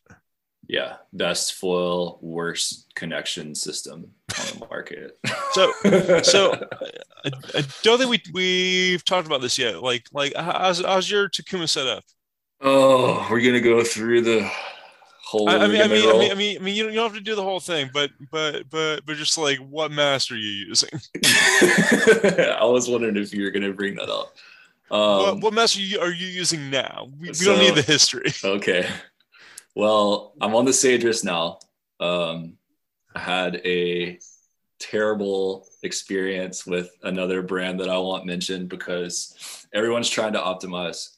yeah, 0.72 0.96
best 1.12 1.56
foil, 1.56 2.17
worst 2.22 2.94
connection 2.96 3.56
system 3.56 4.12
on 4.39 4.60
the 4.60 4.67
market. 4.70 5.20
so, 5.52 5.74
so 6.24 6.54
I, 7.26 7.32
I, 7.56 7.63
don't 7.84 7.98
think 7.98 8.10
we 8.10 8.22
we've 8.34 9.04
talked 9.04 9.28
about 9.28 9.41
this 9.41 9.58
yet. 9.58 9.84
Like, 9.84 10.06
like 10.13 10.34
how's 10.34 10.80
how's 10.80 11.12
your 11.12 11.28
Takuma 11.28 11.67
setup? 11.67 12.06
Oh, 12.62 13.28
we're 13.30 13.41
gonna 13.41 13.60
go 13.60 13.84
through 13.84 14.22
the 14.22 14.50
whole. 15.32 15.50
I, 15.50 15.56
I 15.56 15.67
mean, 15.67 15.82
I 15.82 15.88
mean, 15.88 16.10
I 16.10 16.17
mean, 16.17 16.32
I 16.32 16.36
mean, 16.36 16.58
I 16.58 16.63
mean, 16.63 16.76
you 16.76 16.84
don't, 16.84 16.94
you 16.94 17.00
don't 17.00 17.10
have 17.10 17.17
to 17.17 17.24
do 17.24 17.36
the 17.36 17.44
whole 17.44 17.60
thing, 17.60 17.89
but 17.94 18.12
but 18.32 18.70
but 18.70 19.06
but 19.06 19.15
just 19.15 19.38
like, 19.38 19.58
what 19.60 19.91
mask 19.91 20.32
are 20.32 20.36
you 20.36 20.67
using? 20.67 20.89
I 21.26 22.65
was 22.65 22.89
wondering 22.89 23.15
if 23.17 23.34
you 23.34 23.44
were 23.44 23.52
gonna 23.52 23.74
bring 23.74 23.96
that 23.96 24.10
up. 24.10 24.36
Um, 24.91 25.00
what, 25.00 25.39
what 25.41 25.54
mask 25.54 25.78
are 25.78 25.82
you, 25.82 26.00
are 26.02 26.12
you 26.12 26.28
using 26.28 26.70
now? 26.70 27.08
We, 27.20 27.30
we 27.30 27.46
don't 27.46 27.60
need 27.60 27.76
the 27.76 27.82
history. 27.82 28.32
Okay. 28.44 28.88
Well, 29.74 30.34
I'm 30.41 30.54
on 30.54 30.65
the 30.65 30.72
Sadris 30.72 31.24
now. 31.24 31.60
Um, 32.02 32.58
I 33.15 33.20
had 33.20 33.62
a 33.63 34.20
terrible 34.80 35.65
experience 35.82 36.65
with 36.65 36.91
another 37.04 37.41
brand 37.41 37.80
that 37.80 37.89
I 37.89 37.98
won't 37.98 38.26
mention 38.26 38.67
because 38.67 39.65
everyone's 39.74 40.10
trying 40.10 40.34
to 40.34 40.39
optimize 40.39 41.15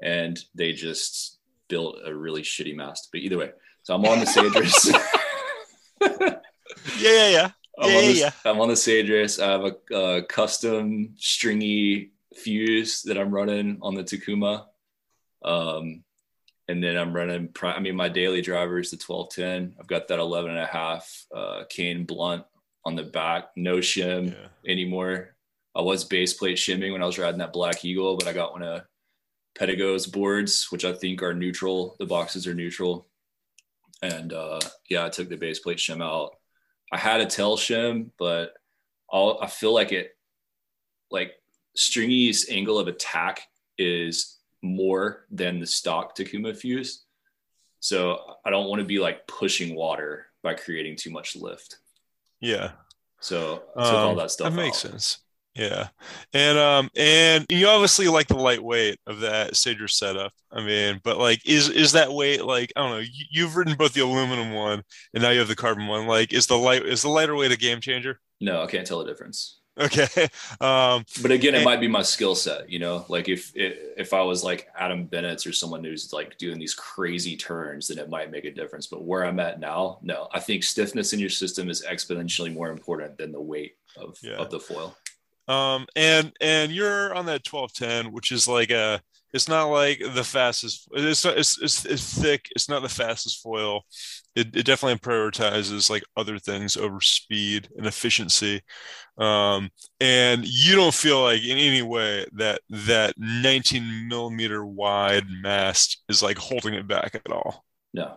and 0.00 0.38
they 0.54 0.72
just 0.72 1.35
built 1.68 1.96
a 2.04 2.14
really 2.14 2.42
shitty 2.42 2.74
mast. 2.74 3.08
But 3.12 3.20
either 3.20 3.38
way, 3.38 3.52
so 3.82 3.94
I'm 3.94 4.04
on 4.04 4.20
the 4.20 4.26
Sadris. 4.26 4.92
yeah, 6.98 7.10
yeah, 7.12 7.28
yeah. 7.28 7.50
I'm, 7.78 7.90
yeah, 7.90 7.96
on 7.96 8.04
the, 8.04 8.12
yeah. 8.12 8.30
I'm 8.44 8.60
on 8.60 8.68
the 8.68 8.74
Sadris. 8.74 9.42
I 9.42 9.50
have 9.50 9.64
a, 9.64 9.94
a 9.94 10.22
custom 10.22 11.14
stringy 11.16 12.12
fuse 12.34 13.02
that 13.02 13.18
I'm 13.18 13.30
running 13.30 13.78
on 13.82 13.94
the 13.94 14.04
Takuma. 14.04 14.66
Um, 15.44 16.02
and 16.68 16.82
then 16.82 16.96
I'm 16.96 17.14
running. 17.14 17.50
I 17.62 17.80
mean, 17.80 17.96
my 17.96 18.08
daily 18.08 18.42
driver 18.42 18.78
is 18.78 18.90
the 18.90 18.96
1210. 18.96 19.76
I've 19.78 19.86
got 19.86 20.08
that 20.08 20.18
11 20.18 20.50
and 20.50 20.58
a 20.58 20.66
half 20.66 21.26
uh, 21.34 21.64
cane 21.68 22.04
blunt 22.04 22.44
on 22.84 22.96
the 22.96 23.04
back. 23.04 23.50
No 23.56 23.76
shim 23.76 24.32
yeah. 24.32 24.48
anymore. 24.70 25.36
I 25.74 25.82
was 25.82 26.04
base 26.04 26.32
plate 26.32 26.58
shimming 26.58 26.92
when 26.92 27.02
I 27.02 27.06
was 27.06 27.18
riding 27.18 27.38
that 27.38 27.52
Black 27.52 27.84
Eagle, 27.84 28.16
but 28.16 28.26
I 28.26 28.32
got 28.32 28.52
one 28.52 28.62
of 28.62 28.82
Pedegos 29.58 30.10
boards, 30.10 30.70
which 30.70 30.84
I 30.84 30.92
think 30.92 31.22
are 31.22 31.34
neutral. 31.34 31.96
The 31.98 32.06
boxes 32.06 32.46
are 32.46 32.54
neutral, 32.54 33.08
and 34.02 34.32
uh, 34.32 34.60
yeah, 34.88 35.04
I 35.04 35.08
took 35.08 35.28
the 35.28 35.36
base 35.36 35.58
plate 35.58 35.78
shim 35.78 36.02
out. 36.02 36.36
I 36.92 36.98
had 36.98 37.20
a 37.20 37.26
tail 37.26 37.56
shim, 37.56 38.10
but 38.18 38.54
I'll, 39.10 39.38
I 39.40 39.46
feel 39.46 39.72
like 39.72 39.92
it, 39.92 40.16
like 41.10 41.32
Stringy's 41.76 42.48
angle 42.50 42.78
of 42.78 42.88
attack 42.88 43.42
is 43.78 44.38
more 44.62 45.26
than 45.30 45.60
the 45.60 45.66
stock 45.66 46.16
Takuma 46.16 46.56
fuse. 46.56 47.04
So 47.80 48.20
I 48.44 48.50
don't 48.50 48.68
want 48.68 48.80
to 48.80 48.86
be 48.86 48.98
like 48.98 49.26
pushing 49.26 49.74
water 49.74 50.26
by 50.42 50.54
creating 50.54 50.96
too 50.96 51.10
much 51.10 51.36
lift. 51.36 51.78
Yeah. 52.40 52.72
So 53.20 53.62
I 53.76 53.84
took 53.84 53.94
um, 53.94 54.08
all 54.08 54.14
that 54.16 54.30
stuff. 54.30 54.50
That 54.50 54.56
makes 54.56 54.84
out. 54.84 54.92
sense. 54.92 55.18
Yeah. 55.56 55.88
And 56.32 56.58
um 56.58 56.90
and 56.96 57.46
you 57.48 57.66
obviously 57.68 58.08
like 58.08 58.28
the 58.28 58.36
lightweight 58.36 58.98
of 59.06 59.20
that 59.20 59.52
Sadris 59.52 59.92
setup. 59.92 60.32
I 60.52 60.62
mean, 60.64 61.00
but 61.02 61.18
like 61.18 61.46
is 61.48 61.68
is 61.68 61.92
that 61.92 62.12
weight 62.12 62.44
like 62.44 62.72
I 62.76 62.80
don't 62.82 62.90
know, 62.90 62.98
you, 62.98 63.24
you've 63.30 63.56
ridden 63.56 63.74
both 63.76 63.94
the 63.94 64.02
aluminum 64.02 64.52
one 64.52 64.82
and 65.14 65.22
now 65.22 65.30
you 65.30 65.38
have 65.38 65.48
the 65.48 65.56
carbon 65.56 65.86
one. 65.86 66.06
Like 66.06 66.32
is 66.32 66.46
the 66.46 66.58
light 66.58 66.84
is 66.84 67.02
the 67.02 67.08
lighter 67.08 67.34
weight 67.34 67.52
a 67.52 67.56
game 67.56 67.80
changer? 67.80 68.20
No, 68.40 68.62
I 68.62 68.66
can't 68.66 68.86
tell 68.86 68.98
the 68.98 69.06
difference. 69.06 69.60
Okay. 69.78 70.06
Um, 70.60 71.04
but 71.20 71.30
again, 71.30 71.54
it 71.54 71.58
And- 71.58 71.64
might 71.66 71.80
be 71.80 71.88
my 71.88 72.00
skill 72.00 72.34
set, 72.34 72.70
you 72.70 72.78
know. 72.78 73.04
Like 73.10 73.28
if 73.28 73.52
if 73.54 74.14
I 74.14 74.22
was 74.22 74.42
like 74.42 74.68
Adam 74.78 75.04
Bennett 75.04 75.46
or 75.46 75.52
someone 75.52 75.84
who's 75.84 76.14
like 76.14 76.38
doing 76.38 76.58
these 76.58 76.72
crazy 76.74 77.36
turns, 77.36 77.88
then 77.88 77.98
it 77.98 78.08
might 78.08 78.30
make 78.30 78.46
a 78.46 78.50
difference. 78.50 78.86
But 78.86 79.04
where 79.04 79.24
I'm 79.24 79.38
at 79.38 79.60
now, 79.60 79.98
no. 80.02 80.28
I 80.32 80.40
think 80.40 80.64
stiffness 80.64 81.12
in 81.12 81.18
your 81.20 81.28
system 81.28 81.68
is 81.68 81.84
exponentially 81.84 82.54
more 82.54 82.70
important 82.70 83.18
than 83.18 83.32
the 83.32 83.40
weight 83.40 83.76
of 83.98 84.16
Yeah. 84.22 84.36
of 84.36 84.50
the 84.50 84.58
foil. 84.60 84.96
Um, 85.48 85.86
and 85.94 86.32
and 86.40 86.72
you're 86.72 87.14
on 87.14 87.26
that 87.26 87.44
twelve 87.44 87.72
ten, 87.72 88.12
which 88.12 88.32
is 88.32 88.48
like 88.48 88.70
a. 88.70 89.00
It's 89.34 89.48
not 89.48 89.66
like 89.66 90.00
the 90.14 90.24
fastest. 90.24 90.88
It's 90.92 91.24
not. 91.24 91.36
It's 91.36 91.60
it's, 91.60 91.84
it's 91.84 92.18
thick. 92.18 92.48
It's 92.56 92.68
not 92.70 92.80
the 92.82 92.88
fastest 92.88 93.42
foil. 93.42 93.82
It, 94.34 94.56
it 94.56 94.64
definitely 94.64 94.98
prioritizes 94.98 95.90
like 95.90 96.04
other 96.16 96.38
things 96.38 96.76
over 96.76 97.00
speed 97.02 97.68
and 97.76 97.86
efficiency. 97.86 98.62
Um, 99.18 99.70
and 100.00 100.44
you 100.46 100.74
don't 100.76 100.94
feel 100.94 101.22
like 101.22 101.42
in 101.42 101.58
any 101.58 101.82
way 101.82 102.26
that 102.34 102.60
that 102.70 103.14
19 103.18 104.08
millimeter 104.08 104.64
wide 104.64 105.26
mast 105.42 106.02
is 106.08 106.22
like 106.22 106.38
holding 106.38 106.74
it 106.74 106.86
back 106.88 107.14
at 107.14 107.30
all. 107.30 107.64
No, 107.92 108.16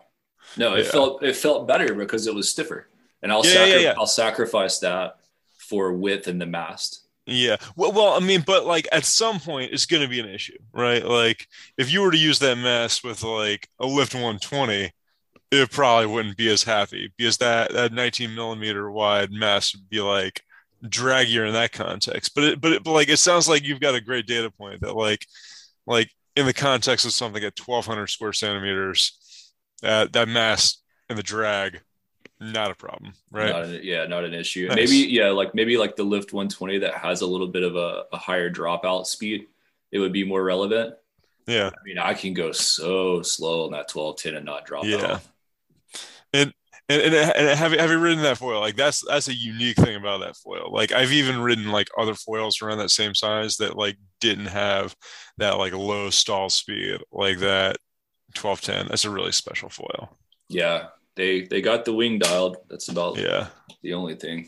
no. 0.58 0.76
It 0.76 0.86
Yeah. 0.86 0.92
felt 0.92 1.24
it 1.24 1.36
felt 1.36 1.68
better 1.68 1.94
because 1.96 2.28
it 2.28 2.36
was 2.36 2.50
stiffer, 2.50 2.88
and 3.22 3.32
I'll 3.32 3.46
Yeah, 3.46 3.54
sacri- 3.54 3.72
yeah, 3.72 3.80
yeah. 3.80 3.94
I'll 3.98 4.06
sacrifice 4.08 4.80
that 4.80 5.18
for 5.58 5.92
width 5.92 6.28
in 6.30 6.38
the 6.40 6.46
mast. 6.46 7.08
Yeah. 7.30 7.58
Well, 7.76 7.92
well, 7.92 8.14
I 8.14 8.20
mean, 8.20 8.44
but 8.46 8.66
like 8.66 8.88
at 8.92 9.06
some 9.06 9.40
point 9.40 9.72
it's 9.74 9.86
going 9.86 10.02
to 10.02 10.08
be 10.10 10.20
an 10.20 10.30
issue, 10.30 10.58
right? 10.74 11.04
Like 11.06 11.48
if 11.78 11.92
you 11.92 12.02
were 12.02 12.12
to 12.12 12.18
use 12.18 12.40
that 12.40 12.56
mast 12.58 13.04
with 13.04 13.24
like 13.24 13.68
a 13.80 13.86
lift 13.86 14.16
120, 14.16 14.92
it 15.52 15.72
probably 15.72 16.08
wouldn't 16.08 16.38
be 16.38 16.50
as 16.50 16.64
happy 16.64 17.12
because 17.18 17.38
that 17.38 17.74
that 17.74 17.94
19 17.94 18.34
millimeter 18.36 18.90
wide 18.92 19.32
mast 19.32 19.76
would 19.76 19.90
be 19.90 20.00
like 20.02 20.42
draggier 20.86 21.48
in 21.48 21.54
that 21.54 21.72
context. 21.74 22.34
But 22.36 22.44
it, 22.46 22.62
but 22.62 22.72
it, 22.74 22.84
but 22.84 22.94
like 22.94 23.10
it 23.10 23.18
sounds 23.18 23.48
like 23.50 23.64
you've 23.64 23.80
got 23.82 23.96
a 23.96 24.02
great 24.02 24.26
data 24.28 24.50
point 24.52 24.82
that 24.82 24.96
like 24.96 25.26
like 25.88 26.12
in 26.36 26.46
the 26.46 26.54
context 26.54 27.06
of 27.06 27.14
something 27.14 27.44
at 27.44 27.58
1200 27.60 28.08
square 28.08 28.34
centimeters, 28.34 29.54
uh, 29.84 30.08
that 30.14 30.28
mass 30.30 30.78
and 31.10 31.18
the 31.18 31.24
drag, 31.24 31.82
not 32.40 32.72
a 32.72 32.76
problem, 32.76 33.14
right? 33.32 33.50
Not 33.50 33.64
an, 33.66 33.80
yeah, 33.84 34.06
not 34.06 34.24
an 34.24 34.34
issue. 34.34 34.68
Nice. 34.68 34.76
Maybe 34.76 35.12
yeah, 35.12 35.30
like 35.30 35.54
maybe 35.54 35.78
like 35.78 35.96
the 35.96 36.04
lift 36.04 36.32
120 36.34 36.80
that 36.80 36.96
has 36.96 37.22
a 37.22 37.28
little 37.28 37.48
bit 37.48 37.64
of 37.64 37.76
a, 37.76 38.04
a 38.14 38.18
higher 38.18 38.50
dropout 38.50 39.06
speed, 39.06 39.48
it 39.92 40.00
would 40.00 40.14
be 40.14 40.24
more 40.24 40.44
relevant. 40.44 40.96
yeah. 41.48 41.68
I 41.70 41.84
mean, 41.84 41.98
I 41.98 42.14
can 42.14 42.34
go 42.34 42.52
so 42.52 43.22
slow 43.22 43.66
on 43.66 43.72
that 43.72 43.90
1210 43.94 44.36
and 44.36 44.46
not 44.46 44.66
drop 44.66 44.86
Yeah. 44.86 45.14
off. 45.14 45.32
And 46.34 46.54
and, 46.92 47.02
and, 47.04 47.14
and 47.14 47.60
have, 47.60 47.72
you- 47.72 47.78
have 47.78 47.92
you 47.92 48.00
ridden 48.00 48.24
that 48.24 48.38
foil? 48.40 48.60
Like 48.60 48.76
that's 48.76 49.04
that's 49.08 49.28
a 49.28 49.34
unique 49.34 49.76
thing 49.76 49.96
about 49.96 50.22
that 50.22 50.36
foil. 50.38 50.72
Like 50.72 50.92
I've 50.92 51.12
even 51.12 51.40
ridden 51.42 51.72
like 51.72 51.88
other 51.98 52.16
foils 52.16 52.62
around 52.62 52.80
that 52.80 52.90
same 52.90 53.14
size 53.14 53.58
that 53.58 53.78
like 53.78 53.98
didn't 54.22 54.48
have 54.48 54.96
that 55.38 55.58
like 55.60 55.74
low 55.74 56.10
stall 56.10 56.50
speed 56.50 57.00
like 57.12 57.40
that 57.40 57.78
1210. 58.40 58.88
That's 58.90 59.06
a 59.06 59.10
really 59.12 59.32
special 59.32 59.70
foil. 59.70 60.18
Yeah, 60.50 60.88
they 61.20 61.42
they 61.42 61.62
got 61.62 61.84
the 61.84 61.94
wing 61.94 62.18
dialed. 62.18 62.58
That's 62.70 62.88
about 62.88 63.18
Yeah. 63.18 63.48
the 63.84 63.94
only 63.94 64.16
thing. 64.16 64.48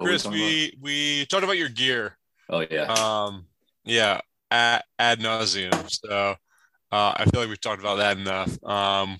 Chris, 0.00 0.22
talking 0.22 0.38
about? 0.38 0.46
we 0.46 0.78
we 0.80 1.26
talked 1.26 1.42
about 1.44 1.58
your 1.58 1.68
gear. 1.68 2.16
Oh 2.48 2.64
yeah. 2.70 2.92
Um 2.92 3.46
yeah, 3.84 4.20
ad, 4.50 4.82
ad 4.98 5.18
nauseum. 5.20 5.90
So 5.90 6.36
uh, 6.92 7.12
I 7.16 7.24
feel 7.24 7.40
like 7.40 7.48
we've 7.48 7.60
talked 7.60 7.80
about 7.80 7.96
that 7.96 8.16
enough. 8.18 8.62
Um 8.64 9.18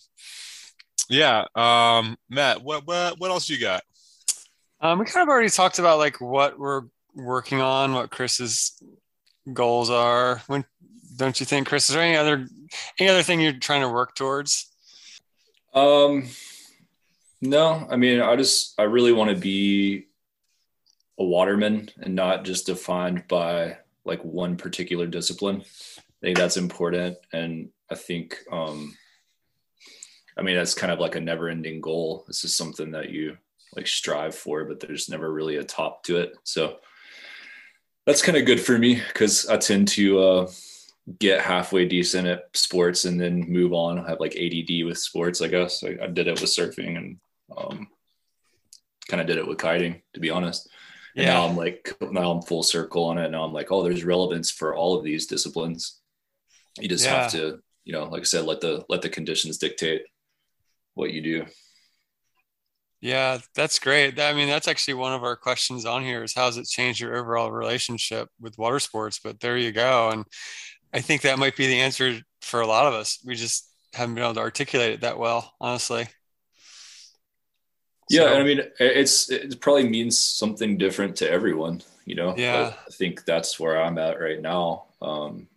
yeah, 1.09 1.47
um 1.57 2.17
Matt, 2.31 2.63
what 2.63 2.87
what 2.87 3.19
what 3.19 3.31
else 3.31 3.49
you 3.49 3.59
got? 3.59 3.83
Um, 4.81 4.99
we 4.99 5.07
kind 5.07 5.23
of 5.23 5.29
already 5.31 5.49
talked 5.51 5.79
about 5.79 5.99
like 5.99 6.21
what 6.21 6.59
we're 6.59 6.83
working 7.15 7.61
on, 7.61 7.95
what 7.95 8.11
Chris's 8.11 8.81
goals 9.53 9.91
are. 9.91 10.43
When 10.47 10.65
don't 11.17 11.39
you 11.41 11.47
think, 11.47 11.67
Chris? 11.67 11.89
Is 11.89 11.95
there 11.95 12.05
any 12.05 12.17
other 12.17 12.47
any 12.99 13.09
other 13.09 13.23
thing 13.23 13.41
you're 13.41 13.53
trying 13.53 13.81
to 13.83 13.89
work 13.89 14.15
towards? 14.15 14.71
Um, 15.75 16.29
no, 17.41 17.87
I 17.91 17.97
mean, 17.97 18.21
I 18.21 18.37
just 18.37 18.79
I 18.79 18.85
really 18.85 19.13
want 19.13 19.31
to 19.31 19.37
be 19.37 20.07
a 21.19 21.25
waterman 21.25 21.91
and 21.99 22.15
not 22.15 22.45
just 22.45 22.67
defined 22.67 23.25
by 23.29 23.79
like 24.05 24.23
one 24.23 24.57
particular 24.57 25.07
discipline. 25.07 25.63
I 25.63 26.03
think 26.23 26.39
that's 26.39 26.57
important, 26.57 27.19
and 27.33 27.69
I 27.91 27.95
think, 27.95 28.39
um, 28.51 28.97
I 30.37 30.43
mean, 30.43 30.57
that's 30.57 30.75
kind 30.75 30.93
of 30.93 30.99
like 30.99 31.15
a 31.15 31.21
never-ending 31.21 31.81
goal. 31.81 32.25
This 32.27 32.45
is 32.45 32.57
something 32.57 32.91
that 32.93 33.11
you 33.11 33.37
like 33.75 33.87
strive 33.87 34.35
for, 34.35 34.65
but 34.65 34.81
there's 34.81 35.09
never 35.09 35.33
really 35.33 35.57
a 35.57 35.65
top 35.65 36.03
to 36.05 36.17
it. 36.17 36.33
So 36.45 36.79
that's 38.07 38.23
kind 38.23 38.39
of 38.39 38.47
good 38.47 38.61
for 38.61 38.79
me 38.79 39.03
because 39.09 39.49
I 39.49 39.57
tend 39.57 39.89
to 39.89 40.21
uh, 40.21 40.51
get 41.19 41.41
halfway 41.41 41.87
decent 41.87 42.27
at 42.27 42.45
sports 42.55 43.05
and 43.05 43.21
then 43.21 43.51
move 43.51 43.73
on. 43.73 43.99
I 43.99 44.11
have 44.11 44.21
like 44.21 44.37
ADD 44.37 44.85
with 44.85 44.99
sports, 44.99 45.43
I 45.43 45.49
guess. 45.49 45.83
I, 45.83 45.97
I 46.03 46.07
did 46.07 46.29
it 46.29 46.41
with 46.41 46.51
surfing 46.51 46.97
and 46.97 47.19
um, 47.57 47.89
kind 49.09 49.21
of 49.21 49.27
did 49.27 49.39
it 49.39 49.47
with 49.47 49.59
kiting, 49.59 50.03
to 50.15 50.21
be 50.21 50.31
honest. 50.31 50.69
And 51.17 51.27
now 51.27 51.47
I'm 51.47 51.57
like, 51.57 51.97
now 52.01 52.31
I'm 52.31 52.43
full 52.43 52.63
circle 52.63 53.05
on 53.05 53.19
it. 53.19 53.31
Now 53.31 53.43
I'm 53.43 53.53
like, 53.53 53.73
oh, 53.73 53.83
there's 53.83 54.05
relevance 54.05 54.51
for 54.51 54.77
all 54.77 54.97
of 54.97 55.05
these 55.05 55.27
disciplines. 55.27 56.01
You 56.79 56.89
just 56.89 57.07
have 57.07 57.31
to, 57.33 57.61
you 57.85 57.93
know, 57.93 58.05
like 58.05 58.21
I 58.21 58.25
said, 58.25 58.45
let 58.45 58.61
the 58.61 58.85
let 58.91 59.01
the 59.01 59.09
conditions 59.09 59.57
dictate 59.57 60.03
what 60.95 61.13
you 61.13 61.23
do. 61.23 61.47
Yeah, 63.01 63.39
that's 63.55 63.79
great. 63.79 64.19
I 64.19 64.33
mean, 64.33 64.49
that's 64.49 64.69
actually 64.69 64.95
one 64.95 65.13
of 65.13 65.23
our 65.23 65.37
questions 65.37 65.85
on 65.85 66.03
here 66.03 66.23
is 66.25 66.35
how's 66.35 66.57
it 66.57 66.67
changed 66.67 67.01
your 67.01 67.17
overall 67.17 67.53
relationship 67.53 68.29
with 68.41 68.59
water 68.59 68.79
sports? 68.81 69.21
But 69.23 69.39
there 69.41 69.57
you 69.57 69.71
go. 69.71 70.11
And 70.11 70.25
I 70.95 71.01
think 71.01 71.23
that 71.23 71.39
might 71.39 71.57
be 71.57 71.67
the 71.67 71.81
answer 71.81 72.19
for 72.41 72.61
a 72.63 72.67
lot 72.67 72.87
of 72.87 72.95
us. 72.95 73.21
We 73.25 73.35
just 73.35 73.69
haven't 73.93 74.15
been 74.15 74.25
able 74.25 74.35
to 74.35 74.41
articulate 74.41 74.93
it 74.93 75.01
that 75.03 75.19
well, 75.19 75.55
honestly. 75.61 76.09
Yeah, 78.09 78.23
So- 78.23 78.29
and 78.29 78.39
I 78.39 78.45
mean, 78.45 78.63
it's 78.79 79.31
it 79.31 79.61
probably 79.61 79.89
means 79.89 80.19
something 80.19 80.79
different 80.79 81.17
to 81.17 81.31
everyone, 81.31 81.83
you 82.05 82.15
know. 82.15 82.35
Yeah. 82.37 82.73
I 82.87 82.91
think 82.93 83.25
that's 83.25 83.59
where 83.61 83.81
I'm 83.83 83.99
at 83.99 84.21
right 84.21 84.41
now. 84.41 84.87
Um, 85.03 85.49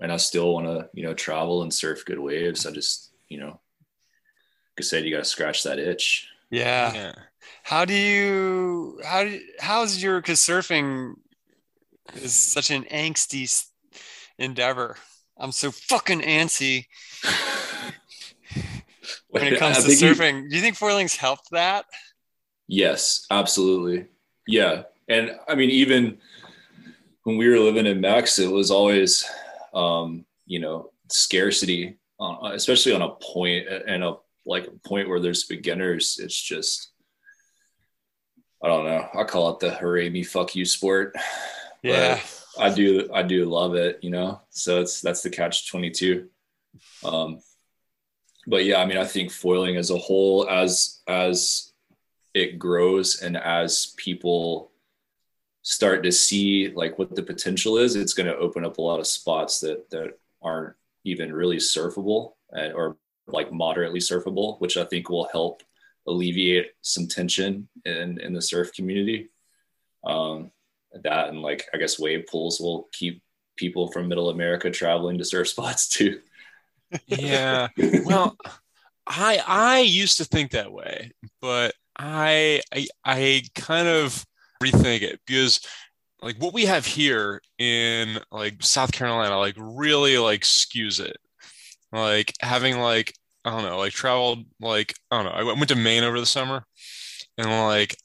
and 0.00 0.10
I 0.10 0.16
still 0.16 0.54
want 0.54 0.66
to, 0.66 0.88
you 0.94 1.02
know, 1.04 1.12
travel 1.14 1.62
and 1.62 1.72
surf 1.72 2.04
good 2.04 2.18
waves. 2.18 2.64
I 2.66 2.70
just, 2.70 3.12
you 3.28 3.38
know, 3.38 3.48
like 3.50 4.80
I 4.80 4.82
said, 4.82 5.04
you 5.04 5.12
got 5.12 5.18
to 5.18 5.24
scratch 5.24 5.62
that 5.64 5.78
itch. 5.78 6.28
Yeah. 6.52 6.92
Yeah. 6.94 7.12
How 7.64 7.84
do 7.84 7.94
you 7.94 9.00
how 9.04 9.24
do 9.24 9.40
how's 9.58 10.00
your 10.02 10.20
because 10.20 10.38
surfing 10.38 11.14
is 12.14 12.34
such 12.34 12.70
an 12.70 12.84
angsty 12.84 13.64
endeavor. 14.38 14.96
I'm 15.38 15.50
so 15.52 15.70
fucking 15.72 16.20
antsy 16.20 16.86
when 19.30 19.44
it 19.44 19.58
comes 19.58 19.78
I 19.78 19.80
to 19.80 19.86
think 19.88 20.00
you- 20.00 20.14
surfing. 20.14 20.50
Do 20.50 20.54
you 20.56 20.62
think 20.62 20.76
foiling's 20.76 21.16
helped 21.16 21.50
that? 21.52 21.86
Yes, 22.68 23.26
absolutely. 23.30 24.06
Yeah. 24.46 24.84
And 25.08 25.32
I 25.48 25.54
mean, 25.54 25.70
even 25.70 26.18
when 27.24 27.36
we 27.38 27.48
were 27.48 27.58
living 27.58 27.86
in 27.86 28.00
Mex, 28.00 28.38
it 28.38 28.50
was 28.50 28.70
always, 28.70 29.24
um, 29.74 30.24
you 30.46 30.58
know, 30.58 30.90
scarcity, 31.10 31.98
uh, 32.20 32.50
especially 32.52 32.92
on 32.92 33.02
a 33.02 33.10
point 33.10 33.66
and 33.68 34.04
a 34.04 34.16
like 34.44 34.66
a 34.66 34.88
point 34.88 35.08
where 35.08 35.20
there's 35.20 35.44
beginners. 35.44 36.18
It's 36.22 36.40
just, 36.40 36.90
I 38.62 38.68
don't 38.68 38.84
know. 38.84 39.08
I 39.14 39.24
call 39.24 39.50
it 39.50 39.60
the 39.60 39.70
hooray 39.70 40.08
me 40.10 40.22
fuck 40.22 40.54
you 40.54 40.64
sport. 40.64 41.14
Yeah. 41.84 42.20
But 42.56 42.62
I 42.62 42.72
do, 42.72 43.10
I 43.12 43.24
do 43.24 43.44
love 43.44 43.74
it, 43.74 43.98
you 44.02 44.10
know? 44.10 44.40
So 44.50 44.80
it's, 44.80 45.00
that's 45.00 45.20
the 45.20 45.30
catch 45.30 45.68
22. 45.68 46.28
Um, 47.04 47.40
but 48.46 48.64
yeah, 48.64 48.80
I 48.80 48.86
mean, 48.86 48.98
I 48.98 49.04
think 49.04 49.32
foiling 49.32 49.76
as 49.76 49.90
a 49.90 49.98
whole, 49.98 50.48
as, 50.48 51.00
as 51.08 51.72
it 52.34 52.60
grows 52.60 53.20
and 53.20 53.36
as 53.36 53.94
people 53.96 54.70
start 55.62 56.04
to 56.04 56.12
see 56.12 56.72
like 56.72 57.00
what 57.00 57.16
the 57.16 57.22
potential 57.24 57.78
is, 57.78 57.96
it's 57.96 58.14
going 58.14 58.28
to 58.28 58.36
open 58.36 58.64
up 58.64 58.78
a 58.78 58.82
lot 58.82 59.00
of 59.00 59.08
spots 59.08 59.58
that, 59.58 59.90
that 59.90 60.18
aren't 60.40 60.76
even 61.04 61.32
really 61.32 61.56
surfable 61.56 62.34
and, 62.50 62.72
or 62.74 62.96
like 63.26 63.52
moderately 63.52 64.00
surfable, 64.00 64.60
which 64.60 64.76
I 64.76 64.84
think 64.84 65.08
will 65.08 65.28
help 65.32 65.62
alleviate 66.06 66.72
some 66.82 67.06
tension 67.06 67.68
in, 67.84 68.20
in 68.20 68.32
the 68.32 68.42
surf 68.42 68.72
community. 68.72 69.30
Um, 70.04 70.50
that 71.02 71.28
and 71.28 71.40
like, 71.40 71.66
I 71.72 71.78
guess 71.78 71.98
wave 71.98 72.26
pools 72.30 72.60
will 72.60 72.88
keep 72.92 73.22
people 73.56 73.90
from 73.90 74.08
middle 74.08 74.30
America 74.30 74.70
traveling 74.70 75.18
to 75.18 75.24
surf 75.24 75.48
spots 75.48 75.88
too. 75.88 76.20
Yeah. 77.06 77.68
Well, 78.04 78.36
I 79.06 79.42
I 79.46 79.80
used 79.80 80.18
to 80.18 80.24
think 80.24 80.50
that 80.52 80.72
way, 80.72 81.12
but 81.40 81.74
I 81.98 82.60
I, 82.72 82.86
I 83.04 83.42
kind 83.54 83.88
of 83.88 84.24
rethink 84.62 85.02
it 85.02 85.20
because 85.26 85.60
like 86.20 86.36
what 86.36 86.54
we 86.54 86.66
have 86.66 86.86
here 86.86 87.42
in 87.58 88.18
like 88.30 88.62
South 88.62 88.92
Carolina 88.92 89.38
like 89.38 89.56
really 89.58 90.18
like 90.18 90.42
skews 90.42 91.00
it. 91.00 91.16
Like 91.92 92.32
having 92.40 92.78
like 92.78 93.14
I 93.44 93.50
don't 93.50 93.64
know, 93.64 93.78
like 93.78 93.92
traveled 93.92 94.44
like 94.60 94.94
I 95.10 95.22
don't 95.22 95.26
know, 95.26 95.38
I 95.38 95.42
went 95.42 95.68
to 95.68 95.76
Maine 95.76 96.04
over 96.04 96.20
the 96.20 96.26
summer 96.26 96.64
and 97.38 97.48
like 97.48 97.96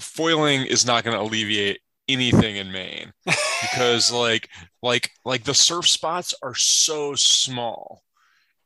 foiling 0.00 0.66
is 0.66 0.86
not 0.86 1.04
going 1.04 1.16
to 1.16 1.22
alleviate 1.22 1.80
anything 2.08 2.56
in 2.56 2.72
Maine 2.72 3.12
because 3.62 4.12
like 4.12 4.48
like 4.82 5.10
like 5.24 5.44
the 5.44 5.54
surf 5.54 5.88
spots 5.88 6.34
are 6.42 6.54
so 6.54 7.14
small 7.14 8.02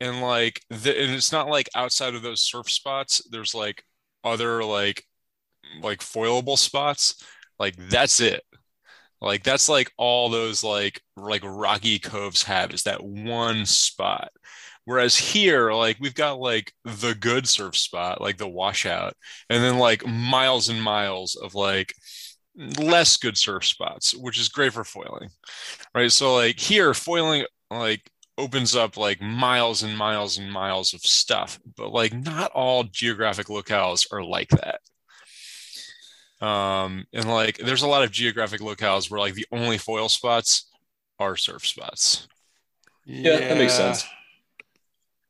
and 0.00 0.20
like 0.20 0.60
the, 0.70 0.98
and 1.00 1.12
it's 1.12 1.32
not 1.32 1.48
like 1.48 1.68
outside 1.74 2.14
of 2.14 2.22
those 2.22 2.42
surf 2.42 2.70
spots 2.70 3.22
there's 3.30 3.54
like 3.54 3.84
other 4.24 4.64
like 4.64 5.04
like 5.82 6.00
foilable 6.00 6.58
spots 6.58 7.22
like 7.60 7.76
that's 7.90 8.20
it. 8.20 8.42
Like 9.20 9.44
that's 9.44 9.68
like 9.68 9.92
all 9.98 10.30
those 10.30 10.64
like 10.64 11.02
like 11.16 11.42
rocky 11.44 11.98
coves 11.98 12.42
have 12.44 12.72
is 12.72 12.84
that 12.84 13.04
one 13.04 13.66
spot 13.66 14.30
whereas 14.84 15.16
here 15.16 15.72
like 15.72 15.96
we've 16.00 16.14
got 16.14 16.38
like 16.38 16.72
the 16.84 17.14
good 17.14 17.48
surf 17.48 17.76
spot 17.76 18.20
like 18.20 18.38
the 18.38 18.48
washout 18.48 19.14
and 19.48 19.62
then 19.62 19.78
like 19.78 20.06
miles 20.06 20.68
and 20.68 20.82
miles 20.82 21.36
of 21.36 21.54
like 21.54 21.94
less 22.78 23.16
good 23.16 23.36
surf 23.36 23.64
spots 23.64 24.14
which 24.14 24.38
is 24.38 24.48
great 24.48 24.72
for 24.72 24.84
foiling 24.84 25.28
right? 25.94 26.12
So 26.12 26.34
like 26.34 26.58
here 26.58 26.94
foiling 26.94 27.44
like 27.70 28.10
opens 28.36 28.74
up 28.74 28.96
like 28.96 29.20
miles 29.20 29.82
and 29.82 29.96
miles 29.96 30.38
and 30.38 30.50
miles 30.50 30.94
of 30.94 31.00
stuff 31.02 31.60
but 31.76 31.92
like 31.92 32.12
not 32.12 32.50
all 32.52 32.84
geographic 32.84 33.46
locales 33.46 34.06
are 34.12 34.24
like 34.24 34.50
that. 34.50 34.80
Um 36.44 37.04
and 37.12 37.28
like 37.28 37.58
there's 37.58 37.82
a 37.82 37.88
lot 37.88 38.02
of 38.02 38.10
geographic 38.10 38.60
locales 38.60 39.10
where 39.10 39.20
like 39.20 39.34
the 39.34 39.46
only 39.52 39.78
foil 39.78 40.08
spots 40.08 40.68
are 41.18 41.36
surf 41.36 41.66
spots. 41.66 42.26
Yeah, 43.04 43.38
that 43.38 43.58
makes 43.58 43.74
sense 43.74 44.04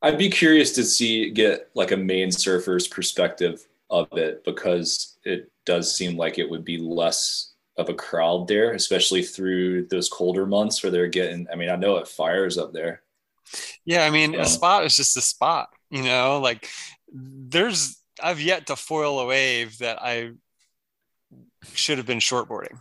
i'd 0.02 0.18
be 0.18 0.30
curious 0.30 0.72
to 0.72 0.84
see 0.84 1.30
get 1.30 1.70
like 1.74 1.92
a 1.92 1.96
Maine 1.96 2.32
surfer's 2.32 2.88
perspective 2.88 3.66
of 3.90 4.08
it 4.12 4.44
because 4.44 5.18
it 5.24 5.50
does 5.66 5.94
seem 5.94 6.16
like 6.16 6.38
it 6.38 6.48
would 6.48 6.64
be 6.64 6.78
less 6.78 7.50
of 7.76 7.88
a 7.88 7.94
crowd 7.94 8.46
there, 8.46 8.72
especially 8.72 9.22
through 9.22 9.86
those 9.86 10.08
colder 10.08 10.46
months 10.46 10.82
where 10.82 10.92
they're 10.92 11.08
getting. 11.08 11.46
I 11.52 11.56
mean, 11.56 11.70
I 11.70 11.76
know 11.76 11.96
it 11.96 12.08
fires 12.08 12.58
up 12.58 12.72
there. 12.72 13.02
Yeah, 13.84 14.04
I 14.04 14.10
mean, 14.10 14.34
a 14.34 14.44
spot 14.44 14.84
is 14.84 14.96
just 14.96 15.16
a 15.16 15.20
spot. 15.20 15.70
You 15.90 16.02
know, 16.02 16.38
like 16.40 16.68
there's 17.12 18.00
I've 18.22 18.40
yet 18.40 18.66
to 18.66 18.76
foil 18.76 19.18
a 19.20 19.26
wave 19.26 19.78
that 19.78 20.00
I 20.00 20.32
should 21.74 21.98
have 21.98 22.06
been 22.06 22.18
shortboarding, 22.18 22.78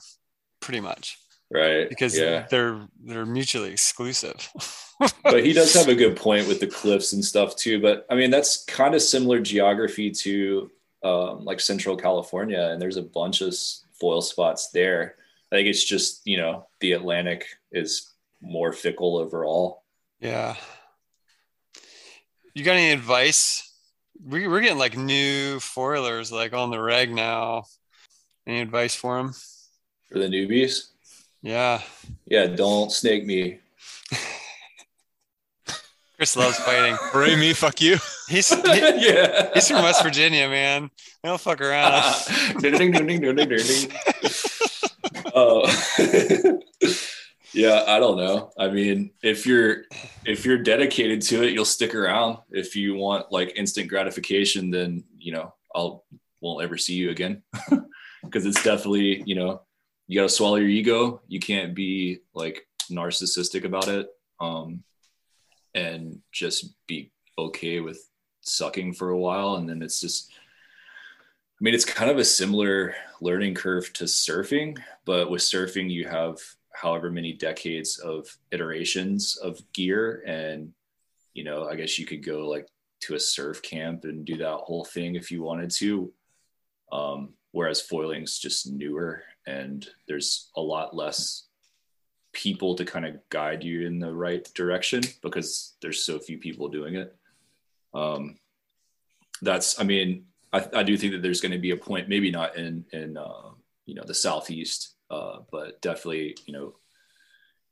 pretty 0.60 0.82
much. 0.82 1.18
Right. 1.52 1.90
Because 1.90 2.18
yeah. 2.18 2.46
they're 2.50 2.88
they're 3.04 3.26
mutually 3.26 3.72
exclusive. 3.72 4.52
but 5.24 5.44
he 5.44 5.54
does 5.54 5.74
have 5.74 5.88
a 5.88 5.96
good 5.96 6.16
point 6.16 6.48
with 6.48 6.60
the 6.60 6.68
cliffs 6.68 7.14
and 7.14 7.26
stuff 7.26 7.56
too. 7.56 7.82
But 7.82 8.06
I 8.10 8.16
mean, 8.16 8.30
that's 8.30 8.66
kind 8.66 8.94
of 8.94 9.02
similar 9.02 9.40
geography 9.40 10.12
to 10.12 10.70
um, 11.04 11.46
like 11.46 11.60
Central 11.60 11.98
California, 11.98 12.70
and 12.72 12.82
there's 12.82 12.98
a 12.98 13.02
bunch 13.02 13.42
of 13.42 13.56
foil 14.00 14.22
spots 14.22 14.70
there. 14.70 15.16
I 15.52 15.56
think 15.56 15.68
it's 15.68 15.84
just 15.84 16.22
you 16.26 16.38
know 16.38 16.68
the 16.82 16.92
Atlantic 16.92 17.46
is 17.72 18.14
more 18.42 18.72
fickle 18.72 19.18
overall. 19.18 19.84
Yeah. 20.20 20.56
You 22.54 22.64
got 22.64 22.76
any 22.76 22.92
advice? 22.92 23.72
We, 24.22 24.48
we're 24.48 24.62
getting 24.62 24.78
like 24.78 24.98
new 24.98 25.60
foilers 25.60 26.32
like 26.32 26.54
on 26.54 26.72
the 26.72 26.82
reg 26.82 27.14
now. 27.14 27.64
Any 28.46 28.62
advice 28.62 28.96
for 28.96 29.18
them? 29.18 29.34
For 30.12 30.20
the 30.20 30.28
newbies? 30.28 30.90
Yeah. 31.42 31.82
Yeah, 32.26 32.48
don't 32.48 32.92
snake 32.92 33.26
me. 33.26 33.60
Chris 36.20 36.36
loves 36.36 36.58
fighting. 36.58 36.98
Ray 37.14 37.38
me, 37.38 37.54
fuck 37.54 37.82
you. 37.82 37.98
He's 38.28 38.50
he, 38.54 39.08
yeah. 39.08 39.52
He's 39.54 39.70
from 39.70 39.84
West 39.84 40.04
Virginia, 40.04 40.50
man. 40.50 40.92
They 41.24 41.30
don't 41.30 41.40
fuck 41.40 41.62
around. 41.62 41.94
uh, 45.34 45.72
yeah, 47.54 47.86
I 47.88 48.00
don't 48.00 48.18
know. 48.18 48.52
I 48.60 48.68
mean, 48.68 49.12
if 49.24 49.46
you're 49.46 49.84
if 50.26 50.46
you're 50.46 50.58
dedicated 50.58 51.22
to 51.22 51.44
it, 51.44 51.54
you'll 51.54 51.64
stick 51.64 51.96
around. 51.96 52.40
If 52.52 52.76
you 52.76 52.96
want 52.96 53.32
like 53.32 53.54
instant 53.56 53.88
gratification, 53.88 54.72
then 54.72 55.06
you 55.18 55.32
know 55.32 55.54
I'll 55.74 56.04
won't 56.42 56.66
ever 56.66 56.78
see 56.78 56.96
you 56.96 57.12
again 57.12 57.44
because 58.24 58.46
it's 58.46 58.62
definitely 58.62 59.24
you 59.26 59.36
know 59.36 59.62
you 60.10 60.20
got 60.20 60.24
to 60.28 60.36
swallow 60.36 60.56
your 60.56 60.68
ego. 60.68 61.22
You 61.28 61.40
can't 61.40 61.76
be 61.76 62.20
like 62.34 62.68
narcissistic 62.92 63.64
about 63.64 63.88
it. 63.88 64.10
Um, 64.42 64.84
and 65.76 66.20
just 66.32 66.74
be 66.88 67.12
okay 67.38 67.80
with 67.80 68.10
sucking 68.42 68.94
for 68.94 69.12
a 69.12 69.18
while 69.18 69.56
and 69.56 69.70
then 69.70 69.84
it's 69.84 70.02
just 70.02 70.32
i 70.32 71.62
mean 71.62 71.76
it's 71.76 71.86
kind 71.86 72.10
of 72.10 72.18
a 72.18 72.26
similar 72.26 72.96
learning 73.22 73.54
curve 73.54 73.92
to 73.94 74.06
surfing 74.06 74.78
but 75.06 75.30
with 75.30 75.42
surfing 75.42 75.92
you 75.92 76.08
have 76.08 76.38
however 76.74 77.12
many 77.12 77.34
decades 77.34 78.00
of 78.00 78.28
iterations 78.52 79.38
of 79.38 79.62
gear 79.74 80.24
and 80.26 80.72
you 81.34 81.44
know 81.44 81.68
i 81.68 81.76
guess 81.76 82.00
you 82.00 82.06
could 82.06 82.26
go 82.26 82.48
like 82.48 82.68
to 83.02 83.14
a 83.16 83.20
surf 83.20 83.62
camp 83.62 84.06
and 84.06 84.26
do 84.26 84.38
that 84.38 84.58
whole 84.58 84.86
thing 84.86 85.16
if 85.16 85.32
you 85.32 85.44
wanted 85.44 85.70
to 85.70 86.12
um, 86.92 87.34
whereas 87.52 87.82
foiling's 87.82 88.38
just 88.38 88.72
newer 88.72 89.24
and 89.48 89.88
there's 90.08 90.50
a 90.56 90.62
lot 90.62 90.96
less 90.96 91.48
people 92.32 92.76
to 92.76 92.86
kind 92.86 93.06
of 93.06 93.18
guide 93.30 93.64
you 93.64 93.88
in 93.88 94.00
the 94.00 94.14
right 94.14 94.48
direction 94.54 95.02
because 95.24 95.76
there's 95.82 96.04
so 96.04 96.20
few 96.20 96.38
people 96.38 96.68
doing 96.70 96.96
it. 96.96 97.16
Um, 97.94 98.38
that's, 99.42 99.80
I 99.80 99.84
mean, 99.84 100.26
I, 100.54 100.68
I 100.76 100.84
do 100.84 100.96
think 100.98 101.14
that 101.14 101.22
there's 101.22 101.42
going 101.42 101.52
to 101.52 101.58
be 101.58 101.72
a 101.72 101.78
point, 101.78 102.10
maybe 102.10 102.30
not 102.30 102.56
in, 102.56 102.86
in, 102.94 103.18
uh, 103.18 103.50
you 103.86 103.96
know, 103.96 104.04
the 104.06 104.14
Southeast, 104.14 104.96
uh, 105.10 105.40
but 105.52 105.82
definitely, 105.82 106.38
you 106.46 106.54
know, 106.54 106.76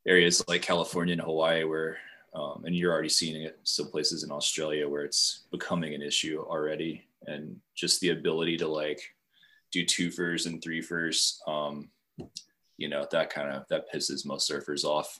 areas 0.07 0.43
like 0.47 0.61
California 0.61 1.11
and 1.11 1.21
Hawaii 1.21 1.63
where, 1.63 1.97
um, 2.33 2.63
and 2.65 2.75
you're 2.75 2.91
already 2.91 3.09
seeing 3.09 3.43
it 3.43 3.59
some 3.63 3.87
places 3.87 4.23
in 4.23 4.31
Australia 4.31 4.87
where 4.87 5.03
it's 5.03 5.43
becoming 5.51 5.93
an 5.93 6.01
issue 6.01 6.39
already. 6.39 7.07
And 7.25 7.57
just 7.75 7.99
the 7.99 8.09
ability 8.09 8.57
to 8.57 8.67
like 8.67 9.01
do 9.71 9.85
two 9.85 10.11
furs 10.11 10.45
and 10.45 10.61
three 10.61 10.81
furs, 10.81 11.41
um, 11.47 11.89
you 12.77 12.87
know 12.87 13.07
that 13.11 13.29
kind 13.29 13.51
of 13.51 13.67
that 13.69 13.91
pisses 13.93 14.25
most 14.25 14.49
surfers 14.49 14.83
off. 14.83 15.19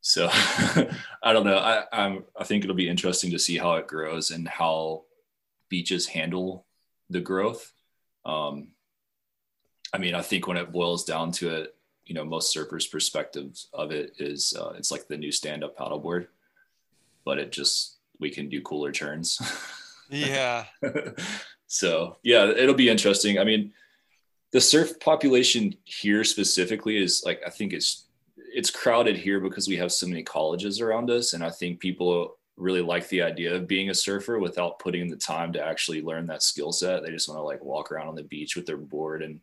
So 0.00 0.28
i 0.32 1.32
don't 1.32 1.44
know. 1.44 1.58
I 1.58 1.84
I'm, 1.92 2.24
i 2.38 2.44
think 2.44 2.64
it'll 2.64 2.76
be 2.76 2.88
interesting 2.88 3.30
to 3.32 3.38
see 3.38 3.58
how 3.58 3.74
it 3.74 3.88
grows 3.88 4.30
and 4.30 4.46
how 4.46 5.02
beaches 5.68 6.06
handle 6.06 6.64
the 7.10 7.20
growth. 7.20 7.72
Um 8.24 8.68
i 9.92 9.98
mean 9.98 10.14
i 10.14 10.22
think 10.22 10.48
when 10.48 10.56
it 10.56 10.72
boils 10.72 11.04
down 11.04 11.30
to 11.30 11.48
it 11.48 11.76
you 12.06 12.14
know 12.14 12.24
most 12.24 12.54
surfers 12.54 12.90
perspective 12.90 13.56
of 13.72 13.92
it 13.92 14.14
is 14.18 14.52
uh, 14.58 14.72
it's 14.76 14.90
like 14.90 15.06
the 15.06 15.16
new 15.16 15.30
stand-up 15.30 15.76
paddleboard 15.76 16.26
but 17.24 17.38
it 17.38 17.52
just 17.52 17.96
we 18.18 18.30
can 18.30 18.48
do 18.48 18.62
cooler 18.62 18.92
turns. 18.92 19.40
Yeah 20.08 20.66
so 21.66 22.16
yeah 22.22 22.46
it'll 22.46 22.74
be 22.74 22.88
interesting 22.88 23.38
i 23.38 23.44
mean 23.44 23.72
the 24.52 24.60
surf 24.60 24.98
population 25.00 25.74
here 25.84 26.24
specifically 26.24 26.96
is 26.96 27.22
like 27.24 27.42
I 27.46 27.50
think 27.50 27.72
it's 27.72 28.06
it's 28.54 28.70
crowded 28.70 29.16
here 29.16 29.40
because 29.40 29.68
we 29.68 29.76
have 29.76 29.92
so 29.92 30.06
many 30.06 30.22
colleges 30.22 30.80
around 30.80 31.10
us, 31.10 31.34
and 31.34 31.44
I 31.44 31.50
think 31.50 31.80
people 31.80 32.38
really 32.56 32.80
like 32.80 33.06
the 33.08 33.20
idea 33.20 33.54
of 33.54 33.68
being 33.68 33.90
a 33.90 33.94
surfer 33.94 34.38
without 34.38 34.78
putting 34.78 35.10
the 35.10 35.16
time 35.16 35.52
to 35.52 35.62
actually 35.62 36.00
learn 36.00 36.26
that 36.28 36.42
skill 36.42 36.72
set. 36.72 37.02
They 37.02 37.10
just 37.10 37.28
want 37.28 37.38
to 37.38 37.42
like 37.42 37.62
walk 37.62 37.92
around 37.92 38.08
on 38.08 38.14
the 38.14 38.22
beach 38.22 38.56
with 38.56 38.64
their 38.64 38.78
board 38.78 39.22
and 39.22 39.40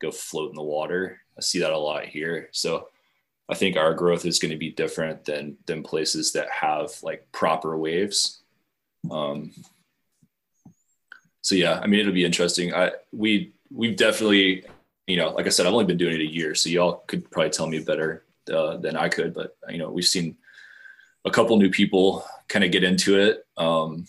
go 0.00 0.12
float 0.12 0.50
in 0.50 0.54
the 0.54 0.62
water. 0.62 1.18
I 1.36 1.40
see 1.40 1.58
that 1.58 1.72
a 1.72 1.76
lot 1.78 2.04
here. 2.04 2.48
So 2.52 2.88
I 3.48 3.56
think 3.56 3.76
our 3.76 3.94
growth 3.94 4.24
is 4.24 4.38
going 4.38 4.52
to 4.52 4.58
be 4.58 4.70
different 4.70 5.24
than 5.24 5.56
than 5.66 5.82
places 5.82 6.32
that 6.34 6.48
have 6.50 6.92
like 7.02 7.26
proper 7.32 7.76
waves. 7.76 8.42
Um, 9.10 9.50
so 11.42 11.54
yeah, 11.54 11.80
I 11.82 11.86
mean 11.86 12.00
it'll 12.00 12.12
be 12.12 12.24
interesting. 12.24 12.72
I 12.72 12.92
we 13.12 13.52
we've 13.70 13.96
definitely, 13.96 14.64
you 15.06 15.16
know, 15.16 15.30
like 15.30 15.46
I 15.46 15.50
said, 15.50 15.66
I've 15.66 15.72
only 15.72 15.84
been 15.84 15.98
doing 15.98 16.14
it 16.14 16.20
a 16.20 16.32
year, 16.32 16.54
so 16.54 16.70
y'all 16.70 17.02
could 17.06 17.30
probably 17.30 17.50
tell 17.50 17.66
me 17.66 17.80
better 17.80 18.24
uh, 18.52 18.76
than 18.76 18.96
I 18.96 19.08
could. 19.08 19.34
But 19.34 19.56
you 19.68 19.78
know, 19.78 19.90
we've 19.90 20.04
seen 20.04 20.36
a 21.24 21.30
couple 21.30 21.56
new 21.56 21.70
people 21.70 22.24
kind 22.48 22.64
of 22.64 22.70
get 22.70 22.84
into 22.84 23.18
it 23.18 23.44
um, 23.56 24.06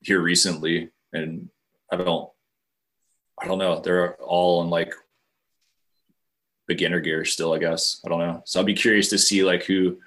here 0.00 0.20
recently, 0.20 0.90
and 1.12 1.48
I 1.90 1.96
don't, 1.96 2.30
I 3.40 3.46
don't 3.46 3.58
know. 3.58 3.80
They're 3.80 4.14
all 4.16 4.62
in 4.62 4.70
like 4.70 4.94
beginner 6.66 7.00
gear 7.00 7.24
still, 7.24 7.52
I 7.52 7.58
guess. 7.58 8.00
I 8.04 8.08
don't 8.08 8.20
know. 8.20 8.42
So 8.44 8.60
I'll 8.60 8.66
be 8.66 8.74
curious 8.74 9.08
to 9.10 9.18
see 9.18 9.42
like 9.42 9.64
who 9.64 9.98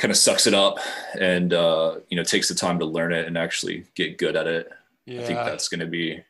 kind 0.00 0.10
of 0.10 0.16
sucks 0.16 0.46
it 0.46 0.54
up 0.54 0.78
and 1.18 1.52
uh, 1.52 1.96
you 2.08 2.16
know 2.16 2.24
takes 2.24 2.48
the 2.48 2.54
time 2.54 2.78
to 2.78 2.86
learn 2.86 3.12
it 3.12 3.26
and 3.26 3.36
actually 3.36 3.84
get 3.94 4.16
good 4.16 4.34
at 4.34 4.46
it. 4.46 4.72
Yeah. 5.04 5.20
I 5.20 5.24
think 5.24 5.38
that's 5.40 5.68
going 5.68 5.80
to 5.80 5.86
be 5.86 6.22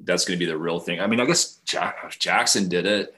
that's 0.00 0.24
going 0.24 0.38
to 0.38 0.44
be 0.44 0.50
the 0.50 0.58
real 0.58 0.80
thing. 0.80 1.00
I 1.00 1.06
mean, 1.06 1.20
I 1.20 1.26
guess 1.26 1.56
Jack, 1.64 2.10
Jackson 2.18 2.68
did 2.68 2.86
it. 2.86 3.14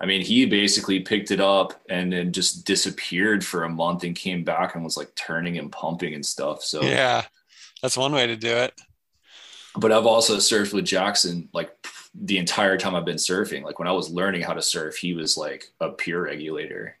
I 0.00 0.06
mean, 0.06 0.22
he 0.22 0.46
basically 0.46 1.00
picked 1.00 1.30
it 1.30 1.40
up 1.40 1.80
and 1.88 2.12
then 2.12 2.32
just 2.32 2.64
disappeared 2.64 3.44
for 3.44 3.62
a 3.62 3.68
month 3.68 4.02
and 4.04 4.16
came 4.16 4.42
back 4.42 4.74
and 4.74 4.82
was 4.82 4.96
like 4.96 5.14
turning 5.14 5.58
and 5.58 5.70
pumping 5.70 6.14
and 6.14 6.24
stuff. 6.26 6.64
So 6.64 6.82
yeah, 6.82 7.24
that's 7.82 7.96
one 7.96 8.12
way 8.12 8.26
to 8.26 8.36
do 8.36 8.48
it. 8.48 8.72
but 9.76 9.92
I've 9.92 10.06
also 10.06 10.38
surfed 10.38 10.72
with 10.72 10.84
Jackson 10.86 11.48
like 11.52 11.76
the 12.14 12.38
entire 12.38 12.78
time 12.78 12.94
I've 12.94 13.04
been 13.04 13.16
surfing. 13.16 13.62
Like 13.62 13.78
when 13.78 13.88
I 13.88 13.92
was 13.92 14.10
learning 14.10 14.42
how 14.42 14.54
to 14.54 14.62
surf, 14.62 14.96
he 14.96 15.14
was 15.14 15.36
like 15.36 15.70
a 15.80 15.90
peer 15.90 16.24
regulator. 16.24 16.96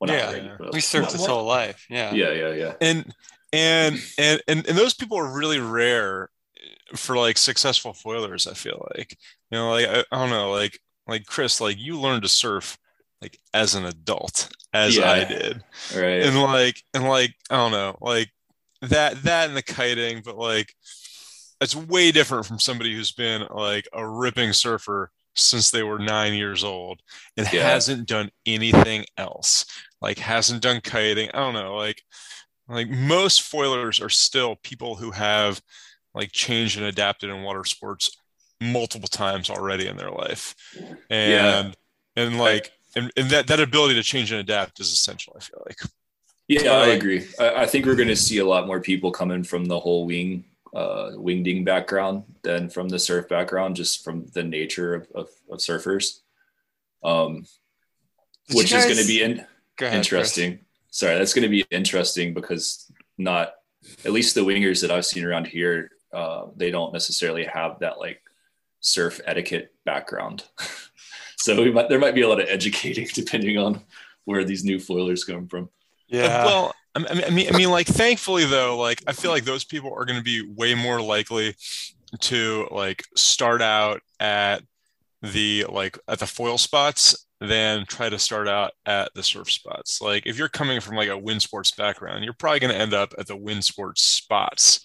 Well, 0.00 0.08
not 0.08 0.16
Yeah, 0.18 0.32
regu- 0.32 0.58
but- 0.58 0.72
We 0.74 0.80
surfed 0.80 1.12
his 1.12 1.26
whole 1.26 1.44
life. 1.44 1.86
Yeah. 1.88 2.12
Yeah, 2.12 2.32
yeah, 2.32 2.52
yeah. 2.52 2.72
and 2.80 3.12
and 3.52 3.96
and 4.18 4.40
and, 4.48 4.66
and 4.68 4.76
those 4.78 4.94
people 4.94 5.18
are 5.18 5.32
really 5.38 5.60
rare 5.60 6.30
eh, 6.58 6.96
for 6.96 7.16
like 7.16 7.38
successful 7.38 7.92
foilers 7.92 8.46
i 8.50 8.54
feel 8.54 8.86
like 8.96 9.16
you 9.50 9.56
know 9.58 9.70
like 9.70 9.86
I, 9.86 10.00
I 10.10 10.18
don't 10.18 10.30
know 10.30 10.50
like 10.50 10.80
like 11.06 11.26
chris 11.26 11.60
like 11.60 11.78
you 11.78 11.98
learned 11.98 12.24
to 12.24 12.28
surf 12.28 12.76
like 13.22 13.38
as 13.54 13.74
an 13.76 13.84
adult 13.84 14.48
as 14.74 14.98
i 14.98 15.24
did 15.24 15.62
Right. 15.94 16.22
and 16.24 16.42
like 16.42 16.82
and 16.92 17.04
like 17.04 17.34
i 17.48 17.56
don't 17.56 17.70
know 17.70 17.96
like 18.00 18.30
that 18.82 19.22
that 19.22 19.48
and 19.48 19.56
the 19.56 19.62
kiting 19.62 20.22
but 20.24 20.36
like 20.36 20.74
it's 21.60 21.74
way 21.76 22.10
different 22.10 22.46
from 22.46 22.58
somebody 22.58 22.94
who's 22.94 23.12
been 23.12 23.46
like 23.54 23.88
a 23.92 24.06
ripping 24.06 24.52
surfer 24.52 25.10
since 25.36 25.70
they 25.70 25.82
were 25.82 25.98
nine 25.98 26.34
years 26.34 26.64
old 26.64 27.00
and 27.36 27.46
Yeah. 27.52 27.62
hasn't 27.62 28.08
done 28.08 28.30
anything 28.46 29.04
else 29.18 29.64
like 30.00 30.18
hasn't 30.18 30.62
done 30.62 30.80
kiting 30.82 31.30
i 31.34 31.38
don't 31.38 31.54
know 31.54 31.76
like 31.76 32.02
like 32.68 32.88
most 32.88 33.42
foilers 33.42 34.00
are 34.00 34.08
still 34.08 34.56
people 34.62 34.96
who 34.96 35.10
have 35.12 35.60
like 36.14 36.32
changed 36.32 36.76
and 36.78 36.86
adapted 36.86 37.30
in 37.30 37.42
water 37.42 37.64
sports 37.64 38.16
multiple 38.60 39.08
times 39.08 39.50
already 39.50 39.86
in 39.86 39.96
their 39.96 40.10
life 40.10 40.54
and 41.10 41.30
Yeah. 41.30 41.72
and 42.16 42.38
like 42.38 42.72
and, 42.96 43.12
and 43.16 43.28
that 43.30 43.46
that 43.48 43.60
ability 43.60 43.94
to 43.94 44.02
change 44.02 44.32
and 44.32 44.40
adapt 44.40 44.80
is 44.80 44.92
essential 44.92 45.34
i 45.36 45.40
feel 45.40 45.62
like 45.66 45.78
Yeah, 46.48 46.70
I 46.72 46.86
agree. 46.94 47.26
I, 47.40 47.62
I 47.62 47.66
think 47.66 47.86
we're 47.86 47.96
going 47.96 48.06
to 48.08 48.14
see 48.16 48.38
a 48.38 48.46
lot 48.46 48.68
more 48.68 48.80
people 48.80 49.10
coming 49.10 49.42
from 49.42 49.64
the 49.66 49.80
whole 49.80 50.06
wing, 50.06 50.44
uh, 50.76 51.12
wingding 51.14 51.64
background 51.64 52.22
than 52.42 52.68
from 52.68 52.86
the 52.90 52.98
surf 52.98 53.28
background, 53.30 53.76
just 53.76 54.04
from 54.04 54.26
the 54.34 54.42
nature 54.42 54.94
of, 54.94 55.08
of, 55.14 55.28
of 55.50 55.58
surfers. 55.58 56.20
Um, 57.02 57.46
Did 58.48 58.58
which 58.58 58.72
you 58.72 58.76
is 58.76 58.84
going 58.84 58.98
to 58.98 59.06
be 59.06 59.22
in, 59.22 59.46
Go 59.76 59.86
ahead, 59.86 60.06
Chris. 60.06 60.36
interesting. 60.36 60.58
Sorry, 60.90 61.16
that's 61.16 61.32
going 61.32 61.44
to 61.44 61.48
be 61.48 61.64
interesting 61.70 62.34
because 62.34 62.92
not 63.16 63.54
at 64.04 64.12
least 64.12 64.34
the 64.34 64.42
wingers 64.42 64.82
that 64.82 64.90
I've 64.90 65.06
seen 65.06 65.24
around 65.24 65.46
here, 65.46 65.92
uh, 66.12 66.48
they 66.54 66.70
don't 66.70 66.92
necessarily 66.92 67.44
have 67.44 67.78
that 67.78 67.98
like 67.98 68.20
surf 68.80 69.18
etiquette 69.24 69.72
background. 69.86 70.44
so 71.36 71.62
we 71.62 71.70
might, 71.70 71.88
there 71.88 71.98
might 71.98 72.14
be 72.14 72.20
a 72.22 72.28
lot 72.28 72.40
of 72.40 72.48
educating 72.50 73.08
depending 73.14 73.56
on 73.56 73.80
where 74.26 74.44
these 74.44 74.62
new 74.62 74.76
foilers 74.78 75.24
come 75.24 75.48
from. 75.48 75.70
Yeah. 76.06 76.44
well 76.44 76.74
I 76.96 77.30
mean, 77.30 77.48
I 77.52 77.56
mean, 77.56 77.70
like, 77.70 77.86
thankfully, 77.86 78.44
though, 78.44 78.78
like, 78.78 79.02
I 79.06 79.12
feel 79.12 79.30
like 79.30 79.44
those 79.44 79.64
people 79.64 79.92
are 79.94 80.04
going 80.04 80.18
to 80.18 80.24
be 80.24 80.42
way 80.56 80.74
more 80.74 81.00
likely 81.00 81.54
to 82.20 82.68
like 82.70 83.02
start 83.16 83.60
out 83.60 84.00
at 84.20 84.62
the 85.22 85.66
like 85.68 85.98
at 86.08 86.20
the 86.20 86.26
foil 86.26 86.56
spots 86.56 87.26
than 87.40 87.84
try 87.86 88.08
to 88.08 88.18
start 88.18 88.48
out 88.48 88.70
at 88.86 89.12
the 89.14 89.22
surf 89.22 89.50
spots. 89.50 90.00
Like, 90.00 90.26
if 90.26 90.38
you're 90.38 90.48
coming 90.48 90.80
from 90.80 90.96
like 90.96 91.08
a 91.08 91.18
wind 91.18 91.42
sports 91.42 91.70
background, 91.72 92.24
you're 92.24 92.32
probably 92.32 92.60
going 92.60 92.72
to 92.72 92.80
end 92.80 92.94
up 92.94 93.12
at 93.18 93.26
the 93.26 93.36
wind 93.36 93.64
sports 93.64 94.02
spots 94.02 94.84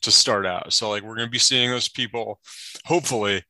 to 0.00 0.10
start 0.10 0.46
out. 0.46 0.72
So, 0.72 0.88
like, 0.90 1.02
we're 1.02 1.14
going 1.16 1.28
to 1.28 1.30
be 1.30 1.38
seeing 1.38 1.70
those 1.70 1.88
people, 1.88 2.40
hopefully, 2.86 3.44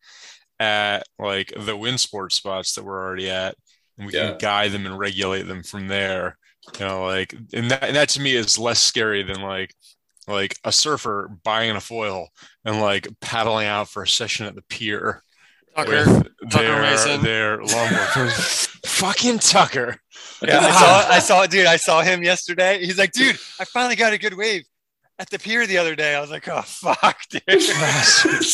at 0.60 1.04
like 1.18 1.52
the 1.58 1.76
wind 1.76 2.00
sports 2.00 2.36
spots 2.36 2.74
that 2.74 2.84
we're 2.84 3.02
already 3.02 3.30
at, 3.30 3.54
and 3.96 4.06
we 4.06 4.12
Yeah. 4.12 4.30
can 4.30 4.38
guide 4.38 4.72
them 4.72 4.84
and 4.86 4.98
regulate 4.98 5.42
them 5.44 5.62
from 5.62 5.88
there 5.88 6.36
you 6.78 6.86
know 6.86 7.04
like 7.04 7.34
and 7.52 7.70
that, 7.70 7.82
and 7.84 7.96
that 7.96 8.08
to 8.10 8.20
me 8.20 8.34
is 8.34 8.58
less 8.58 8.80
scary 8.80 9.22
than 9.22 9.42
like 9.42 9.74
like 10.28 10.56
a 10.64 10.72
surfer 10.72 11.28
buying 11.42 11.74
a 11.74 11.80
foil 11.80 12.28
and 12.64 12.80
like 12.80 13.08
paddling 13.20 13.66
out 13.66 13.88
for 13.88 14.02
a 14.02 14.08
session 14.08 14.46
at 14.46 14.54
the 14.54 14.62
pier 14.62 15.22
Tucker. 15.74 15.90
with 15.90 16.26
Tucker 16.50 16.64
their, 16.64 16.82
Mason. 16.82 17.22
their 17.22 17.58
longboard 17.58 18.68
fucking 18.86 19.38
tucker 19.38 19.96
Yeah, 20.42 20.58
I 20.60 20.70
saw, 20.70 21.14
I 21.14 21.18
saw, 21.18 21.46
dude. 21.46 21.66
I 21.66 21.76
saw 21.76 22.02
him 22.02 22.22
yesterday. 22.22 22.84
He's 22.84 22.98
like, 22.98 23.12
dude, 23.12 23.36
I 23.58 23.64
finally 23.64 23.96
got 23.96 24.12
a 24.12 24.18
good 24.18 24.36
wave 24.36 24.64
at 25.18 25.30
the 25.30 25.38
pier 25.38 25.66
the 25.66 25.78
other 25.78 25.96
day. 25.96 26.14
I 26.14 26.20
was 26.20 26.30
like, 26.30 26.46
oh 26.48 26.62
fuck, 26.62 27.20
dude. 27.30 27.42
Bastard. 27.46 28.44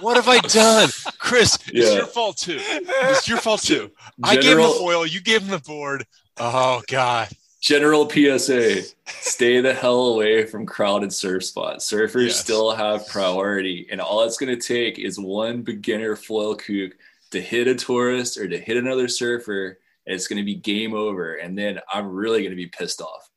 what 0.00 0.16
have 0.16 0.28
i 0.28 0.38
done 0.40 0.88
chris 1.18 1.58
it's 1.68 1.94
your 1.94 2.06
fault 2.06 2.36
too 2.36 2.58
it's 2.60 3.28
your 3.28 3.38
fault 3.38 3.62
too 3.62 3.90
i 4.22 4.36
gave 4.36 4.56
him 4.58 4.62
the 4.62 4.76
foil 4.78 5.06
you 5.06 5.20
gave 5.20 5.42
him 5.42 5.48
the 5.48 5.58
board 5.60 6.04
oh 6.38 6.82
god 6.88 7.28
general 7.62 8.10
PSA: 8.10 8.82
Stay 9.06 9.60
the 9.60 9.72
hell 9.72 10.08
away 10.08 10.44
from 10.44 10.66
crowded 10.66 11.12
surf 11.12 11.44
spots. 11.44 11.90
Surfers 11.90 12.26
Yes. 12.26 12.40
still 12.40 12.74
have 12.74 13.06
priority, 13.08 13.86
and 13.90 14.00
all 14.00 14.24
it's 14.24 14.36
going 14.36 14.58
to 14.58 14.60
take 14.66 14.98
is 14.98 15.18
one 15.18 15.62
beginner 15.62 16.16
foil 16.16 16.56
kook 16.56 16.92
to 17.30 17.40
hit 17.40 17.68
a 17.68 17.74
tourist 17.74 18.36
or 18.36 18.48
to 18.48 18.58
hit 18.58 18.76
another 18.76 19.08
surfer, 19.08 19.78
and 20.06 20.14
it's 20.14 20.26
going 20.26 20.38
to 20.38 20.44
be 20.44 20.56
game 20.56 20.92
over. 20.92 21.36
And 21.36 21.56
then 21.56 21.78
I'm 21.90 22.08
really 22.08 22.40
going 22.40 22.50
to 22.50 22.56
be 22.56 22.66
pissed 22.66 23.00
off. 23.00 23.30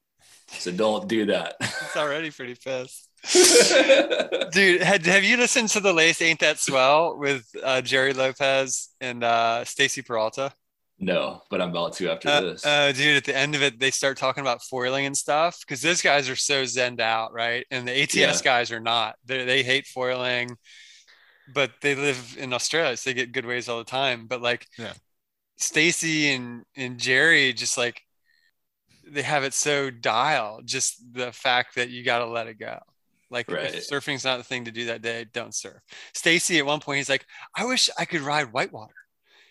So 0.48 0.72
don't 0.72 1.08
do 1.08 1.26
that. 1.28 1.56
It's 1.60 1.96
already 1.98 2.32
pretty 2.32 2.56
pissed. 2.56 3.10
Dude, 4.52 4.82
had, 4.82 5.06
have 5.06 5.24
you 5.24 5.38
listened 5.38 5.70
to 5.70 5.80
the 5.80 5.94
latest 5.94 6.22
Ain't 6.22 6.40
That 6.40 6.60
Swell 6.60 7.18
with 7.18 7.46
uh, 7.64 7.82
Gerry 7.82 8.14
Lopez 8.14 8.90
and 9.02 9.24
uh, 9.24 9.64
Stacy 9.66 10.02
Peralta? 10.02 10.54
No, 10.98 11.42
but 11.50 11.62
I'm 11.62 11.70
about 11.72 11.94
to 11.98 12.10
after 12.10 12.30
Uh, 12.30 12.42
this. 12.42 12.66
uh, 12.66 12.92
dude, 12.94 13.18
at 13.18 13.26
the 13.26 13.36
end 13.36 13.54
of 13.54 13.62
it, 13.62 13.80
they 13.80 13.92
start 13.92 14.18
talking 14.18 14.42
about 14.42 14.64
foiling 14.64 15.06
and 15.06 15.16
stuff 15.18 15.60
because 15.60 15.82
those 15.82 16.02
guys 16.02 16.30
are 16.30 16.38
so 16.38 16.64
zenned 16.64 17.02
out, 17.02 17.34
right? 17.34 17.66
And 17.70 17.86
the 17.88 17.92
ATS 17.92 18.16
Yeah. 18.16 18.42
guys 18.44 18.72
are 18.72 18.80
not. 18.80 19.18
They 19.26 19.44
they 19.44 19.62
hate 19.64 19.88
foiling, 19.88 20.56
but 21.54 21.72
they 21.82 21.96
live 21.96 22.38
in 22.40 22.54
Australia, 22.54 22.96
so 22.96 23.10
they 23.10 23.14
get 23.14 23.34
good 23.34 23.46
waves 23.46 23.68
all 23.68 23.78
the 23.78 23.84
time. 23.84 24.26
But 24.28 24.42
like, 24.42 24.68
Yeah. 24.78 24.94
Stacy 25.58 26.32
and 26.32 26.64
and 26.76 26.98
Gerry 27.00 27.52
just 27.54 27.78
like 27.78 28.02
they 29.08 29.22
have 29.22 29.44
it 29.44 29.54
so 29.54 29.90
dialed. 29.92 30.66
Just 30.66 31.14
the 31.14 31.32
fact 31.34 31.76
that 31.76 31.90
you 31.90 32.04
got 32.04 32.20
to 32.20 32.26
let 32.26 32.48
it 32.48 32.58
go. 32.58 32.80
Like 33.30 33.52
Right. 33.52 33.76
if 33.76 33.88
surfing's 33.88 34.24
not 34.24 34.38
the 34.38 34.44
thing 34.44 34.66
to 34.66 34.72
do 34.72 34.86
that 34.86 35.02
day, 35.02 35.26
don't 35.26 35.54
surf. 35.54 35.82
Stacy 36.14 36.58
at 36.58 36.66
one 36.66 36.80
point 36.80 36.98
he's 36.98 37.10
like, 37.10 37.26
I 37.56 37.66
wish 37.66 37.90
I 38.00 38.06
could 38.06 38.22
ride 38.22 38.54
whitewater. 38.54 38.96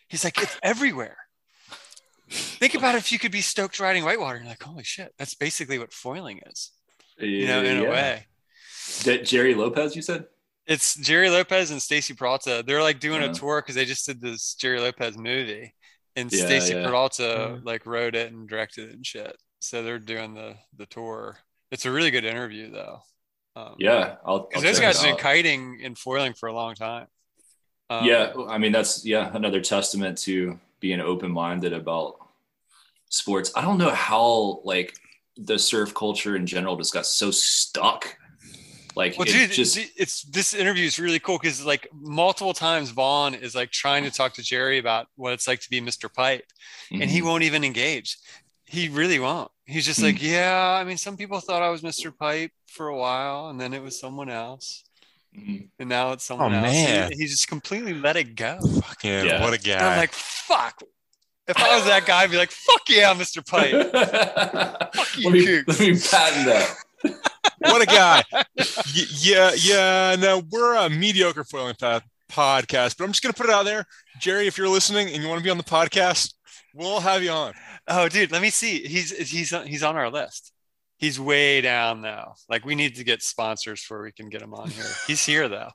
He's 0.09 0.25
like, 0.25 0.41
it's 0.41 0.57
everywhere. 0.63 1.17
Think 2.31 2.75
about 2.75 2.95
if 2.95 3.13
you 3.13 3.19
could 3.19 3.33
be 3.33 3.41
stoked 3.41 3.79
riding 3.81 4.05
whitewater. 4.05 4.39
You're 4.39 4.47
like, 4.47 4.63
holy 4.63 4.85
shit, 4.85 5.13
that's 5.19 5.35
basically 5.35 5.79
what 5.79 5.93
foiling 5.93 6.41
is, 6.51 6.71
you 7.19 7.47
know, 7.47 7.63
in 7.63 7.79
a 7.79 7.91
way. 7.91 8.27
That 9.05 9.25
Gerry 9.25 9.55
Lopez, 9.55 9.95
you 9.95 10.03
said? 10.03 10.27
It's 10.67 10.95
Gerry 10.97 11.29
Lopez 11.29 11.71
and 11.71 11.81
Stacy 11.83 12.15
Peralta. 12.15 12.65
They're 12.67 12.83
like 12.83 12.99
doing 13.01 13.21
Yeah. 13.23 13.31
a 13.31 13.35
tour 13.35 13.61
because 13.61 13.75
they 13.75 13.85
just 13.85 14.07
did 14.07 14.21
this 14.21 14.55
Gerry 14.55 14.81
Lopez 14.81 15.19
movie, 15.19 15.75
and 16.17 16.33
Yeah, 16.33 16.47
Stacy 16.47 16.75
yeah. 16.75 16.87
Peralta 16.87 17.61
like 17.63 17.85
wrote 17.85 18.15
it 18.15 18.33
and 18.33 18.49
directed 18.49 18.89
it 18.89 18.95
and 18.95 19.07
shit. 19.07 19.37
So 19.61 19.83
they're 19.83 19.99
doing 19.99 20.35
the 20.35 20.57
the 20.77 20.87
tour. 20.87 21.39
It's 21.71 21.85
a 21.85 21.91
really 21.91 22.11
good 22.11 22.25
interview 22.25 22.71
though. 22.71 23.01
Um, 23.57 23.75
Yeah, 23.79 24.17
I'll. 24.25 24.35
I'll 24.35 24.47
because 24.49 24.63
those 24.63 24.81
guys 24.81 25.01
have 25.03 25.17
been 25.17 25.23
kiting 25.23 25.81
and 25.85 25.99
foiling 25.99 26.33
for 26.33 26.49
a 26.49 26.55
long 26.55 26.75
time. 26.75 27.07
Um, 27.91 28.07
yeah, 28.07 28.33
I 28.49 28.57
mean 28.57 28.73
that's 28.73 29.05
yeah 29.05 29.31
another 29.35 29.61
testament 29.61 30.17
to 30.19 30.59
being 30.85 31.01
open 31.01 31.31
minded 31.31 31.73
about 31.73 32.17
sports. 33.09 33.51
I 33.57 33.63
don't 33.63 33.79
know 33.79 33.89
how 33.89 34.61
like 34.65 34.95
the 35.39 35.59
surf 35.59 35.95
culture 35.95 36.37
in 36.37 36.45
general 36.47 36.77
just 36.77 36.93
got 36.93 37.07
so 37.07 37.31
stuck. 37.31 38.19
Like 38.95 39.17
Well, 39.17 39.25
dude, 39.25 39.51
just 39.51 39.79
it's, 39.97 40.25
this 40.25 40.53
interview 40.53 40.85
is 40.85 40.99
really 40.99 41.19
cool 41.19 41.39
because 41.39 41.65
like 41.65 41.89
multiple 41.95 42.53
times 42.53 42.91
Vaughan 42.91 43.33
is 43.35 43.55
like 43.55 43.71
trying 43.71 44.05
to 44.05 44.11
talk 44.11 44.35
to 44.35 44.43
Gerry 44.43 44.77
about 44.79 45.07
what 45.17 45.33
it's 45.33 45.49
like 45.49 45.61
to 45.61 45.71
be 45.71 45.81
Mr. 45.81 46.13
Pipe, 46.13 46.45
and 46.93 47.05
he 47.11 47.21
Mhm. 47.21 47.25
won't 47.25 47.43
even 47.45 47.65
engage. 47.65 48.19
He 48.67 48.91
really 48.91 49.19
won't. 49.19 49.51
He's 49.65 49.87
just 49.87 50.01
Hmm. 50.01 50.05
like, 50.07 50.23
yeah. 50.23 50.77
I 50.79 50.85
mean, 50.85 50.99
some 50.99 51.17
people 51.17 51.41
thought 51.41 51.63
I 51.63 51.71
was 51.71 51.81
Mr. 51.81 52.15
Pipe 52.17 52.53
for 52.67 52.89
a 52.89 52.97
while, 52.97 53.49
and 53.49 53.59
then 53.59 53.73
it 53.73 53.83
was 53.83 53.99
someone 53.99 54.29
else. 54.29 54.84
Mm-hmm. 55.37 55.65
and 55.81 55.89
now 55.89 56.13
it's 56.13 56.25
someone 56.25 56.53
Oh, 56.55 56.59
else. 56.59 56.63
man. 56.73 57.13
He, 57.13 57.19
he 57.19 57.27
just 57.27 57.49
completely 57.49 57.93
let 57.95 58.17
it 58.17 58.37
go. 58.37 58.59
fucking 58.61 59.27
Yeah. 59.27 59.41
what 59.43 59.51
a 59.53 59.57
And 59.57 59.65
guy 59.65 59.93
I'm 59.93 59.97
like, 59.99 60.13
fuck. 60.13 60.81
If 61.47 61.59
I 61.59 61.77
was 61.77 61.85
that 61.87 62.07
guy, 62.07 62.23
I'd 62.23 62.31
be 62.31 62.37
like, 62.39 62.51
fuck 62.53 62.83
yeah, 62.89 63.13
Mr. 63.15 63.45
Pipe. 63.47 63.73
you, 65.19 65.25
let, 65.31 65.33
me, 65.33 65.45
Cook. 65.47 65.69
let 65.69 65.81
me 65.81 65.99
patent 65.99 66.47
that. 66.47 66.77
what 67.59 67.83
a 67.83 67.87
guy. 67.87 68.23
Yeah, 68.95 69.51
yeah. 69.57 70.17
Now 70.19 70.43
we're 70.51 70.75
a 70.77 70.89
mediocre 70.89 71.45
foiling 71.45 71.75
pa- 71.79 72.01
podcast, 72.33 72.97
but 72.97 73.05
I'm 73.05 73.11
just 73.11 73.23
gonna 73.23 73.35
put 73.35 73.47
it 73.47 73.53
out 73.53 73.65
there, 73.67 73.85
Gerry. 74.21 74.47
If 74.47 74.57
you're 74.57 74.69
listening 74.71 75.09
and 75.13 75.23
you 75.23 75.29
want 75.29 75.39
to 75.41 75.45
be 75.45 75.51
on 75.51 75.59
the 75.59 75.65
podcast, 75.65 76.33
we'll 76.75 77.01
have 77.01 77.23
you 77.23 77.31
on. 77.31 77.53
Oh, 77.89 78.09
dude, 78.09 78.33
let 78.33 78.41
me 78.41 78.49
see. 78.49 78.79
He's 78.87 79.11
he's 79.31 79.51
he's 79.67 79.83
on 79.83 79.97
our 79.97 80.11
list. 80.11 80.51
He's 81.05 81.21
way 81.21 81.61
down 81.61 82.01
though. 82.01 82.33
Like 82.49 82.65
we 82.65 82.75
need 82.75 82.95
to 82.97 83.05
get 83.05 83.23
sponsors 83.23 83.83
before 83.83 84.03
we 84.03 84.11
can 84.11 84.31
get 84.31 84.41
him 84.41 84.55
on 84.55 84.71
here. 84.71 84.87
He's 85.07 85.23
here 85.23 85.51
though. 85.51 85.69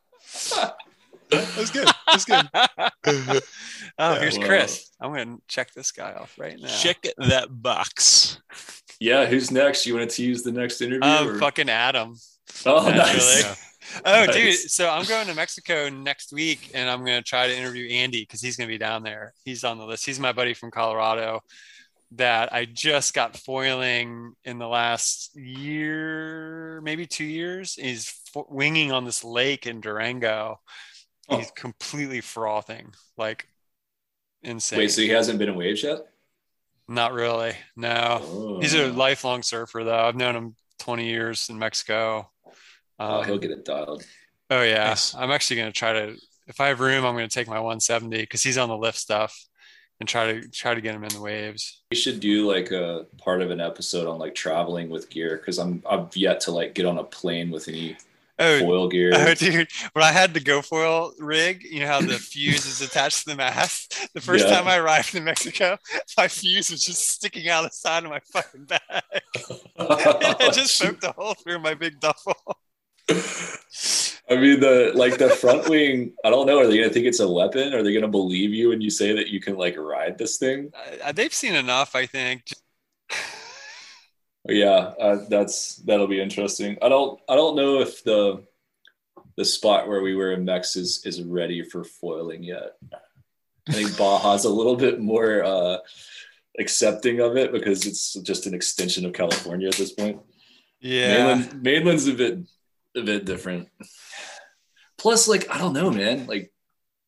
That's 1.29 1.69
good. 1.69 1.87
That's 2.07 2.25
good. 2.25 2.49
oh, 3.99 4.15
here's 4.19 4.39
Wow. 4.39 4.45
Chris. 4.47 4.89
I'm 4.99 5.11
gonna 5.13 5.37
check 5.47 5.71
this 5.75 5.91
guy 5.91 6.13
off 6.13 6.33
right 6.39 6.57
now. 6.59 6.67
Check 6.67 7.05
that 7.19 7.47
box. 7.51 8.41
Yeah, 8.99 9.27
who's 9.27 9.51
next? 9.51 9.85
You 9.85 9.97
want 9.97 10.09
to 10.09 10.23
use 10.23 10.41
the 10.41 10.51
next 10.51 10.81
interview? 10.81 11.07
Um, 11.07 11.27
or- 11.27 11.37
fucking 11.37 11.69
Adam. 11.69 12.15
oh, 12.65 12.85
naturally. 12.89 12.97
nice. 12.97 13.43
Yeah. 13.43 13.55
Oh, 14.05 14.25
Nice. 14.25 14.33
dude. 14.35 14.71
So 14.71 14.89
I'm 14.89 15.05
going 15.05 15.27
to 15.27 15.35
Mexico 15.35 15.89
next 15.89 16.33
week 16.33 16.71
and 16.73 16.89
I'm 16.89 17.05
going 17.05 17.17
to 17.17 17.23
try 17.23 17.47
to 17.47 17.55
interview 17.55 17.87
Andy 17.89 18.21
because 18.21 18.41
he's 18.41 18.55
going 18.57 18.67
to 18.67 18.73
be 18.73 18.77
down 18.79 19.03
there. 19.03 19.33
He's 19.45 19.63
on 19.63 19.77
the 19.77 19.85
list. 19.85 20.05
He's 20.05 20.19
my 20.19 20.31
buddy 20.31 20.53
from 20.53 20.69
Colorado 20.69 21.41
that 22.11 22.51
I 22.53 22.65
just 22.65 23.13
got 23.13 23.37
foiling 23.37 24.33
in 24.43 24.57
the 24.57 24.67
last 24.67 25.35
year, 25.35 26.81
maybe 26.81 27.05
two 27.05 27.23
years. 27.25 27.75
He's 27.75 28.09
fo- 28.33 28.47
winging 28.49 28.91
on 28.91 29.05
this 29.05 29.23
lake 29.23 29.67
in 29.67 29.81
Durango. 29.81 30.59
Oh. 31.29 31.37
He's 31.37 31.51
completely 31.51 32.21
frothing, 32.21 32.93
like 33.17 33.47
insane. 34.41 34.79
Wait, 34.79 34.91
so 34.91 35.01
he 35.01 35.09
hasn't 35.09 35.37
been 35.39 35.49
in 35.49 35.55
waves 35.55 35.83
yet? 35.83 35.99
Not 36.87 37.13
really. 37.13 37.53
No. 37.75 38.19
Oh. 38.21 38.59
He's 38.59 38.73
a 38.73 38.87
lifelong 38.91 39.43
surfer, 39.43 39.83
though. 39.83 39.99
I've 40.07 40.15
known 40.15 40.35
him 40.35 40.55
20 40.79 41.05
years 41.07 41.47
in 41.49 41.59
Mexico. 41.59 42.31
Oh, 42.99 43.19
Um, 43.19 43.25
he'll 43.25 43.37
get 43.37 43.51
it 43.51 43.63
dialed. 43.65 44.03
Oh 44.49 44.63
yeah, 44.63 44.85
Nice. 44.89 45.13
I'm 45.13 45.29
actually 45.29 45.57
going 45.57 45.71
to 45.71 45.77
try 45.77 45.93
to. 45.93 46.15
If 46.47 46.59
I 46.59 46.69
have 46.69 46.79
room, 46.79 47.05
I'm 47.05 47.13
going 47.13 47.29
to 47.29 47.33
take 47.33 47.47
my 47.47 47.59
170 47.59 48.17
because 48.17 48.41
he's 48.41 48.57
on 48.57 48.67
the 48.69 48.75
lift 48.77 48.97
stuff, 48.97 49.39
and 49.99 50.07
try 50.07 50.31
to 50.33 50.47
try 50.49 50.73
to 50.73 50.81
get 50.81 50.95
him 50.95 51.03
in 51.03 51.09
the 51.09 51.21
waves. 51.21 51.81
We 51.91 51.97
should 51.97 52.19
do 52.19 52.47
like 52.49 52.71
a 52.71 53.05
part 53.17 53.41
of 53.41 53.51
an 53.51 53.59
episode 53.61 54.07
on 54.07 54.19
like 54.19 54.35
traveling 54.35 54.89
with 54.89 55.09
gear 55.09 55.37
because 55.37 55.57
I'm 55.59 55.83
I've 55.89 56.15
yet 56.15 56.39
to 56.41 56.51
like 56.51 56.73
get 56.73 56.85
on 56.85 56.97
a 56.97 57.03
plane 57.03 57.51
with 57.51 57.67
any 57.67 57.97
Oh, 58.41 58.59
foil 58.59 58.87
gear. 58.87 59.11
oh, 59.15 59.33
dude! 59.33 59.67
When 59.91 60.05
I 60.05 60.13
had 60.13 60.33
the 60.33 60.39
GoFoil 60.39 61.11
rig, 61.19 61.61
you 61.69 61.81
know 61.81 61.87
how 61.87 61.99
the 61.99 62.13
fuse 62.13 62.65
is 62.65 62.79
attached 62.79 63.25
to 63.25 63.31
the 63.31 63.35
mast. 63.35 64.07
The 64.13 64.21
first 64.21 64.47
Yeah. 64.47 64.55
time 64.55 64.65
I 64.69 64.77
arrived 64.77 65.13
in 65.13 65.25
Mexico, 65.25 65.77
my 66.17 66.29
fuse 66.29 66.71
was 66.71 66.85
just 66.85 67.09
sticking 67.09 67.49
out 67.49 67.65
of 67.65 67.71
the 67.71 67.75
side 67.75 68.05
of 68.05 68.09
my 68.11 68.21
fucking 68.31 68.63
bag. 68.63 68.79
it 69.35 70.53
just 70.53 70.81
poked 70.81 71.03
a 71.03 71.11
hole 71.11 71.33
through 71.33 71.59
my 71.59 71.73
big 71.73 71.99
duffel. 71.99 72.33
I 74.29 74.35
mean 74.35 74.59
the 74.59 74.91
like 74.93 75.17
the 75.17 75.29
front 75.29 75.67
wing. 75.67 76.13
I 76.23 76.29
don't 76.29 76.45
know. 76.45 76.59
Are 76.59 76.67
they 76.67 76.77
gonna 76.77 76.89
think 76.89 77.07
it's 77.07 77.19
a 77.19 77.27
weapon? 77.27 77.73
Are 77.73 77.81
they 77.81 77.93
gonna 77.93 78.07
believe 78.07 78.53
you 78.53 78.69
when 78.69 78.81
you 78.81 78.89
say 78.89 79.13
that 79.13 79.29
you 79.29 79.39
can 79.39 79.55
like 79.57 79.75
ride 79.77 80.17
this 80.17 80.37
thing? 80.37 80.71
Uh, 81.03 81.11
they've 81.11 81.33
seen 81.33 81.55
enough, 81.55 81.95
I 81.95 82.05
think. 82.05 82.43
Yeah, 84.47 84.93
uh, 84.99 85.25
that's 85.29 85.77
that'll 85.77 86.07
be 86.07 86.21
interesting. 86.21 86.77
I 86.81 86.89
don't 86.89 87.19
I 87.27 87.35
don't 87.35 87.55
know 87.55 87.81
if 87.81 88.03
the 88.03 88.43
the 89.35 89.45
spot 89.45 89.87
where 89.87 90.01
we 90.01 90.15
were 90.15 90.31
in 90.31 90.45
Mex 90.45 90.75
is 90.75 91.05
is 91.05 91.21
ready 91.21 91.63
for 91.63 91.83
foiling 91.83 92.43
yet. 92.43 92.77
I 93.67 93.71
think 93.71 93.89
Baja's 93.91 94.45
a 94.45 94.49
little 94.49 94.75
bit 94.75 94.99
more 94.99 95.43
uh, 95.43 95.77
accepting 96.59 97.19
of 97.19 97.37
it 97.37 97.51
because 97.51 97.85
it's 97.85 98.13
just 98.13 98.47
an 98.47 98.53
extension 98.53 99.05
of 99.05 99.13
California 99.13 99.67
at 99.67 99.75
this 99.75 99.91
point. 99.91 100.19
Yeah. 100.79 101.17
Mainland, 101.17 101.63
mainland's 101.63 102.07
a 102.07 102.13
bit 102.13 102.39
a 102.95 103.01
bit 103.01 103.25
different. 103.25 103.69
Plus, 104.99 105.27
like 105.27 105.49
I 105.49 105.57
don't 105.57 105.73
know, 105.73 105.89
man. 105.89 106.27
Like 106.27 106.51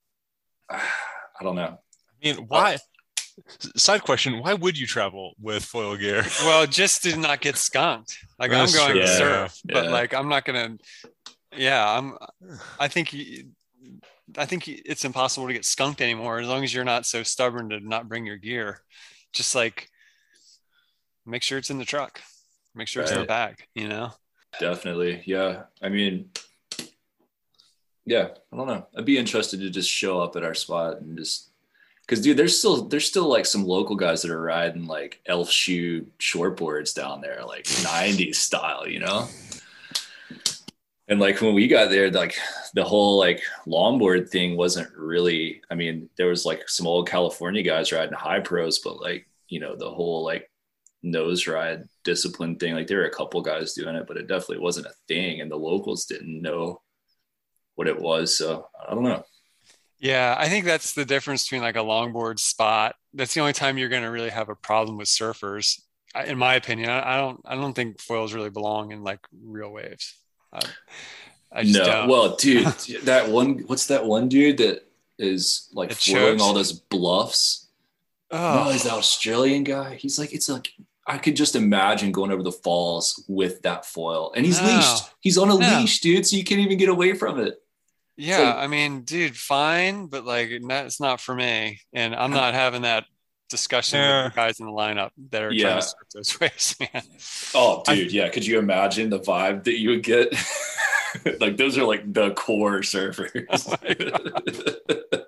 I 0.70 1.44
don't 1.44 1.56
know. 1.56 1.78
I 1.78 2.28
mean, 2.28 2.36
why? 2.48 2.76
Uh, 2.76 2.78
side 3.76 4.04
question: 4.04 4.40
Why 4.40 4.54
would 4.54 4.78
you 4.78 4.88
travel 4.88 5.34
with 5.40 5.64
foil 5.66 5.98
gear? 5.98 6.24
Well, 6.44 6.66
just 6.68 7.04
to 7.04 7.16
not 7.18 7.42
get 7.42 7.58
skunked. 7.58 8.18
Like 8.40 8.52
That's 8.52 8.74
I'm 8.74 8.78
going 8.80 8.92
true. 8.94 9.02
to 9.02 9.08
Yeah, 9.08 9.18
surf, 9.18 9.60
but 9.66 9.86
yeah. 9.86 9.90
like 9.92 10.14
I'm 10.14 10.30
not 10.30 10.46
gonna. 10.46 10.78
Yeah, 11.56 11.86
I'm. 11.98 12.18
I 12.80 12.88
think. 12.88 13.14
I 14.38 14.46
think 14.46 14.70
it's 14.70 15.04
impossible 15.04 15.48
to 15.48 15.54
get 15.54 15.66
skunked 15.66 16.00
anymore 16.02 16.40
as 16.40 16.48
long 16.48 16.64
as 16.64 16.74
you're 16.74 16.86
not 16.86 17.06
so 17.06 17.22
stubborn 17.24 17.70
to 17.72 17.82
not 17.82 18.08
bring 18.08 18.26
your 18.26 18.38
gear. 18.38 18.80
Just 19.34 19.56
like 19.56 19.90
make 21.26 21.44
sure 21.44 21.58
it's 21.58 21.70
in 21.70 21.80
the 21.80 21.86
truck. 21.86 22.22
Make 22.74 22.88
sure 22.88 23.02
it's 23.04 23.12
in 23.12 23.16
the 23.18 23.22
Right. 23.22 23.28
bag. 23.58 23.68
You 23.76 23.90
know. 23.90 24.14
Definitely. 24.60 25.24
Yeah. 25.26 25.64
I 25.82 25.90
mean, 25.90 26.30
yeah, 28.06 28.30
I 28.52 28.56
don't 28.56 28.68
know. 28.68 28.88
I'd 28.98 29.06
be 29.06 29.18
interested 29.18 29.60
to 29.60 29.70
just 29.70 29.90
show 29.90 30.20
up 30.22 30.36
at 30.36 30.44
our 30.44 30.54
spot 30.54 31.02
and 31.02 31.18
just 31.18 31.50
because 32.02 32.22
dude, 32.22 32.38
there's 32.38 32.58
still 32.58 32.88
there's 32.88 33.08
still 33.08 33.30
like 33.30 33.46
some 33.46 33.64
local 33.64 33.96
guys 33.96 34.22
that 34.22 34.32
are 34.32 34.42
riding 34.42 34.86
like 34.86 35.22
elf 35.26 35.50
shoe 35.50 36.08
shortboards 36.20 36.94
down 36.94 37.22
there, 37.22 37.44
like 37.46 37.64
90s 37.66 38.36
style, 38.36 38.88
you 38.88 39.00
know? 39.00 39.28
And 41.08 41.20
like 41.20 41.42
when 41.42 41.54
we 41.54 41.68
got 41.68 41.90
there, 41.90 42.10
like 42.10 42.38
the 42.74 42.84
whole 42.84 43.18
like 43.18 43.42
longboard 43.68 44.30
thing 44.30 44.56
wasn't 44.56 44.96
really, 44.96 45.62
I 45.70 45.76
mean, 45.76 46.10
there 46.18 46.28
was 46.28 46.46
like 46.46 46.70
some 46.70 46.88
old 46.88 47.08
California 47.08 47.64
guys 47.64 47.92
riding 47.92 48.14
high 48.14 48.40
pros, 48.40 48.80
but 48.80 49.02
like, 49.02 49.28
you 49.50 49.60
know, 49.60 49.76
the 49.76 49.90
whole 49.90 50.24
like 50.24 50.50
nose 51.04 51.48
ride 51.48 51.84
discipline 52.04 52.56
thing. 52.56 52.74
Like 52.76 52.88
there 52.88 53.00
were 53.00 53.06
a 53.06 53.12
couple 53.12 53.42
guys 53.42 53.74
doing 53.74 53.96
it, 53.96 54.08
but 54.08 54.18
it 54.18 54.28
definitely 54.28 54.60
wasn't 54.60 54.88
a 54.88 54.94
thing. 55.08 55.42
And 55.42 55.52
the 55.52 55.58
locals 55.58 56.06
didn't 56.06 56.42
know 56.42 56.82
what 57.82 57.88
it 57.88 58.00
was. 58.00 58.38
So 58.38 58.68
I 58.88 58.94
don't 58.94 59.04
know. 59.04 59.24
Yeah, 60.00 60.36
I 60.38 60.50
think 60.50 60.66
that's 60.66 60.94
the 60.94 61.04
difference 61.04 61.46
between 61.46 61.62
like 61.62 61.76
a 61.76 61.80
longboard 61.80 62.38
spot. 62.38 62.96
That's 63.16 63.34
the 63.34 63.40
only 63.40 63.54
time 63.54 63.80
you're 63.80 63.90
going 63.90 64.04
to 64.04 64.12
really 64.12 64.30
have 64.30 64.50
a 64.50 64.56
problem 64.56 64.98
with 64.98 65.08
surfers, 65.08 65.82
in 66.28 66.38
my 66.38 66.54
opinion. 66.56 66.90
I 66.92 67.18
don't. 67.18 67.42
I 67.44 67.56
don't 67.56 67.74
think 67.74 68.00
foils 68.00 68.34
really 68.34 68.52
belong 68.52 68.92
in 68.92 69.04
like 69.04 69.20
real 69.44 69.72
waves. 69.72 70.16
I, 70.54 70.62
I 71.52 71.64
just 71.64 71.78
no, 71.80 71.86
don't. 71.86 72.08
well, 72.08 72.36
dude, 72.36 72.68
that 73.04 73.30
one, 73.30 73.60
what's 73.66 73.88
that 73.88 74.06
one 74.06 74.30
dude 74.30 74.58
that 74.60 74.88
is 75.18 75.70
like 75.74 75.90
chokes? 75.98 76.42
all 76.42 76.54
those 76.54 76.72
bluffs? 76.74 77.68
oh, 78.32 78.64
No, 78.66 78.72
he's 78.72 78.84
the 78.84 78.92
Australian 78.92 79.64
guy. 79.64 79.96
He's 79.96 80.18
like, 80.18 80.34
it's 80.34 80.50
like, 80.50 80.72
I 81.06 81.18
could 81.18 81.36
just 81.36 81.56
imagine 81.56 82.12
going 82.12 82.32
over 82.32 82.44
the 82.44 82.52
falls 82.52 83.24
with 83.28 83.62
that 83.64 83.86
foil. 83.86 84.32
And 84.36 84.46
he's 84.46 84.62
No. 84.62 84.68
leashed. 84.68 85.04
He's 85.20 85.38
on 85.38 85.50
a 85.52 85.58
No. 85.58 85.80
leash, 85.80 86.00
dude. 86.00 86.26
So 86.26 86.38
you 86.38 86.44
can't 86.44 86.62
even 86.62 86.78
get 86.78 86.90
away 86.90 87.14
from 87.14 87.40
it. 87.40 87.61
Yeah. 88.22 88.40
like- 88.40 88.56
I 88.56 88.68
mean, 88.68 89.02
dude, 89.02 89.36
fine, 89.38 90.08
but 90.08 90.26
like 90.26 90.52
that's 90.68 91.00
not 91.00 91.20
for 91.22 91.34
me, 91.36 91.80
and 91.94 92.16
I'm 92.16 92.32
not 92.32 92.54
having 92.54 92.84
that 92.84 93.06
discussion 93.50 94.00
Yeah. 94.00 94.24
with 94.26 94.34
the 94.34 94.36
guys 94.38 94.60
in 94.60 94.66
the 94.66 94.72
lineup 94.72 95.10
that 95.32 95.42
are 95.44 95.50
trying 95.54 95.76
to 95.76 95.82
surf 95.82 95.94
those 96.14 96.40
waves, 96.42 96.76
man. 96.80 97.04
Oh, 97.54 97.84
I- 97.88 97.96
dude, 97.96 98.12
yeah. 98.12 98.30
Could 98.30 98.46
you 98.46 98.60
imagine 98.60 99.10
the 99.10 99.20
vibe 99.20 99.64
that 99.66 99.78
you 99.80 99.90
would 99.90 100.04
get? 100.04 100.34
like 101.42 101.58
those 101.58 101.78
are 101.78 101.84
like 101.84 102.12
the 102.14 102.32
core 102.34 102.80
surfers. 102.82 103.32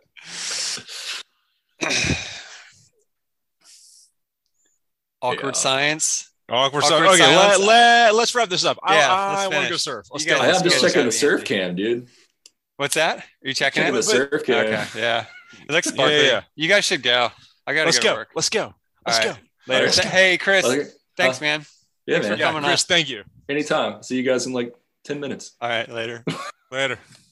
Oh 5.22 5.30
Awkward 5.30 5.56
Yeah. 5.56 5.60
science. 5.62 6.30
Awkward, 6.50 6.84
Awkward. 6.84 7.08
Okay, 7.08 7.18
silence. 7.20 7.60
let, 7.60 7.68
let, 7.68 8.16
let's 8.16 8.36
wrap 8.36 8.50
this 8.50 8.66
up. 8.66 8.78
I, 8.84 8.96
Yeah, 8.98 9.14
I, 9.14 9.34
let's 9.46 9.54
want 9.56 9.66
to 9.68 9.70
go 9.72 9.78
surf. 9.78 10.06
Let's 10.12 10.26
You 10.26 10.32
go. 10.32 10.38
I 10.39 10.48
Let's 10.48 10.58
am 10.62 10.70
just 10.70 10.96
go, 10.96 11.04
the 11.04 11.12
surf 11.12 11.46
cam, 11.46 11.76
dude. 11.76 12.08
What's 12.84 12.95
that? 12.95 13.19
Are 13.19 13.23
you 13.43 13.53
checking 13.53 13.81
Checking 13.84 13.93
it? 13.95 13.97
the 13.97 14.03
surf 14.03 14.43
cam. 14.43 14.65
Okay, 14.65 14.86
yeah. 14.99 15.25
It 15.53 15.71
looks 15.71 15.88
Yeah, 15.88 15.93
sparkly. 15.93 16.15
yeah, 16.17 16.21
yeah. 16.23 16.41
You 16.57 16.67
guys 16.67 16.84
should 16.84 17.01
go. 17.01 17.29
I 17.65 17.73
gotta 17.73 17.86
Let's 17.86 17.97
go, 17.99 18.03
to 18.03 18.07
go. 18.09 18.15
work. 18.15 18.29
Let's 18.36 18.49
go. 18.49 18.73
Let's 19.07 19.19
All 19.19 19.23
go. 19.23 19.29
right. 19.31 19.39
Later. 19.67 19.79
All 19.79 19.86
right. 19.86 19.93
Th- 19.93 20.07
Hey, 20.09 20.38
Chris. 20.38 20.65
Okay. 20.65 20.84
Thanks, 21.15 21.38
Uh, 21.39 21.43
man. 21.45 21.65
Yeah, 22.05 22.15
Thanks 22.15 22.27
for 22.27 22.31
man. 22.31 22.39
Yeah, 22.39 22.45
coming 22.47 22.63
Chris, 22.63 22.84
on. 22.84 22.88
thank 22.88 23.09
you. 23.09 23.23
Anytime. 23.47 24.03
See 24.03 24.17
you 24.17 24.23
guys 24.23 24.47
in 24.47 24.51
like 24.51 24.73
10 25.05 25.21
minutes. 25.21 25.53
All 25.61 25.69
right, 25.69 25.88
later. 25.89 26.25
Later. 26.73 26.99